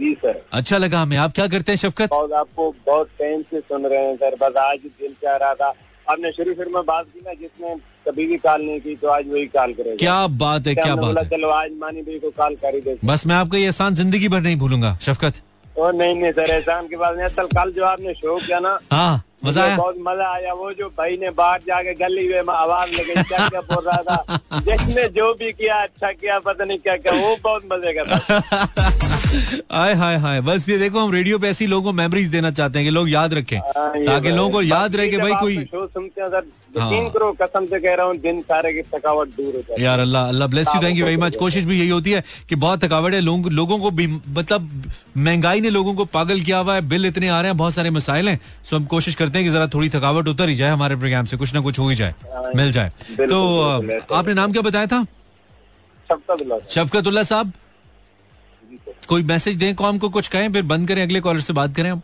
जी 0.00 0.12
सर। 0.14 0.40
अच्छा 0.52 0.78
लगा 0.78 1.00
हमें। 1.00 1.16
आप 1.16 1.32
क्या 1.32 1.46
करते 1.48 1.72
हैं 1.72 1.76
शफकत? 1.78 2.12
आपको 2.12 2.74
बहुत 2.86 3.08
टाइम 3.18 3.42
से 3.42 3.60
सुन 3.60 3.86
रहे 3.86 3.98
हैं 3.98 4.16
सर। 4.16 4.36
बस 4.40 4.56
आज 4.60 4.78
दिल 4.78 5.12
चाह 5.22 5.36
रहा 5.36 5.54
था। 5.54 5.72
आपने 6.06 6.30
शुरू 6.32 6.54
शुरू 6.54 6.70
में 6.70 6.84
बात 6.86 7.06
की 7.06 7.20
ना 7.26 7.32
जिसने 7.32 7.74
कभी 8.06 8.26
भी 8.26 8.36
कॉल 8.38 8.62
नहीं 8.62 8.80
की 8.80 8.94
तो 8.96 9.08
आज 9.08 9.28
वही 9.28 9.46
कॉल 9.48 9.72
करेगा। 9.72 9.96
क्या 9.96 10.26
बात 10.42 10.66
है 10.66 10.74
क्या 10.74 10.94
बात 10.96 11.18
है। 11.18 11.28
चलो 11.28 11.48
आज 11.50 11.70
मानी 11.80 12.02
भाई 12.02 12.18
को 12.18 12.30
कॉल 12.32 12.54
कर 12.54 12.74
ही 12.74 12.80
दे। 12.80 12.98
बस 13.04 13.26
मैं 13.26 13.34
आपको 13.34 13.56
ये 13.56 13.64
एहसान 13.64 13.94
ज़िंदगी 13.94 14.28
भर 14.28 14.40
नहीं 14.40 14.56
भूलूँगा 14.56 14.96
शफकत। 15.02 15.40
ओ 15.78 15.90
नहीं 15.92 16.14
नहीं 16.14 16.32
सर 16.32 16.50
एहसान 16.50 16.88
के 16.88 16.96
बाद 16.96 17.16
नहीं 17.16 17.24
असल 17.26 17.46
कल 17.54 17.72
जो 17.72 17.84
आपने 17.84 18.14
शो 18.14 18.36
किया 18.36 18.58
ना 18.60 18.78
हाँ। 18.92 19.24
मज़ा 19.44 19.62
आया? 19.64 19.76
बहुत 19.76 19.96
मज़ा 20.00 20.28
आया 20.32 20.52
वो 20.54 20.72
जो 20.72 20.88
भाई 20.98 21.16
ने 21.20 21.30
बाहर 21.38 21.60
जाके 21.66 21.94
गली 21.94 22.28
में 22.28 22.52
आवाज़ 22.54 22.90
लगी 22.92 23.22
क्या 23.22 23.48
क्या 23.48 23.60
बोल 23.62 23.84
रहा 23.86 24.02
था। 24.08 24.60
जिसने 24.60 25.08
जो 25.16 25.32
भी 25.34 25.52
किया 25.52 25.82
अच्छा 25.82 26.12
किया 26.12 26.38
पता 26.46 26.64
नहीं 26.64 26.78
क्या 26.78 26.96
क्या 26.96 27.12
वो 27.20 27.36
बहुत 27.44 27.68
मज़े 27.72 27.92
का 27.92 28.04
था। 28.04 28.18
हाय 29.72 29.94
हाय 29.94 30.16
हाय। 30.24 30.40
बस 30.42 30.68
ये 30.68 30.78
देखो 30.78 31.00
हम 31.00 31.12
रेडियो 31.12 31.38
पे 31.38 31.48
ऐसी 31.48 31.66
लोगों 31.66 31.84
को 31.84 31.92
मेमोरीज 31.92 32.28
देना 32.30 32.50
चाहते 32.50 32.78
हैं 32.78 32.86
कि 32.86 32.90
लोग 32.90 33.10
याद 33.10 33.34
रखें 33.34 33.56
हाँ, 33.58 34.04
ताकि 34.06 34.30
लोगों 34.30 34.50
को 34.50 34.62
याद 34.62 34.96
रहे 34.96 35.08
कि 35.08 35.16
भाई 35.18 35.32
कोई 35.40 35.64
शो 35.64 35.86
सुनते 35.86 36.22
हैं 36.22 36.28
सर 36.30 36.44
हाँ। 36.78 36.86
यकीन 36.86 37.08
करो 37.10 37.30
कसम 37.40 37.66
से 37.66 37.80
कह 37.80 37.94
रहा 37.94 38.06
हूँ 38.06 38.16
दिन 38.18 38.40
सारे 38.42 38.72
की 38.72 38.82
थकावट 38.94 39.28
दूर 39.30 39.54
हो 39.56 39.62
है। 39.70 39.82
यार 39.82 40.00
अल्लाह 40.00 40.28
अल्लाह 40.28 40.48
bless 40.48 40.68
you 40.74 40.80
thank 40.82 40.98
you 40.98 41.04
very 41.04 41.16
much 41.16 41.36
कोशिश 41.36 41.64
भी 41.64 41.78
यही 41.78 41.88
होती 41.88 42.10
है 42.10 42.22
कि 42.48 42.56
बहुत 42.56 42.84
थकावट 42.84 43.14
है 43.14 43.20
लोग, 43.20 43.48
लोगों 43.50 43.78
को 43.78 43.90
भी 43.90 44.06
मतलब 44.06 44.90
महँगाई 45.18 45.60
ने 45.60 45.70
लोगों 45.70 45.94
को 45.94 46.04
पागल 46.06 46.40
किया 46.40 46.58
हुआ 46.58 46.74
है 46.74 46.80
बिल 46.88 47.06
इतने 47.06 47.28
आ 47.28 47.40
रहे 47.40 47.50
हैं 47.50 47.56
बहुत 47.58 47.74
सारे 47.74 47.90
मसाइल 47.90 48.28
हैं 48.28 48.40
सो 48.70 48.76
हम 48.76 48.84
कोशिश 48.86 49.14
करते 49.14 49.33
हैं 49.38 49.46
कि 49.46 49.52
जरा 49.52 49.66
थोड़ी 49.74 49.88
थकावट 49.88 50.28
उतर 50.28 50.48
ही 50.48 50.54
जाए 50.54 50.70
हमारे 50.70 50.96
प्रोग्राम 50.96 51.24
से 51.24 51.36
कुछ 51.36 51.54
ना 51.54 51.60
कुछ 51.60 51.78
हो 51.78 51.88
ही 51.88 51.96
जाए 51.96 52.14
मिल 52.56 52.72
जाए। 52.72 52.90
तो 53.10 53.38
ऐसा 53.84 54.16
आपने 54.16 54.34
नाम 54.34 54.52
क्या 54.52 54.62
बताया 54.62 54.86
था? 54.86 55.04
शफकतुल्ला 56.70 57.22
साहब? 57.24 57.52
कोई 59.08 59.22
मैसेज 59.24 59.56
दें 59.56 59.74
कौन 59.74 59.98
को 59.98 60.08
कुछ 60.10 60.28
कहें 60.28 60.52
फिर 60.52 60.62
बंद 60.64 60.88
करें 60.88 61.02
अगले 61.02 61.20
कॉलर 61.20 61.40
से 61.40 61.52
बात 61.52 61.74
करें 61.76 61.90
हम। 61.90 62.02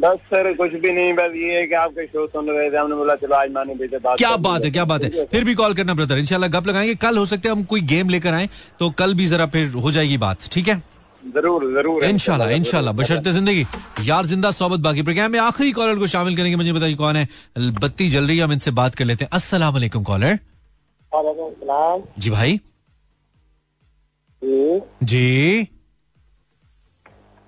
बस 0.00 0.16
सर 0.26 0.52
कुछ 0.54 0.72
भी 0.72 0.92
नहीं 0.92 1.12
बस 1.14 1.32
ये 1.36 1.54
है 1.54 1.66
कि 1.66 1.74
आपके 1.74 2.06
शो 2.06 2.26
सुन 2.26 2.48
रहे 2.50 2.70
थे 2.70 2.76
हमने 2.76 2.94
बोला 2.94 3.14
चलो 3.16 3.34
आज 3.36 3.50
माने 3.50 3.74
बेटे 3.74 3.98
बात 3.98 4.18
क्या 4.18 4.34
बात 4.38 4.64
है 4.64 4.70
क्या 4.70 4.84
बात 4.84 5.04
है। 5.04 5.24
फिर 5.26 5.44
भी 5.44 5.54
कॉल 5.54 5.74
करना 5.74 5.94
ब्रदर 5.94 6.18
इंशाल्लाह 6.18 6.50
गप 6.50 6.66
लगाएँगे 6.66 6.94
कल 7.04 7.18
हो 7.18 7.26
सकता 7.26 7.48
है 7.48 7.54
हम 7.54 7.62
कोई 7.64 7.80
गेम 7.92 8.08
लेकर 8.08 8.34
आए 8.34 8.48
तो 8.80 8.90
कल 8.98 9.14
भी 9.14 9.26
जरा 9.26 9.46
फिर 9.46 9.70
हो 9.74 9.92
जाएगी 9.92 10.16
बात 10.18 10.48
ठीक 10.52 10.68
है? 10.68 10.82
ज़रूर 11.22 11.64
ज़रूर 11.72 12.04
इनशाला 12.04 12.48
इनशाला 12.50 12.92
बशरते 12.92 13.32
ज़िंदगी। 13.32 13.66
यार 14.06 14.26
ज़िंदा 14.26 14.50
सोबत 14.52 14.80
बाकी 14.80 15.02
प्रोग्राम 15.02 15.30
में 15.32 15.38
आखिरी 15.40 15.72
कॉलर 15.72 15.98
को 15.98 16.06
शामिल 16.06 16.36
करेंगे। 16.36 16.56
मुझे 16.56 16.72
बताइए 16.72 16.94
कौन 16.94 17.16
है? 17.16 17.28
बत्ती 17.58 18.08
जल 18.08 18.26
रही 18.26 18.36
है 18.38 18.44
हम 18.44 18.52
इनसे 18.52 18.70
बात 18.72 18.94
कर 18.94 19.04
लेते 19.04 19.24
हैं। 19.24 19.30
अस्सलाम 19.32 19.74
वालेकुम 19.74 20.04
कॉलर 20.04 20.38
वालेकुम 21.12 21.52
सलाम। 21.52 22.02
जी 22.18 22.30
भाई। 22.30 22.60
जी। 24.42 24.80
जी। 25.04 25.68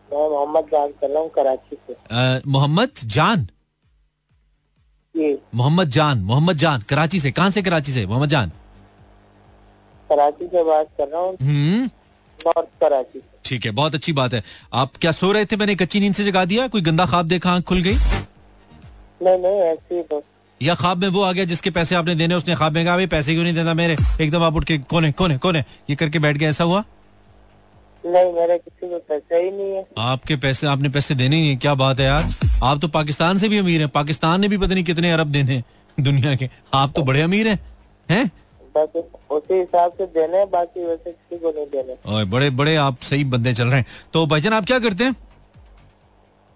मैं 0.08 0.28
मोहम्मद 0.30 0.64
जान 0.72 0.88
कर 1.00 1.10
रहा 1.10 1.20
हूँ 1.20 1.30
कराची 1.30 1.76
से। 1.76 2.50
मोहम्मद 2.50 2.90
जान? 3.14 3.46
मोहम्मद 5.54 5.88
जान 5.90 6.18
मोहम्मद 6.22 6.56
जान 6.58 6.82
कराची 6.88 7.20
से। 7.20 7.30
कहाँ 7.32 7.50
से 7.50 7.62
कराची 7.62 7.92
से? 7.92 8.06
मोहम्मद 8.06 8.28
जान। 8.28 8.52
कराची 10.10 10.46
से 10.46 10.62
बात 10.64 10.86
कर 10.98 11.08
रहा 11.08 11.20
हूँ। 11.20 11.36
हम्म। 11.42 11.90
नॉर्थ 12.46 12.68
कराची 12.80 13.22
ठीक 13.44 13.64
है 13.64 13.70
बहुत 13.70 13.94
अच्छी 13.94 14.12
बात 14.12 14.34
है। 14.34 14.42
आप 14.72 14.96
क्या 14.96 15.12
सो 15.12 15.32
रहे 15.32 15.44
थे? 15.44 15.56
मैंने 15.56 15.74
कच्ची 15.74 16.00
नींद 16.00 16.14
से 16.14 16.24
जगा 16.24 16.44
दिया। 16.44 16.66
कोई 16.68 16.80
गंदा 16.80 17.06
ख्वाब 17.06 17.26
देखा 17.26 17.52
आँख 17.52 17.64
खुल 17.64 17.82
गई? 17.82 17.94
नहीं 19.22 19.38
नहीं 19.38 19.60
ऐसे 19.62 19.94
ही 19.94 20.02
तो। 20.02 20.22
या 20.60 20.74
ख्वाब 20.74 20.98
में 20.98 21.08
वो 21.08 21.22
आ 21.22 21.32
गया 21.32 21.44
जिसके 21.44 21.70
पैसे 21.70 21.94
आपने 21.94 22.14
देने 22.14 22.34
उसने 22.34 22.54
ख्वाब 22.54 22.74
में 22.74 22.84
कहा 22.84 23.06
पैसे 23.06 23.32
क्यों 23.32 23.44
नहीं 23.44 23.54
देता 23.54 23.74
मेरे? 23.74 23.96
एकदम 24.20 24.42
आप 24.42 24.56
उठ 24.56 24.64
के 24.64 24.78
कौन 24.78 25.04
है 25.04 25.12
कौन 25.12 25.30
है 25.30 25.38
कौन 25.38 25.56
है? 25.56 25.64
ये 25.90 25.96
करके 25.96 26.18
बैठ 26.18 26.36
गया 26.36 26.48
ऐसा 26.48 26.64
हुआ? 26.64 26.84
नहीं 28.04 28.32
मेरे 28.32 28.58
किसी 28.58 28.88
को 28.88 28.98
पैसा 28.98 29.36
ही 29.36 29.50
नहीं 29.50 29.72
है। 29.72 29.84
आपके 29.98 30.36
पैसे 30.36 30.66
आपने 30.66 30.88
पैसे 30.88 31.14
देने 31.14 31.36
ही 31.36 31.42
नहीं 31.42 31.56
क्या 31.56 31.74
बात 31.74 32.00
है 32.00 32.06
यार। 32.06 32.30
आप 32.62 32.80
तो 32.80 32.88
पाकिस्तान 32.88 33.38
से 33.38 33.48
भी 33.48 33.58
अमीर 33.58 33.80
हैं। 33.80 33.88
पाकिस्तान 33.88 34.40
ने 34.40 34.48
भी 34.48 34.58
पता 34.58 34.74
नहीं 34.74 34.84
कितने 34.84 35.12
अरब 35.12 35.26
देने 35.26 35.62
दुनिया 36.00 36.34
के। 36.34 36.48
आप 36.74 36.92
तो 36.96 37.02
बड़े 37.02 37.20
अमीर 37.22 37.48
हैं। 37.48 37.58
हैं? 38.10 38.30
बस 38.76 39.02
उसी 39.30 39.54
हिसाब 39.54 39.92
से 39.98 40.06
देने 40.14 40.44
बाकी 40.52 40.84
वैसे 40.84 41.10
किसी 41.10 41.38
को 41.38 41.50
नहीं 41.50 41.66
देने। 41.66 41.96
और 42.06 42.24
बड़े 42.24 42.50
बड़े 42.52 42.74
आप 42.76 43.02
सही 43.02 43.24
बंदे 43.34 43.52
चल 43.54 43.68
रहे 43.68 43.80
हैं। 43.80 43.86
तो 44.12 44.26
भाईजान 44.26 44.52
आप 44.52 44.64
क्या 44.66 44.78
करते 44.78 45.04
हैं? 45.04 45.12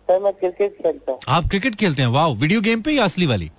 सर 0.09 0.21
मैं 0.23 0.33
क्रिकेट 0.33 0.77
खेलता 0.83 1.13
हूँ। 1.13 1.21
आप 1.29 1.49
क्रिकेट 1.51 1.75
खेलते 1.75 2.03
हैं? 2.03 2.09
वाह 2.09 2.29
वीडियो 2.35 2.61
गेम 2.61 2.83
पे 2.83 2.93
या 2.93 3.05
असली 3.05 3.27
वाली? 3.27 3.51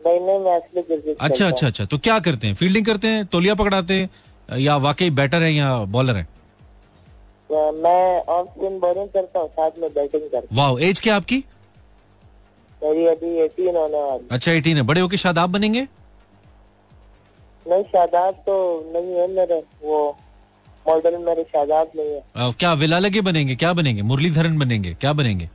नहीं 0.00 0.20
नहीं 0.20 0.38
मैं 0.40 0.58
असली 0.60 0.82
क्रिकेट 0.82 1.16
अच्छा 1.20 1.46
अच्छा 1.46 1.66
अच्छा। 1.66 1.84
तो 1.84 1.98
क्या 1.98 2.18
करते 2.20 2.46
हैं? 2.46 2.54
फील्डिंग 2.54 2.86
करते 2.86 3.08
हैं? 3.08 3.24
तोलिया 3.26 3.54
पकड़ाते 3.54 3.94
हैं? 3.94 4.10
या 4.58 4.76
वाकई 4.78 5.10
बैटर 5.12 5.42
है 5.42 5.52
या 5.52 5.76
बॉलर 5.88 6.16
है? 6.16 6.26
मैं 7.50 8.20
ऑफ़ 8.22 8.48
स्पिन 8.48 8.78
बॉलिंग 8.80 9.08
करता 9.08 9.40
हूँ 9.40 9.48
साथ 9.50 9.78
में 9.78 9.88
बैटिंग 9.94 10.22
करता 10.22 10.56
वाह 10.56 10.82
एज 10.84 11.00
क्या 11.00 11.16
आपकी? 11.16 11.44
मेरी 12.82 13.06
अभी 13.06 13.36
एटीन 13.40 13.76
होने 13.76 14.02
वाली 14.02 14.28
अच्छा 14.32 14.52
एटीन 14.52 14.76
है। 14.76 14.82
बड़े 14.82 15.00
होके 15.00 15.16
शादाब 15.16 15.50
बनेंगे? 15.52 15.86
नहीं 17.68 17.82
शादाब 17.82 18.34
तो 18.46 18.56
नहीं 18.94 19.14
है 19.14 19.26
मेरे। 19.28 19.62
वो 19.84 20.16
मॉडल 20.88 21.16
मेरे 21.16 21.42
शादाब 21.42 21.90
नहीं 21.96 22.10
है। 22.10 22.20
अ, 22.36 22.50
क्या 22.58 22.72
विला 22.74 22.98
लगे 22.98 23.20
बनेंगे? 23.20 23.56
क्या 23.56 23.72
बनेंगे? 23.72 24.02
मुरलीधरन 24.02 24.58
बनेंगे? 24.58 24.94
क्या 25.00 25.12
बनेंगे? 25.12 25.48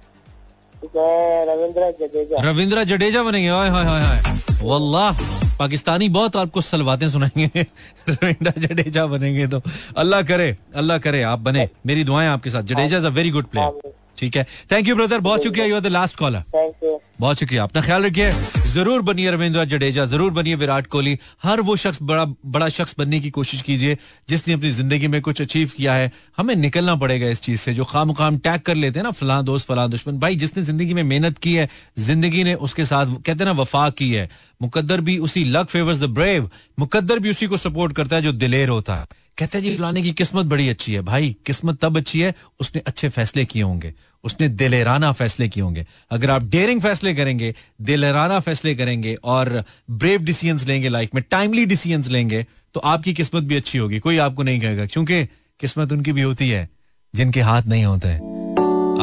रविंद्र 0.95 1.91
जडेजा। 1.99 2.41
रविंद्र 2.49 2.83
जडेजा 2.83 3.23
बनेंगे? 3.23 3.49
हाय 3.49 3.69
हाय 3.69 3.85
हाय 3.85 4.01
हाय 4.01 4.37
वल्लाह 4.63 5.23
पाकिस्तानी 5.59 6.09
बहुत 6.09 6.35
आपको 6.35 6.61
सलवातें 6.61 7.09
सुनाएँगे। 7.09 7.61
रविंद्र 8.09 8.53
जडेजा 8.57 9.05
बनेंगे 9.05 9.47
तो। 9.47 9.61
अल्लाह 9.97 10.21
करे 10.21 10.55
अल्लाह 10.75 10.97
करे 10.97 11.21
आप 11.23 11.39
बने। 11.39 11.69
मेरी 11.85 12.03
दुआएँ 12.03 12.27
आपके 12.29 12.49
साथ। 12.49 12.63
Jadeja 12.73 12.97
is 12.97 13.05
a 13.05 13.09
very 13.09 13.29
good 13.29 13.45
player 13.45 13.93
ठीक 14.17 14.35
है। 14.37 14.45
थैंक 14.71 14.87
यू 14.87 14.95
ब्रदर 14.95 15.19
बहुत 15.19 15.43
शुक्रिया। 15.43 15.65
You 15.65 15.75
are 15.75 15.81
the 15.81 15.87
last 15.87 16.17
caller 16.17 16.41
thank 16.55 16.75
you 16.83 16.99
बहुत 17.19 17.39
शुक्रिया। 17.39 17.63
अपना 17.63 17.81
ख्याल 17.81 18.05
रखिए। 18.05 18.31
ज़रूर 18.67 19.01
बनिए 19.01 19.31
रविंद्र 19.31 19.63
जडेजा, 19.65 20.05
ज़रूर 20.05 20.31
बनिए 20.31 20.55
विराट 20.55 20.87
कोहली। 20.87 21.17
हर 21.43 21.61
वो 21.61 21.75
शख्स 21.75 21.99
बड़ा 22.01 22.25
बड़ा 22.45 22.67
शख्स 22.69 22.95
बनने 22.99 23.19
की 23.19 23.29
कोशिश 23.29 23.61
कीजिए, 23.61 23.97
जिसने 24.29 24.53
अपनी 24.53 24.69
ज़िंदगी 24.69 25.07
में 25.07 25.21
कुछ 25.21 25.41
अचीव 25.41 25.71
किया 25.77 25.93
है। 25.93 26.11
हमें 26.37 26.55
निकलना 26.55 26.95
पड़ेगा 26.95 27.27
इस 27.27 27.41
चीज़ 27.41 27.59
से, 27.61 27.73
जो 27.73 27.85
खाम 27.85 28.13
खाम 28.13 28.37
टैग 28.37 28.61
कर 28.61 28.75
लेते 28.75 28.99
हैं 28.99 29.03
ना, 29.03 29.11
फलां 29.11 29.43
दोस्त, 29.45 29.67
फलां 29.67 29.89
दुश्मन। 29.89 30.19
भाई, 30.19 30.35
जिसने 30.35 30.63
ज़िंदगी 30.63 30.93
में 30.93 31.03
मेहनत 31.03 31.37
की 31.37 31.53
है, 31.53 31.69
ज़िंदगी 31.99 32.43
ने 32.43 32.53
उसके 32.55 32.85
साथ, 32.85 33.15
कहते 33.25 33.45
ना, 33.45 33.51
वफा 33.51 33.89
की 33.89 34.11
है। 34.11 34.29
मुकद्दर 34.61 35.01
भी 35.01 35.17
उसी 35.17 35.43
लक 35.43 35.67
फेवर्स 35.67 35.99
द 35.99 36.09
ब्रेव 36.09 36.49
मुकद्दर 36.79 37.19
भी 37.19 37.29
उसी 37.29 37.47
को 37.47 37.57
सपोर्ट 37.57 37.93
करता 37.93 38.15
है 38.15 38.21
जो 38.21 38.31
दिलेर 38.33 38.69
होता 38.69 38.95
है। 38.95 39.07
कहते 39.37 39.57
हैं 39.57 39.65
जी, 39.65 39.75
फलाने 39.75 40.01
की 40.01 40.11
किस्मत 40.13 40.45
बड़ी 40.45 40.67
अच्छी 40.69 40.93
है। 40.93 41.01
भाई, 41.01 41.35
किस्मत 41.45 41.79
तब 41.81 41.97
अच्छी 41.97 42.19
है, 42.21 42.33
उसने 42.59 42.81
अच्छे 42.87 43.09
फैसले 43.09 43.45
किए 43.45 43.63
होंगे। 43.63 43.93
उसने 44.25 44.47
दिलेराना 44.49 45.11
फैसले 45.11 45.47
किए 45.49 45.63
होंगे। 45.63 45.85
अगर 46.11 46.29
आप 46.29 46.43
डेयरिंग 46.43 46.81
फैसले 46.81 47.13
करेंगे, 47.13 47.53
दिलेराना 47.81 48.39
फैसले 48.39 48.75
करेंगे 48.75 49.15
और 49.23 49.63
ब्रेव 49.91 50.21
डिसीजंस 50.21 50.65
लेंगे 50.67 50.89
लाइफ 50.89 51.15
में 51.15 51.23
टाइमली 51.31 51.65
डिसीजंस 51.65 52.07
लेंगे 52.07 52.45
तो 52.73 52.79
आपकी 52.79 53.13
किस्मत 53.13 53.43
भी 53.43 53.55
अच्छी 53.55 53.77
होगी। 53.77 53.99
कोई 53.99 54.17
आपको 54.17 54.43
नहीं 54.43 54.59
कहेगा, 54.59 54.85
क्योंकि 54.85 55.25
किस्मत 55.59 55.91
उनकी 55.91 56.11
भी 56.11 56.21
होती 56.21 56.49
है, 56.49 56.69
जिनके 57.13 57.41
हाथ 57.41 57.63
नहीं 57.67 57.85
होते। 57.85 58.07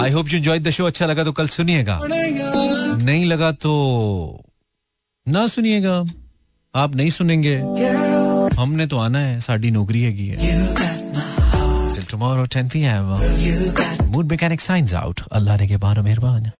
I 0.02 0.10
hope 0.10 0.28
you 0.28 0.38
enjoy 0.38 0.58
the 0.58 0.70
show 0.70 0.84
अच्छा 0.84 1.06
लगा 1.06 1.24
तो 1.24 1.32
कल 1.32 1.48
सुनिएगा। 1.48 2.00
नहीं 2.04 3.24
लगा 3.24 3.52
तो 3.52 4.44
ना 5.28 5.46
सुनिएगा। 5.46 6.04
आप 6.74 6.94
नहीं 6.96 7.10
सुनेंगे। 7.10 7.56
हमने 8.56 8.86
तो 8.86 8.98
आना 8.98 9.18
है, 9.18 9.40
साड़ी 9.40 9.70
नौकरी 9.70 10.02
है। 10.02 10.50
Tomorrow 12.12 12.46
10 12.48 12.66
p.m. 12.72 14.01
Mood 14.12 14.30
mechanic 14.30 14.60
science 14.60 14.94
out 14.94 15.20
अल्लाह 15.40 15.56
ने 15.58 15.66
के 15.68 15.76
बारो 15.86 16.02
मेहरबान 16.02 16.52